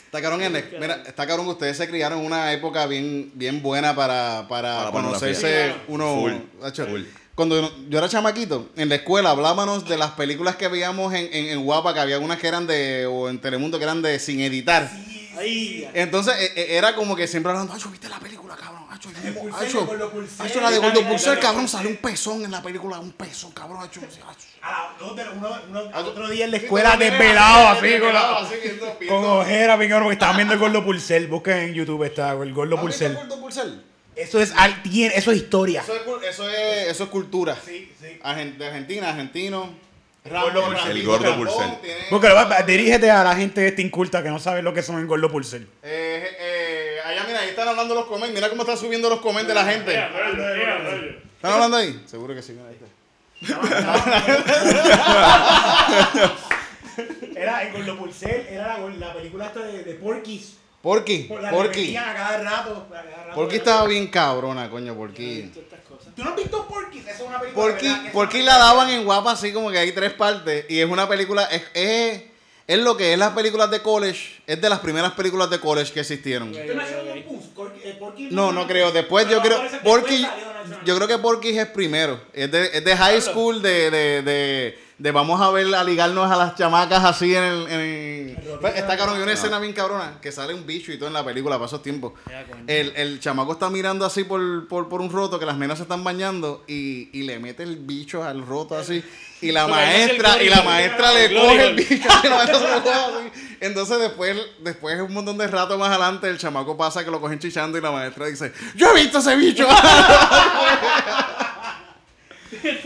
Está 0.06 0.22
cabrón, 0.22 0.40
en 0.42 0.52
la- 0.54 0.62
mira, 0.80 1.02
está 1.06 1.26
cabrón 1.26 1.46
ustedes 1.48 1.76
se 1.76 1.86
criaron 1.88 2.20
en 2.20 2.26
una 2.26 2.50
época 2.52 2.86
bien, 2.86 3.30
bien 3.34 3.62
buena 3.62 3.94
para, 3.94 4.46
para 4.48 4.78
Para 4.78 4.90
conocerse 4.90 5.74
uno. 5.86 6.14
Full, 6.14 6.32
full. 6.86 7.02
Cuando 7.38 7.70
yo 7.88 7.98
era 7.98 8.08
chamaquito, 8.08 8.68
en 8.74 8.88
la 8.88 8.96
escuela 8.96 9.30
hablábamos 9.30 9.88
de 9.88 9.96
las 9.96 10.10
películas 10.10 10.56
que 10.56 10.66
veíamos 10.66 11.14
en, 11.14 11.32
en, 11.32 11.44
en 11.50 11.64
Guapa, 11.64 11.94
que 11.94 12.00
había 12.00 12.18
unas 12.18 12.36
que 12.40 12.48
eran 12.48 12.66
de, 12.66 13.06
o 13.06 13.28
en 13.28 13.38
Telemundo 13.40 13.78
que 13.78 13.84
eran 13.84 14.02
de 14.02 14.18
sin 14.18 14.40
editar. 14.40 14.90
Ahí. 15.38 15.88
Entonces 15.94 16.34
e- 16.36 16.60
e- 16.60 16.76
era 16.76 16.96
como 16.96 17.14
que 17.14 17.28
siempre 17.28 17.52
hablando, 17.52 17.72
Acho, 17.72 17.90
¿viste 17.90 18.08
la 18.08 18.18
película, 18.18 18.56
cabrón? 18.56 18.86
Acho, 18.90 19.08
El 19.10 19.16
Acho, 19.54 19.88
Acho, 20.40 20.60
la 20.60 20.70
de 20.72 20.78
Gordo 20.78 21.00
Pulsel, 21.06 21.38
cabrón, 21.38 21.68
sale 21.68 21.88
un 21.90 21.98
pezón 21.98 22.44
en 22.44 22.50
la 22.50 22.60
película, 22.60 22.98
un 22.98 23.12
pezón, 23.12 23.52
cabrón, 23.52 23.84
Acho. 23.84 24.00
Acho. 24.00 24.46
Ah, 24.60 24.96
otro 26.00 26.28
día 26.28 26.46
en 26.46 26.50
la 26.50 26.56
escuela 26.56 26.96
desvelado, 26.96 27.68
así, 27.68 28.00
con, 28.00 28.12
la- 28.12 28.48
con 29.08 29.24
cabrón, 29.88 30.02
porque 30.02 30.14
estaban 30.14 30.34
viendo 30.34 30.54
el 30.54 30.58
Gordo 30.58 30.84
Pulsel. 30.84 31.28
Busquen 31.28 31.58
en 31.58 31.74
YouTube, 31.74 32.02
está 32.02 32.32
el 32.32 32.52
Gordo 32.52 32.74
¿Has 32.76 32.82
visto 32.82 33.04
el. 33.12 33.14
Gordo 33.14 33.40
Pulsel? 33.40 33.87
Eso 34.18 34.40
es, 34.40 34.52
eso 35.14 35.30
es 35.30 35.36
historia. 35.36 35.82
Eso 35.82 35.94
es, 35.94 36.02
eso 36.28 36.50
es, 36.50 36.88
eso 36.88 37.04
es 37.04 37.10
cultura. 37.10 37.56
Sí, 37.64 37.92
sí. 38.00 38.18
De 38.18 38.66
Argentina, 38.66 39.10
argentino. 39.10 39.70
El 40.24 40.32
Gordo 41.04 41.36
Pulsel. 41.36 41.78
va, 42.24 42.62
dirígete 42.62 43.10
a 43.10 43.22
la 43.24 43.34
gente 43.36 43.66
esta 43.66 43.80
inculta 43.80 44.22
que 44.22 44.28
no 44.28 44.38
sabe 44.38 44.60
lo 44.62 44.74
que 44.74 44.82
son 44.82 44.98
el 44.98 45.06
Gordo 45.06 45.30
Pulsel. 45.30 45.66
Eh, 45.82 46.36
eh, 46.40 46.98
allá, 47.04 47.24
mira, 47.26 47.40
ahí 47.40 47.48
están 47.50 47.68
hablando 47.68 47.94
los 47.94 48.06
comments. 48.06 48.34
Mira 48.34 48.50
cómo 48.50 48.62
están 48.62 48.76
subiendo 48.76 49.08
los 49.08 49.20
comments 49.20 49.48
de 49.48 49.54
la 49.54 49.64
gente. 49.64 49.94
¿Están 49.94 51.52
hablando 51.52 51.76
ahí? 51.76 52.02
Seguro 52.06 52.34
que 52.34 52.42
sí. 52.42 52.52
mira, 52.52 52.68
ahí 52.68 52.74
está. 52.74 52.86
Era 57.36 57.62
el 57.62 57.72
Gordo 57.72 57.96
Pulsel, 57.96 58.46
era 58.50 58.78
la, 58.78 58.88
la 58.98 59.14
película 59.14 59.46
esta 59.46 59.60
de, 59.60 59.84
de 59.84 59.94
Porky's. 59.94 60.54
Porky, 60.82 61.24
Por 61.24 61.42
la 61.42 61.50
Porky. 61.50 61.80
repetían 61.80 62.08
a 62.08 62.14
cada 62.14 62.38
rato. 62.42 62.86
a 62.90 62.94
cada 63.02 63.24
rato. 63.24 63.34
Porky 63.34 63.56
estaba 63.56 63.86
bien 63.86 64.06
cabrona, 64.06 64.70
coño, 64.70 64.94
Porky. 64.94 65.50
¿Tú 66.14 66.24
no 66.24 66.30
has 66.30 66.36
visto 66.36 66.66
Porky's? 66.68 67.02
Esa 67.06 67.10
es 67.12 67.20
una 67.20 67.40
película. 67.40 67.64
Porky, 67.66 67.86
¿verdad? 67.86 68.00
Que 68.02 68.06
es 68.08 68.12
Porky 68.14 68.36
una 68.40 68.44
la 68.46 68.52
película- 68.52 68.58
daban 68.74 68.90
en 68.90 69.04
guapa 69.04 69.32
así 69.32 69.52
como 69.52 69.70
que 69.70 69.78
hay 69.78 69.92
tres 69.92 70.12
partes. 70.12 70.66
Y 70.68 70.80
es 70.80 70.88
una 70.88 71.08
película, 71.08 71.44
es, 71.44 71.62
es, 71.74 72.22
es 72.66 72.78
lo 72.78 72.96
que 72.96 73.12
es 73.12 73.18
las 73.18 73.32
películas 73.34 73.70
de 73.70 73.80
college. 73.82 74.40
Es 74.46 74.60
de 74.60 74.68
las 74.68 74.78
primeras 74.80 75.12
películas 75.12 75.50
de 75.50 75.58
college 75.60 75.92
que 75.92 76.00
existieron. 76.00 76.52
¿Tú 76.52 76.58
no 76.74 76.82
has 76.82 76.88
un? 77.26 77.54
Porky- 77.54 77.80
eh, 77.84 77.96
Porky- 77.98 78.28
No, 78.30 78.52
no 78.52 78.66
creo. 78.66 78.90
Después 78.92 79.28
yo 79.28 79.40
creo. 79.42 79.60
después 79.60 79.82
Porky, 79.82 80.22
salió 80.22 80.78
yo 80.84 80.96
creo 80.96 81.08
que 81.08 81.18
Porky 81.18 81.58
es 81.58 81.66
primero. 81.68 82.20
Es 82.32 82.50
de, 82.50 82.70
es 82.72 82.84
de 82.84 82.96
high 82.96 83.20
school, 83.20 83.62
de, 83.62 83.90
de, 83.90 84.22
de, 84.22 84.78
de 84.98 85.12
vamos 85.12 85.40
a 85.40 85.50
ver, 85.50 85.72
a 85.74 85.84
ligarnos 85.84 86.30
a 86.30 86.36
las 86.36 86.54
chamacas 86.56 87.04
así 87.04 87.34
en 87.34 87.42
el. 87.44 87.66
En 87.68 87.80
el- 87.80 88.18
está 88.74 88.96
cabrón, 88.96 89.16
hay 89.16 89.22
una 89.22 89.32
escena 89.32 89.58
bien 89.60 89.72
cabrona 89.72 90.18
que 90.20 90.32
sale 90.32 90.52
un 90.54 90.66
bicho 90.66 90.90
y 90.92 90.96
todo 90.98 91.06
en 91.06 91.12
la 91.12 91.24
película 91.24 91.56
para 91.56 91.66
esos 91.66 91.82
tiempos. 91.82 92.12
El, 92.66 92.92
el 92.96 93.20
chamaco 93.20 93.52
está 93.52 93.70
mirando 93.70 94.04
así 94.04 94.24
por, 94.24 94.66
por, 94.68 94.88
por 94.88 95.00
un 95.00 95.10
roto 95.10 95.38
que 95.38 95.46
las 95.46 95.56
nenas 95.56 95.78
se 95.78 95.82
están 95.84 96.02
bañando 96.02 96.64
y, 96.66 97.10
y 97.16 97.22
le 97.22 97.38
mete 97.38 97.62
el 97.62 97.76
bicho 97.76 98.24
al 98.24 98.44
roto 98.44 98.76
así. 98.76 99.02
Y 99.40 99.52
la 99.52 99.68
maestra, 99.68 100.42
y 100.42 100.48
la 100.48 100.62
maestra 100.62 101.12
le 101.14 101.32
coge 101.32 101.68
el 101.68 101.74
bicho 101.76 101.94
y 101.94 102.28
la 102.28 102.36
maestra 102.36 102.58
se 102.58 102.68
lo 102.68 102.82
coge 102.82 102.90
así. 102.94 103.56
Entonces 103.60 103.98
después, 104.00 104.36
después 104.60 105.00
un 105.00 105.14
montón 105.14 105.38
de 105.38 105.46
rato 105.46 105.78
más 105.78 105.90
adelante, 105.90 106.28
el 106.28 106.38
chamaco 106.38 106.76
pasa 106.76 107.04
que 107.04 107.10
lo 107.12 107.20
cogen 107.20 107.38
chichando 107.38 107.78
y 107.78 107.80
la 107.80 107.92
maestra 107.92 108.26
dice, 108.26 108.52
yo 108.74 108.88
he 108.90 108.94
visto 109.02 109.18
ese 109.18 109.36
bicho. 109.36 109.66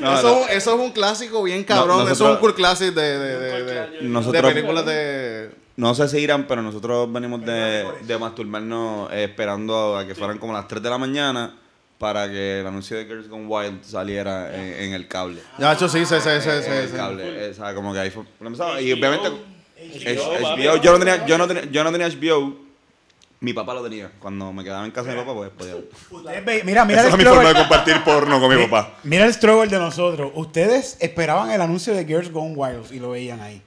No, 0.03 0.19
eso, 0.19 0.41
no. 0.41 0.49
eso 0.49 0.75
es 0.75 0.81
un 0.81 0.91
clásico 0.93 1.43
bien 1.43 1.65
cabrón. 1.65 1.99
No, 1.99 2.03
eso 2.03 2.13
es 2.13 2.19
nosotros- 2.19 2.35
un 2.37 2.41
cool 2.41 2.55
classic 2.55 2.93
de, 2.95 3.19
de, 3.19 3.39
de, 3.39 3.65
de- 3.65 3.91
de 3.91 4.03
Nosotros, 4.03 4.53
películas 4.53 4.85
de... 4.87 5.51
no 5.77 5.95
sé 5.95 6.09
si 6.09 6.19
irán, 6.19 6.47
pero 6.47 6.61
nosotros 6.63 7.11
venimos 7.13 7.45
de, 7.45 7.85
de 8.03 8.19
masturbarnos 8.19 9.11
eh, 9.13 9.25
esperando 9.25 9.97
a 9.97 10.07
que 10.07 10.15
fueran 10.15 10.39
como 10.39 10.53
las 10.53 10.69
3 10.69 10.83
de 10.83 10.91
la 10.91 10.99
mañana 10.99 11.57
para 11.99 12.29
que 12.29 12.61
el 12.61 12.67
anuncio 12.67 12.97
de 12.97 13.05
Girls 13.05 13.29
Gone 13.29 13.47
Wild 13.47 13.85
saliera 13.85 14.53
en, 14.55 14.85
en 14.89 14.93
el 14.93 15.07
cable. 15.07 15.41
Ya, 15.59 15.73
hecho, 15.73 15.89
sí, 15.89 16.05
sí, 16.05 16.17
sí, 16.17 16.21
sí, 16.41 16.49
en 16.51 16.63
sí, 16.63 16.71
el 16.71 16.89
sí. 16.89 16.97
cable. 16.97 17.51
o 17.51 17.55
sea, 17.55 17.75
como 17.75 17.93
que 17.93 18.01
ahí 18.01 18.11
fue. 18.11 18.25
Y 18.83 18.93
obviamente 18.93 19.29
HBO. 19.79 20.57
HBO, 20.57 20.77
yo 20.83 20.93
no 20.93 20.99
tenía, 20.99 21.27
yo 21.27 21.39
no 21.39 21.47
tenía, 21.49 21.65
yo 21.71 21.85
no 21.85 21.93
tenía 21.93 22.09
HBO. 22.09 22.57
Mi 23.43 23.53
papá 23.53 23.75
lo 23.75 23.83
tenía. 23.83 24.11
Cuando 24.21 24.53
me 24.53 24.63
quedaba 24.65 24.85
en 24.85 24.93
casa 24.93 25.11
de 25.11 25.17
mi 25.17 25.21
papá, 25.23 25.35
pues 25.35 25.51
podía. 25.51 25.75
Ustedes 26.11 26.45
ve- 26.45 26.63
Mira, 26.65 26.85
mira 26.85 27.01
Esa 27.01 27.09
el 27.09 27.15
es 27.15 27.19
mi 27.19 27.25
forma 27.25 27.41
de 27.43 27.49
struggle. 27.51 27.69
compartir 27.69 28.05
porno 28.05 28.41
con 28.41 28.57
mi 28.57 28.65
papá. 28.67 28.95
Mira 29.03 29.27
el 29.27 29.35
struggle 29.35 29.69
de 29.69 29.79
nosotros. 29.79 30.31
Ustedes 30.37 30.97
esperaban 31.01 31.51
el 31.51 31.61
anuncio 31.61 31.93
de 31.95 32.05
Girls 32.05 32.31
Gone 32.31 32.55
Wild 32.55 32.93
y 32.93 33.01
lo 33.01 33.11
veían 33.11 33.41
ahí. 33.41 33.61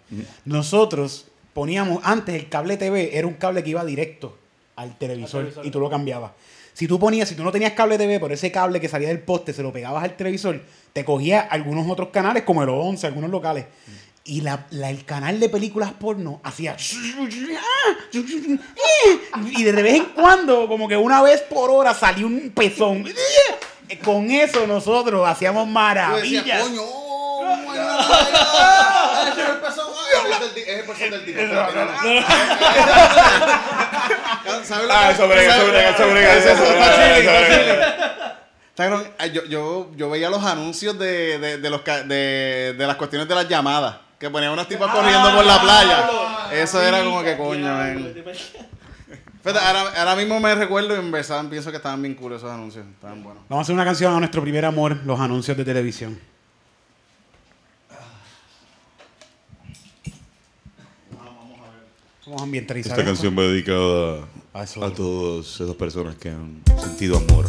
Nosotros 0.46 1.28
poníamos, 1.54 2.00
antes 2.04 2.36
el 2.36 2.48
cable 2.50 2.78
TV 2.78 3.18
era 3.18 3.28
un 3.28 3.34
cable 3.34 3.64
que 3.64 3.72
iba 3.72 3.84
directo 3.84 4.38
al 4.78 4.98
televisor, 4.98 5.42
televisor. 5.42 5.66
y 5.66 5.72
tú 5.72 5.80
lo 5.80 5.90
cambiabas. 5.90 6.32
Si 6.74 6.88
tú 6.88 7.00
ponías, 7.00 7.28
si 7.30 7.36
tú 7.36 7.44
no 7.44 7.52
tenías 7.52 7.72
cable 7.74 7.98
TV, 7.98 8.20
por 8.20 8.32
ese 8.32 8.52
cable 8.52 8.80
que 8.82 8.90
salía 8.90 9.08
del 9.08 9.20
poste, 9.20 9.54
se 9.54 9.64
lo 9.64 9.72
pegabas 9.74 10.04
al 10.04 10.16
televisor, 10.16 10.62
te 10.94 11.04
cogía 11.06 11.40
algunos 11.42 11.90
otros 11.90 12.10
canales 12.10 12.44
como 12.44 12.64
el 12.64 12.70
11, 12.70 13.08
algunos 13.08 13.30
locales. 13.32 13.66
Y 14.28 14.42
la, 14.42 14.66
la- 14.72 14.90
el 14.90 15.06
canal 15.06 15.40
de 15.40 15.50
películas 15.50 15.92
porno 16.00 16.42
hacía... 16.44 16.76
Y 19.52 19.64
de 19.64 19.72
vez 19.72 19.94
en 19.96 20.06
cuando, 20.06 20.68
como 20.68 20.88
que 20.88 20.98
una 20.98 21.22
vez 21.22 21.42
por 21.42 21.70
hora, 21.70 21.94
salía 21.94 22.26
un 22.26 22.52
pezón. 22.56 23.06
Con 24.04 24.32
eso 24.32 24.66
nosotros 24.66 25.28
hacíamos 25.30 25.68
maravillas. 25.68 26.60
oh, 26.80 27.46
ah, 27.78 29.30
ese 29.32 29.42
es 30.32 30.42
el 30.42 30.54
ti- 30.56 30.62
es 30.62 30.80
el 30.80 30.86
pezón 30.86 31.10
del 31.12 31.24
tipo. 31.26 31.40
¿Sabes 34.64 34.88
lo 38.92 38.98
Ah, 38.98 39.04
ah, 39.20 39.26
yo, 39.28 39.46
yo, 39.46 39.92
yo 39.96 40.10
veía 40.10 40.30
los 40.30 40.44
anuncios 40.44 40.98
de, 41.00 41.40
de, 41.40 41.58
de 41.60 41.70
los, 41.70 41.82
de, 41.86 42.76
de 42.78 42.88
las 42.88 42.96
cuestiones 42.98 43.26
de 43.28 43.36
las 43.36 43.48
llamadas. 43.48 43.96
Que 44.20 44.30
ponían 44.30 44.52
unas 44.54 44.68
tipas 44.68 44.92
corriendo 44.94 45.36
por 45.36 45.46
la 45.46 45.62
playa. 45.62 46.10
Eso 46.54 46.82
era 46.82 47.04
como 47.04 47.22
que 47.24 47.36
coño. 47.38 47.76
Fíjate, 49.44 49.60
ahora, 49.64 49.82
ahora 50.00 50.16
mismo 50.16 50.40
me 50.40 50.56
recuerdo 50.56 50.96
y 50.96 51.00
en 51.00 51.12
verdad 51.12 51.46
pienso 51.50 51.70
que 51.70 51.78
estaban 51.78 52.02
bien 52.02 52.16
cool 52.16 52.34
esos 52.34 52.50
anuncios. 52.52 52.86
Estaban 52.88 53.22
buenos. 53.24 53.44
Vamos 53.48 53.62
a 53.62 53.64
hacer 53.64 53.76
una 53.76 53.86
canción 53.86 54.16
a 54.16 54.20
nuestro 54.20 54.42
primer 54.42 54.66
amor, 54.66 54.98
los 55.06 55.20
anuncios 55.20 55.56
de 55.56 55.64
televisión. 55.66 56.20
Vamos 62.26 62.42
a 62.42 62.44
ambientalizar. 62.44 62.92
Esta 62.92 63.02
esto. 63.02 63.14
canción 63.14 63.38
va 63.38 63.44
dedicada 63.44 64.28
A 64.54 64.62
a 64.88 64.92
todas 64.94 65.46
esas 65.62 65.76
personas 65.76 66.16
que 66.16 66.30
han 66.30 66.62
sentido 66.80 67.18
amor 67.18 67.48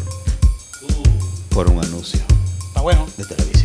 por 1.51 1.71
un 1.71 1.83
anuncio 1.83 2.21
Está 2.69 2.83
bueno. 2.83 3.07
de 3.17 3.25
televisión. 3.25 3.56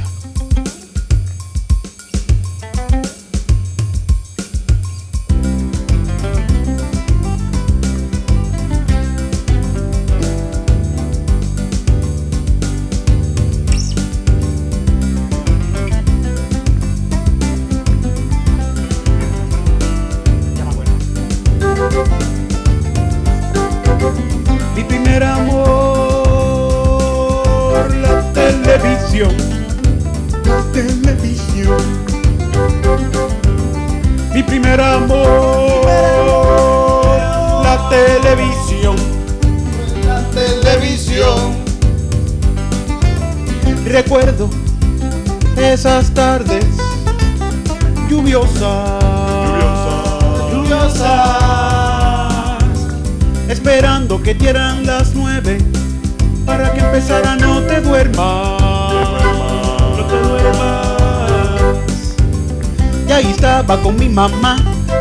Mamá, 64.30 64.56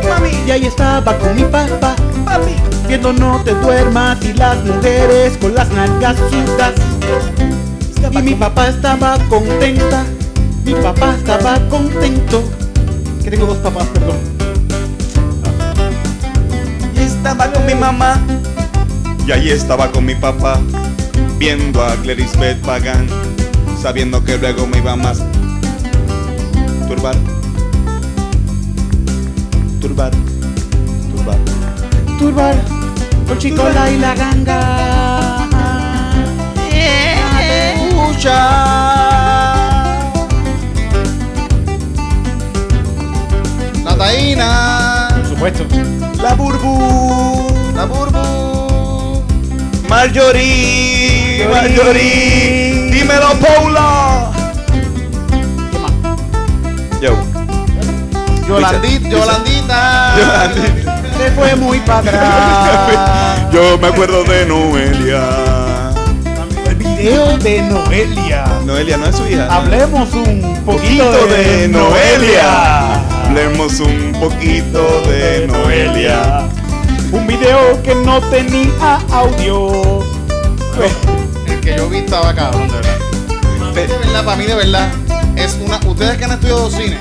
mami, 0.09 0.31
y 0.47 0.51
ahí 0.51 0.65
estaba 0.65 1.15
con 1.19 1.35
mi 1.35 1.43
papá, 1.43 1.95
papi, 2.25 2.55
viendo 2.87 3.13
No 3.13 3.39
te 3.43 3.53
duermas 3.53 4.17
y 4.23 4.33
las 4.33 4.63
mujeres 4.65 5.37
con 5.37 5.53
las 5.53 5.69
nalgas 5.69 6.17
sudas. 6.17 6.73
Y 8.11 8.21
mi 8.23 8.33
papá 8.33 8.69
estaba 8.69 9.17
contenta. 9.29 10.03
Mi 10.65 10.73
papá 10.73 11.13
estaba 11.15 11.59
contento. 11.69 12.43
Que 13.23 13.29
tengo 13.29 13.45
dos 13.45 13.57
papás, 13.57 13.87
perdón. 13.93 14.17
Y 16.95 16.99
estaba 16.99 17.51
con 17.51 17.65
mi 17.67 17.75
mamá. 17.75 18.19
Y 19.27 19.31
allí 19.31 19.51
estaba 19.51 19.91
con 19.91 20.03
mi 20.03 20.15
papá, 20.15 20.59
viendo 21.37 21.83
a 21.83 21.95
Clarice 21.97 22.37
Beth 22.39 22.61
Pagan, 22.61 23.07
sabiendo 23.79 24.23
que 24.23 24.39
luego 24.39 24.65
me 24.65 24.79
iba 24.79 24.95
más 24.95 25.21
turbar. 26.87 27.40
Turbar. 29.81 30.11
Turbar. 31.11 31.39
Turbar, 32.19 32.55
con 33.27 33.37
Chicola 33.39 33.89
y 33.89 33.97
la 33.97 34.13
ganga. 34.13 35.49
Escucha. 37.89 38.37
La 43.83 43.97
taína. 43.97 45.07
Por 45.15 45.25
supuesto. 45.25 45.65
La 46.21 46.35
burbu. 46.35 47.73
La 47.75 47.85
burbu. 47.85 49.23
Marjorie. 49.89 51.47
Marjorie. 51.49 52.91
Dímelo, 52.91 53.33
Paula. 53.39 54.30
Yolandita. 58.51 59.09
Yolandita. 59.09 60.15
Yolandita. 60.17 61.01
Se 61.17 61.31
fue 61.31 61.55
muy 61.55 61.79
para 61.79 61.99
atrás. 62.09 63.53
Yo 63.53 63.77
me 63.77 63.87
acuerdo 63.87 64.23
de 64.25 64.45
Noelia. 64.45 65.23
El 66.67 66.75
video 66.75 67.37
de 67.37 67.61
Noelia. 67.61 68.43
Noelia 68.65 68.97
no 68.97 69.05
es 69.05 69.15
su 69.15 69.25
hija. 69.27 69.47
Hablemos 69.49 70.13
un 70.13 70.61
poquito 70.65 71.05
poquito 71.05 71.27
de 71.27 71.67
Noelia. 71.69 72.93
Hablemos 73.25 73.79
un 73.79 74.11
poquito 74.19 75.01
de 75.07 75.47
Noelia. 75.47 76.43
Un 77.13 77.27
video 77.27 77.81
que 77.83 77.95
no 77.95 78.19
tenía 78.23 78.99
audio. 79.11 80.01
El 81.47 81.59
que 81.61 81.75
yo 81.77 81.89
vi 81.89 81.99
estaba 81.99 82.33
cabrón, 82.33 82.67
de 82.67 82.73
verdad. 82.75 82.97
De 83.73 83.87
verdad, 83.87 84.25
para 84.25 84.37
mí 84.37 84.45
de 84.45 84.55
verdad, 84.55 84.89
es 85.37 85.57
una. 85.63 85.79
Ustedes 85.85 86.17
que 86.17 86.25
han 86.25 86.31
estudiado 86.31 86.69
cine, 86.69 86.97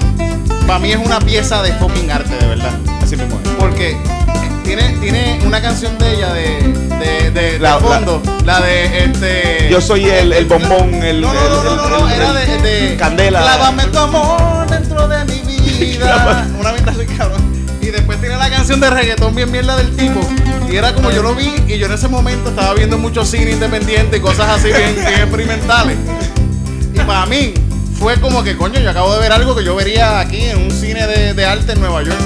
para 0.70 0.78
mí 0.78 0.92
es 0.92 0.98
una 1.04 1.18
pieza 1.18 1.62
de 1.62 1.72
fucking 1.72 2.08
arte, 2.12 2.32
de 2.36 2.46
verdad. 2.46 2.70
Así 3.02 3.16
mismo 3.16 3.40
es. 3.42 3.50
Porque 3.58 3.96
tiene, 4.62 4.96
tiene 5.00 5.40
una 5.44 5.60
canción 5.60 5.98
de 5.98 6.14
ella 6.14 6.32
de, 6.32 6.62
de, 7.00 7.30
de, 7.32 7.52
de 7.54 7.58
La- 7.58 7.78
fondo, 7.80 8.22
la, 8.44 8.60
de 8.60 9.04
este. 9.04 9.68
Yo 9.68 9.80
soy 9.80 10.04
el, 10.04 10.32
el 10.32 10.44
bombón, 10.44 10.94
el. 11.02 11.20
No, 11.22 11.32
no, 11.34 11.40
el- 11.40 11.50
no, 11.50 11.64
no, 11.64 11.84
el- 11.86 11.90
no, 11.90 12.08
el- 12.08 12.14
era 12.14 12.32
de, 12.34 12.58
de 12.90 12.96
Candela. 12.96 13.40
Clávame 13.42 13.84
tu 13.86 13.98
amor 13.98 14.70
dentro 14.70 15.08
de 15.08 15.24
mi 15.24 15.40
vida. 15.80 16.46
Una 16.56 16.72
mitad 16.72 16.90
así, 16.90 17.04
cabrón. 17.18 17.42
Y 17.80 17.86
después 17.86 18.20
tiene 18.20 18.36
la 18.36 18.48
canción 18.48 18.78
de 18.78 18.90
reggaetón 18.90 19.34
bien 19.34 19.50
mierda 19.50 19.74
del 19.76 19.96
tipo. 19.96 20.20
Y 20.70 20.76
era 20.76 20.94
como 20.94 21.10
yo 21.10 21.24
lo 21.24 21.34
vi 21.34 21.52
y 21.66 21.78
yo 21.78 21.86
en 21.86 21.92
ese 21.94 22.06
momento 22.06 22.50
estaba 22.50 22.74
viendo 22.74 22.96
mucho 22.96 23.24
cine 23.24 23.50
independiente 23.50 24.18
y 24.18 24.20
cosas 24.20 24.50
así 24.50 24.68
bien, 24.68 24.94
bien 24.94 25.14
experimentales. 25.20 25.96
Y 26.94 26.98
para 27.00 27.26
mí 27.26 27.54
fue 28.00 28.18
como 28.18 28.42
que, 28.42 28.56
coño, 28.56 28.80
yo 28.80 28.90
acabo 28.90 29.12
de 29.12 29.20
ver 29.20 29.30
algo 29.30 29.54
que 29.54 29.62
yo 29.62 29.76
vería 29.76 30.20
aquí 30.20 30.40
en 30.40 30.62
un 30.62 30.70
cine 30.70 31.06
de, 31.06 31.34
de 31.34 31.44
arte 31.44 31.72
en 31.72 31.80
Nueva 31.80 32.02
York. 32.02 32.18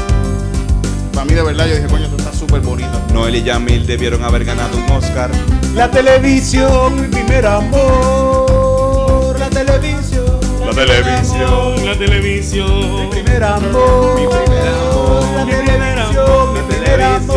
Para 1.12 1.26
mí 1.26 1.34
de 1.34 1.42
verdad 1.42 1.66
yo 1.66 1.74
dije, 1.74 1.88
coño, 1.88 2.04
esto 2.04 2.16
está 2.16 2.32
súper 2.32 2.60
bonito. 2.60 2.90
Noel 3.12 3.34
y 3.34 3.42
Yamil 3.42 3.84
debieron 3.84 4.22
haber 4.22 4.44
ganado 4.44 4.76
un 4.76 4.88
Oscar. 4.92 5.30
La 5.74 5.90
televisión, 5.90 7.00
mi 7.00 7.08
primer 7.08 7.44
amor. 7.44 9.36
La 9.38 9.50
televisión. 9.50 10.40
La 10.64 10.72
televisión. 10.72 11.86
La 11.86 11.98
televisión. 11.98 13.04
Mi 13.04 13.10
primer 13.10 13.42
amor. 13.42 14.14
Mi 14.14 14.26
primer 14.26 14.68
amor. 14.68 15.24
La 15.34 15.44
Mi 15.44 15.52
primer 15.52 15.76
televisión, 15.76 16.54
mi 16.54 16.60
primer 16.72 17.02
amor. 17.02 17.33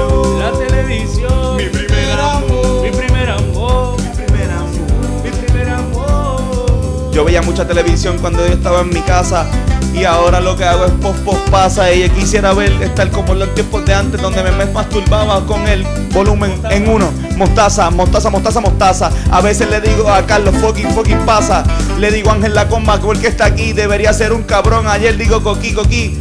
Yo 7.17 7.25
veía 7.25 7.41
mucha 7.41 7.67
televisión 7.67 8.19
cuando 8.21 8.45
yo 8.45 8.53
estaba 8.53 8.81
en 8.81 8.89
mi 8.89 9.01
casa. 9.01 9.47
Y 9.91 10.03
ahora 10.03 10.39
lo 10.39 10.55
que 10.55 10.65
hago 10.65 10.85
es 10.85 10.91
post 11.01 11.17
post 11.21 11.49
pasa. 11.49 11.91
Yo 11.91 12.13
quisiera 12.13 12.53
ver 12.53 12.71
estar 12.73 13.09
como 13.09 13.33
en 13.33 13.39
los 13.39 13.55
tiempos 13.55 13.83
de 13.87 13.95
antes, 13.95 14.21
donde 14.21 14.43
me 14.43 14.65
masturbaba 14.67 15.43
con 15.47 15.67
el 15.67 15.83
volumen 16.13 16.53
en 16.69 16.87
uno. 16.87 17.09
Mostaza, 17.35 17.89
mostaza, 17.89 18.29
mostaza, 18.29 18.59
mostaza. 18.59 19.11
A 19.31 19.41
veces 19.41 19.67
le 19.67 19.81
digo 19.81 20.07
a 20.07 20.27
Carlos, 20.27 20.53
fucking, 20.61 20.91
fucking 20.91 21.17
pasa. 21.25 21.63
Le 21.97 22.11
digo 22.11 22.29
Ángel 22.29 22.53
la 22.53 22.67
comba, 22.67 23.01
que 23.01 23.09
el 23.09 23.19
que 23.19 23.27
está 23.29 23.45
aquí 23.45 23.73
debería 23.73 24.13
ser 24.13 24.31
un 24.31 24.43
cabrón. 24.43 24.85
Ayer 24.87 25.17
digo 25.17 25.41
coqui, 25.41 25.73
coqui. 25.73 26.19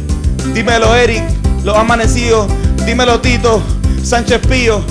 Dímelo, 0.55 0.95
Eric, 0.95 1.23
los 1.63 1.77
amanecidos. 1.77 2.47
Dímelo, 2.87 3.19
Tito, 3.19 3.61
Sánchez 4.03 4.39
Pío, 4.47 4.81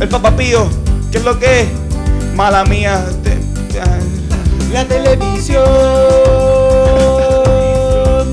el 0.00 0.08
Papa 0.08 0.34
Pío. 0.34 0.66
¿Qué 1.12 1.18
es 1.18 1.24
lo 1.24 1.38
que 1.38 1.60
es? 1.60 1.68
Mala 2.34 2.64
mía. 2.64 3.04
La 4.72 4.84
televisión. 4.86 5.64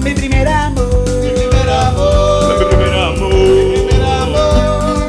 Mi 0.03 0.13
primer 0.13 0.47
amor. 0.47 0.87
Mi 1.21 1.29
primer 1.31 1.69
amor. 1.69 2.59
Mi 2.59 2.65
primer 2.65 2.93
amor. 2.93 3.33
Mi 3.33 3.87
primer 3.87 4.05
amor. 4.05 5.07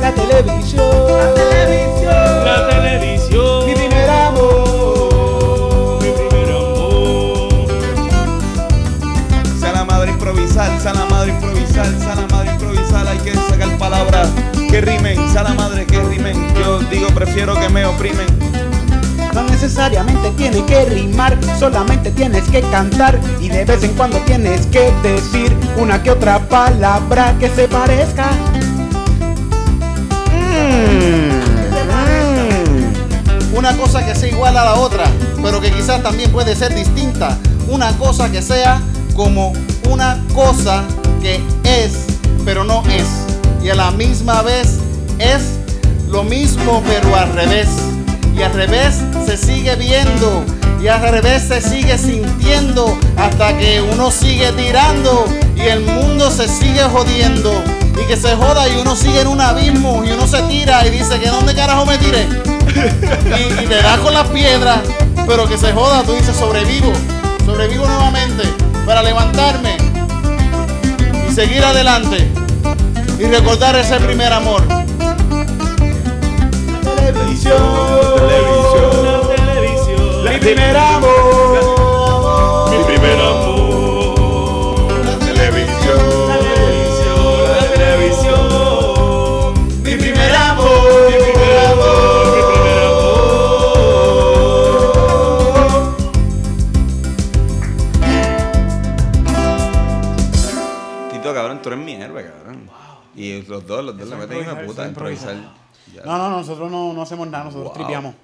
La 0.00 0.14
televisión. 0.14 0.86
La 1.18 1.34
televisión. 1.34 2.44
La 2.44 2.68
televisión. 2.68 3.66
Mi 3.66 3.74
primer 3.74 4.10
amor. 4.10 6.02
Mi 6.02 6.10
primer 6.12 6.50
amor. 6.50 7.68
Sea 9.58 9.72
la 9.72 9.84
madre 9.84 10.12
improvisar, 10.12 10.80
sea 10.80 10.94
la 10.94 11.04
madre 11.06 11.32
improvisar, 11.32 11.86
sea 11.98 12.14
la 12.14 12.26
madre 12.28 12.52
improvisar, 12.52 13.08
hay 13.08 13.18
que 13.18 13.34
sacar 13.34 13.76
palabras 13.76 14.28
que 14.70 14.80
rimen, 14.80 15.28
sea 15.30 15.42
la 15.42 15.54
madre 15.54 15.84
que 15.84 16.00
rimen. 16.00 16.54
Yo 16.54 16.78
digo, 16.90 17.08
prefiero 17.08 17.58
que 17.58 17.68
me 17.68 17.84
oprimen. 17.84 18.47
Necesariamente 19.60 20.30
tiene 20.36 20.64
que 20.66 20.84
rimar, 20.84 21.36
solamente 21.58 22.12
tienes 22.12 22.44
que 22.44 22.60
cantar 22.70 23.18
y 23.40 23.48
de 23.48 23.64
vez 23.64 23.82
en 23.82 23.92
cuando 23.94 24.16
tienes 24.18 24.66
que 24.66 24.92
decir 25.02 25.52
una 25.76 26.00
que 26.00 26.12
otra 26.12 26.48
palabra 26.48 27.34
que 27.40 27.50
se 27.50 27.66
parezca. 27.66 28.30
Una 33.52 33.76
cosa 33.76 34.06
que 34.06 34.14
sea 34.14 34.28
igual 34.28 34.56
a 34.56 34.64
la 34.64 34.74
otra, 34.76 35.06
pero 35.42 35.60
que 35.60 35.72
quizás 35.72 36.04
también 36.04 36.30
puede 36.30 36.54
ser 36.54 36.72
distinta. 36.72 37.36
Una 37.68 37.90
cosa 37.98 38.30
que 38.30 38.42
sea 38.42 38.80
como 39.16 39.52
una 39.90 40.22
cosa 40.36 40.84
que 41.20 41.42
es, 41.64 42.06
pero 42.44 42.62
no 42.62 42.84
es. 42.86 43.06
Y 43.64 43.70
a 43.70 43.74
la 43.74 43.90
misma 43.90 44.42
vez 44.42 44.78
es 45.18 45.58
lo 46.08 46.22
mismo, 46.22 46.80
pero 46.86 47.16
al 47.16 47.32
revés. 47.32 47.68
Y 48.38 48.42
al 48.42 48.52
revés 48.52 49.00
se 49.26 49.36
sigue 49.36 49.74
viendo. 49.76 50.44
Y 50.80 50.88
al 50.88 51.02
revés 51.02 51.42
se 51.48 51.60
sigue 51.60 51.98
sintiendo 51.98 52.96
hasta 53.16 53.56
que 53.58 53.82
uno 53.82 54.12
sigue 54.12 54.52
tirando 54.52 55.26
y 55.56 55.62
el 55.62 55.80
mundo 55.80 56.30
se 56.30 56.46
sigue 56.46 56.82
jodiendo. 56.84 57.62
Y 58.00 58.06
que 58.06 58.16
se 58.16 58.36
joda 58.36 58.68
y 58.68 58.76
uno 58.76 58.94
sigue 58.94 59.22
en 59.22 59.26
un 59.26 59.40
abismo 59.40 60.04
y 60.04 60.12
uno 60.12 60.26
se 60.28 60.40
tira 60.42 60.86
y 60.86 60.90
dice 60.90 61.18
que 61.18 61.28
dónde 61.30 61.52
carajo 61.54 61.84
me 61.84 61.98
tiré 61.98 62.28
y, 62.78 63.64
y 63.64 63.66
te 63.66 63.82
das 63.82 63.98
con 63.98 64.14
las 64.14 64.26
piedras, 64.28 64.78
pero 65.26 65.48
que 65.48 65.58
se 65.58 65.72
joda, 65.72 66.02
tú 66.04 66.12
dices 66.12 66.36
sobrevivo, 66.36 66.92
sobrevivo 67.44 67.86
nuevamente 67.86 68.44
para 68.86 69.02
levantarme 69.02 69.76
y 71.28 71.32
seguir 71.32 71.64
adelante 71.64 72.28
y 73.18 73.24
recordar 73.24 73.74
ese 73.76 73.96
primer 73.96 74.32
amor. 74.32 74.77
Televisión. 77.18 77.62
La 79.08 79.20
televisión. 79.36 80.24
Mi 80.24 80.38
primer 80.38 80.76
amor. 80.76 81.10
Mi 82.70 82.78
primer 82.84 83.18
amor. 83.20 84.78
La 85.04 85.18
televisión. 85.18 85.98
La 86.28 86.38
televisión. 86.38 87.20
La 87.56 87.64
televisión. 87.74 88.42
Mi 89.82 89.94
primer 89.96 90.32
amor. 90.34 91.10
Mi 91.10 91.16
primer 91.24 91.58
amor. 91.66 92.26
Mi 92.34 92.40
primer 92.52 92.78
amor. 92.78 93.18
Tito, 101.12 101.28
cabrón, 101.34 101.56
tú 101.62 101.68
eres 101.70 101.80
mi 101.84 101.94
héroe, 101.94 102.24
cabrón. 102.24 102.70
Y 103.14 103.42
los 103.42 103.66
dos, 103.66 103.84
los 103.84 103.98
dos 103.98 104.08
le 104.08 104.16
meten 104.16 104.46
de 104.46 104.54
puta 104.66 104.84
a 104.84 104.88
improvisar. 104.88 105.34
Ya. 105.98 106.04
No, 106.04 106.18
no, 106.18 106.30
nosotros 106.30 106.70
no, 106.70 106.92
no 106.92 107.02
hacemos 107.02 107.28
nada, 107.28 107.44
nosotros 107.44 107.68
Wow. 107.68 107.74
tripeamos. 107.74 108.14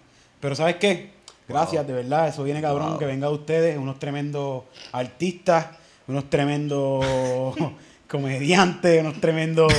Pero 0.41 0.55
¿sabes 0.55 0.77
qué? 0.77 1.11
Gracias, 1.49 1.87
de 1.87 1.93
verdad, 1.93 2.29
eso 2.29 2.43
viene 2.43 2.61
cabrón 2.63 2.99
que 2.99 3.05
venga 3.05 3.29
de 3.29 3.35
ustedes, 3.35 3.77
unos 3.79 3.99
tremendos 3.99 4.63
artistas, 4.93 5.67
unos 6.07 6.31
tremendos 6.31 7.05
comediantes, 8.09 9.01
unos 9.03 9.21
tremendos... 9.21 9.73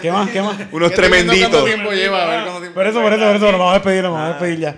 ¿Qué 0.00 0.10
más? 0.10 0.30
¿Qué 0.30 0.40
más? 0.42 0.56
Unos 0.72 0.90
¿Qué 0.90 0.96
tremenditos. 0.96 1.50
¿Cuánto 1.50 1.64
tiempo 1.66 1.90
lleva? 1.92 2.22
A 2.22 2.26
ver 2.26 2.42
cuánto 2.44 2.60
tiempo 2.60 2.74
Por 2.74 2.86
eso, 2.86 3.00
por 3.02 3.12
eso, 3.12 3.24
por 3.26 3.36
eso, 3.36 3.44
nos 3.52 3.58
vamos 3.60 3.70
a 3.70 3.74
despedir, 3.74 4.02
nos 4.02 4.12
vamos 4.12 4.26
a 4.26 4.30
despedir 4.30 4.58
ya. 4.60 4.76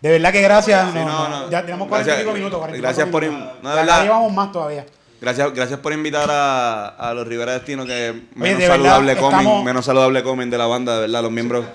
De 0.00 0.10
verdad 0.10 0.32
que 0.32 0.42
gracias. 0.42 0.92
Sí, 0.92 0.98
no, 0.98 1.04
no, 1.06 1.28
no. 1.28 1.50
Ya 1.50 1.62
tenemos 1.62 1.88
45 1.88 2.14
Gracias- 2.16 2.34
minutos. 2.34 2.58
45 2.60 2.82
gracias 2.82 3.08
por 3.08 3.22
minutos. 3.22 3.62
no, 3.62 3.70
de 3.70 3.76
verdad. 3.76 3.96
ya 3.98 4.02
llevamos 4.04 4.32
más 4.32 4.52
todavía. 4.52 4.86
Gracias, 5.20 5.52
gracias 5.52 5.80
por 5.80 5.92
invitar 5.92 6.30
a, 6.30 6.86
a 6.88 7.12
los 7.12 7.26
Rivera 7.26 7.52
Destino 7.54 7.84
que 7.84 8.22
menos 8.36 8.58
de 8.58 8.68
verdad, 8.68 8.76
saludable 8.76 9.16
comen, 9.16 9.38
estamos- 9.40 9.64
menos 9.64 9.84
saludable 9.84 10.22
comen 10.22 10.48
de 10.50 10.58
la 10.58 10.66
banda, 10.66 10.94
de 10.94 11.00
verdad, 11.02 11.22
los 11.22 11.32
miembros. 11.32 11.66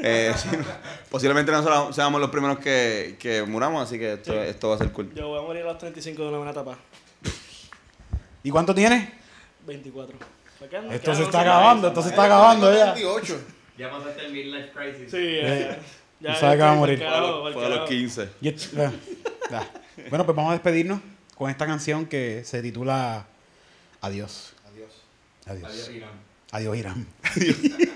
eh, 0.00 0.32
sí, 0.36 0.48
posiblemente 1.10 1.52
no 1.52 1.62
solo- 1.62 1.92
seamos 1.92 2.20
los 2.20 2.30
primeros 2.30 2.58
que, 2.58 3.16
que 3.18 3.42
muramos, 3.42 3.82
así 3.86 3.98
que 3.98 4.14
esto, 4.14 4.32
esto 4.42 4.70
va 4.70 4.76
a 4.76 4.78
ser 4.78 4.92
cool. 4.92 5.12
Yo 5.14 5.28
voy 5.28 5.38
a 5.40 5.42
morir 5.42 5.62
a 5.62 5.66
los 5.66 5.78
35 5.78 6.22
de 6.22 6.28
una 6.28 6.36
buena 6.38 6.52
etapa. 6.52 6.78
¿Y 8.42 8.50
cuánto 8.50 8.74
tienes? 8.74 9.08
24. 9.66 10.16
Me 10.60 10.68
quedan- 10.68 10.84
Esto 10.92 11.02
quedan 11.04 11.16
se 11.16 11.22
está 11.24 11.38
11 11.38 11.50
acabando, 11.50 11.88
esto 11.88 12.02
se 12.02 12.08
está 12.08 12.24
acabando 12.24 12.74
ya. 12.74 12.84
28. 12.94 13.40
Ya 13.76 13.90
pasaste 13.90 14.24
el 14.26 14.32
midlife 14.32 14.70
crisis. 14.72 15.10
Sí, 15.10 15.36
ya, 15.42 15.78
ya. 16.20 16.32
Tú 16.32 16.40
sabes 16.40 16.56
que 16.56 16.62
va 16.62 16.72
a 16.72 16.74
morir. 16.76 16.98
Fue 16.98 17.06
a 17.08 17.20
los, 17.20 17.42
pa'l 17.42 17.52
fue 17.52 17.64
a 17.66 17.68
los 17.68 17.78
carajo. 17.80 17.88
15. 17.90 18.28
Y 18.40 18.48
et- 18.48 18.70
ah, 18.78 18.90
ah. 19.52 19.64
Bueno, 20.08 20.24
pues 20.24 20.34
vamos 20.34 20.50
a 20.50 20.54
despedirnos 20.54 21.00
con 21.36 21.50
esta 21.50 21.66
canción 21.66 22.06
que 22.06 22.42
se 22.44 22.62
titula 22.62 23.26
Adiós. 24.00 24.52
Adiós. 24.72 24.90
Adiós. 25.46 25.64
Adiós, 25.70 25.90
Irán. 25.90 26.10
Adiós, 26.52 26.76
Irán. 26.76 27.06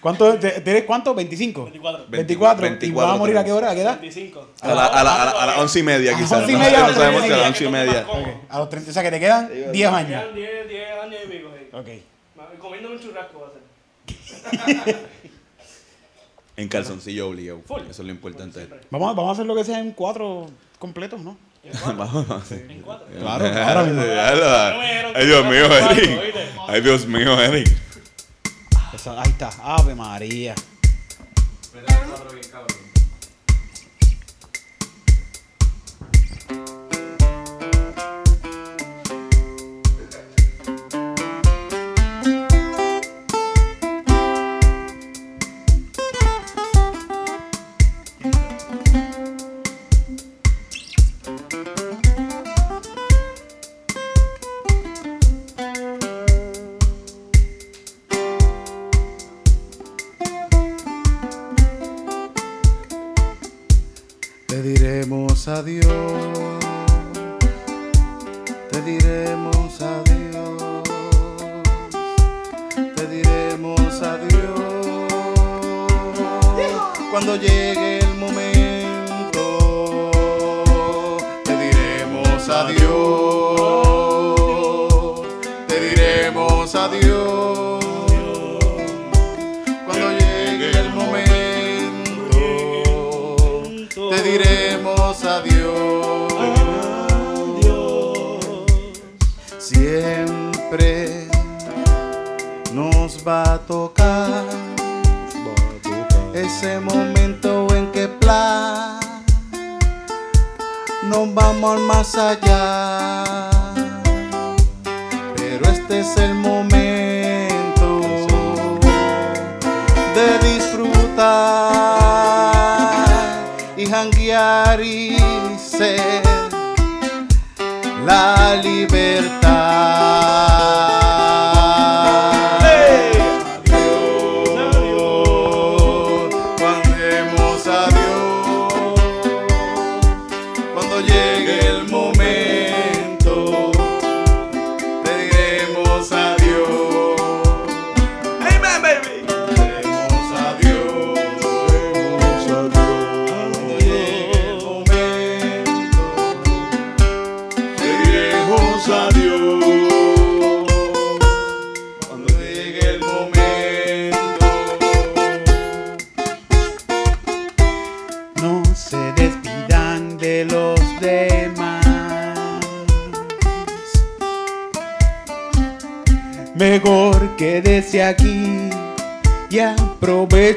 ¿Cuánto, 0.00 0.38
te- 0.38 0.62
¿Tienes 0.62 0.84
cuánto? 0.84 1.14
¿25? 1.14 1.64
24. 1.64 2.06
24. 2.08 2.66
¿Y 2.66 2.70
24 2.70 3.06
vas 3.06 3.14
a 3.14 3.18
morir 3.18 3.36
a 3.36 3.44
qué 3.44 3.52
hora? 3.52 3.70
¿A 3.70 3.74
qué 3.74 3.82
edad? 3.82 4.00
25. 4.00 4.48
A 4.62 4.68
la, 4.68 4.86
a 4.86 5.04
la, 5.04 5.22
a 5.22 5.24
la, 5.26 5.30
a 5.42 5.46
las 5.46 5.58
11 5.58 5.78
y 5.78 5.82
media, 5.82 6.10
A 6.10 6.12
las 6.14 6.22
quizás. 6.22 6.38
11 6.40 6.50
y 6.50 6.54
No, 6.54 6.58
media, 6.60 6.78
no 6.80 6.86
las 6.86 6.96
sabemos 6.96 7.22
si 7.24 7.30
a 7.30 7.34
11 7.34 7.38
las 7.42 7.48
11 7.50 7.64
y 7.64 7.68
media. 7.68 8.06
Ok, 8.08 8.28
A 8.48 8.58
los 8.60 8.70
30, 8.70 8.90
o 8.90 8.94
sea 8.94 9.02
que 9.02 9.10
te 9.10 9.20
quedan 9.20 9.50
10 9.72 9.88
años. 9.92 10.22
Quedan 10.22 10.34
10, 10.34 10.68
10 10.68 10.90
años 11.02 11.20
y 11.22 11.28
pico. 11.28 11.48
Ok. 11.72 11.88
Comiendo 12.58 12.90
un 12.92 12.98
churrasco 12.98 13.40
va 13.40 13.48
a 13.48 13.50
ser. 13.52 14.96
En 16.60 16.68
calzoncillo 16.68 17.28
obligado. 17.28 17.60
Full. 17.66 17.80
Eso 17.90 18.02
es 18.02 18.06
lo 18.06 18.10
importante. 18.10 18.68
Vamos, 18.90 19.10
a- 19.10 19.14
vamos 19.14 19.28
a 19.30 19.32
hacer 19.32 19.46
lo 19.46 19.54
que 19.54 19.64
sea 19.64 19.78
en 19.80 19.92
cuatro 19.92 20.46
completos, 20.78 21.20
¿no? 21.20 21.36
Vamos, 21.84 22.26
vamos. 22.26 22.52
En 22.52 22.80
cuatro. 22.80 23.06
Claro, 23.18 23.44
ahora 23.46 23.82
mismo. 23.84 24.02
Ay, 25.14 25.26
Dios 25.26 25.44
mío, 25.44 25.66
Eric. 25.66 26.44
Ay, 26.68 26.80
Dios 26.80 27.06
mío, 27.06 27.38
Eric. 27.40 27.68
Esa- 28.94 29.20
ahí 29.20 29.30
está. 29.30 29.50
Ave 29.62 29.94
María. 29.94 30.54
Vete 31.74 31.92
a 31.94 31.98
cuatro 32.06 32.30
bien, 32.32 32.46
cabrón. 32.50 32.69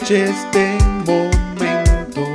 Aproveche 0.04 0.26
este 0.26 0.78
momento. 1.06 2.26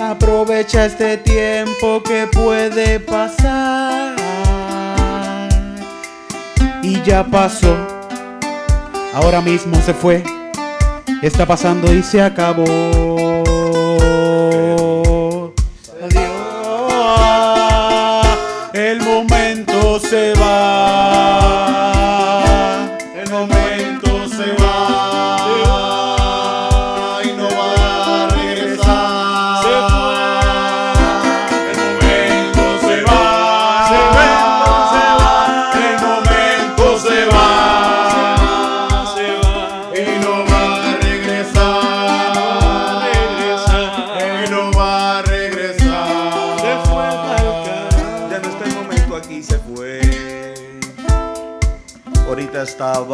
Aprovecha 0.00 0.86
este 0.86 1.18
tiempo 1.18 2.02
que 2.02 2.26
puede 2.26 3.00
pasar. 3.00 4.16
Y 6.82 7.02
ya 7.02 7.24
pasó. 7.24 7.76
Ahora 9.12 9.40
mismo 9.42 9.76
se 9.82 9.92
fue 9.92 10.22
está 11.22 11.44
pasando 11.44 11.92
y 11.92 12.02
se 12.02 12.22
acabó. 12.22 13.09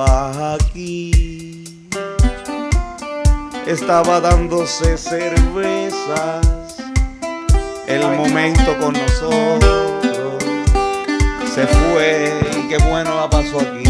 Aquí. 0.07 1.65
Estaba 3.67 4.21
dándose 4.21 4.97
cervezas. 4.97 6.47
El 7.87 8.03
momento 8.17 8.77
con 8.79 8.95
nosotros. 8.95 10.43
Se 11.55 11.67
fue 11.67 12.39
y 12.59 12.69
qué 12.69 12.79
bueno 12.79 13.15
la 13.17 13.31
pasó 13.31 13.61
aquí. 13.61 13.85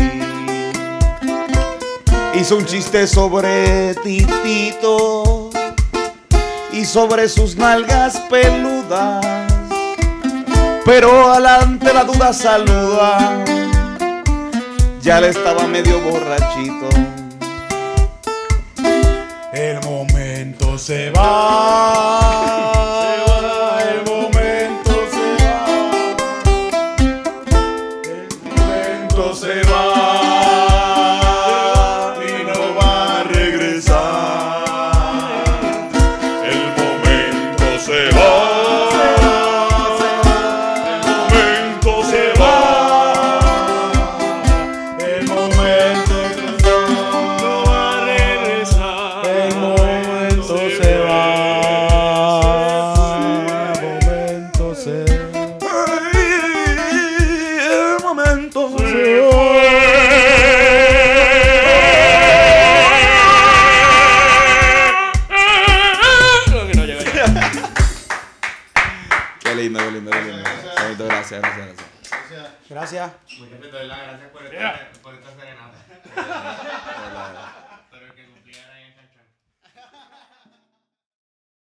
Hizo 2.39 2.57
un 2.57 2.67
chiste 2.67 3.07
sobre 3.07 3.95
Titito 3.97 5.51
y 6.73 6.85
sobre 6.85 7.29
sus 7.29 7.57
nalgas 7.57 8.19
peludas. 8.31 9.25
Pero 10.85 11.33
adelante 11.33 11.93
la 11.93 12.05
duda 12.05 12.33
saluda. 12.33 13.46
Ya 15.07 15.21
le 15.21 15.29
estaba 15.29 15.69
medio 15.69 16.01
borrachito. 16.01 16.89
El 19.53 19.81
momento 19.85 20.77
se 20.77 21.13
va. 21.13 22.76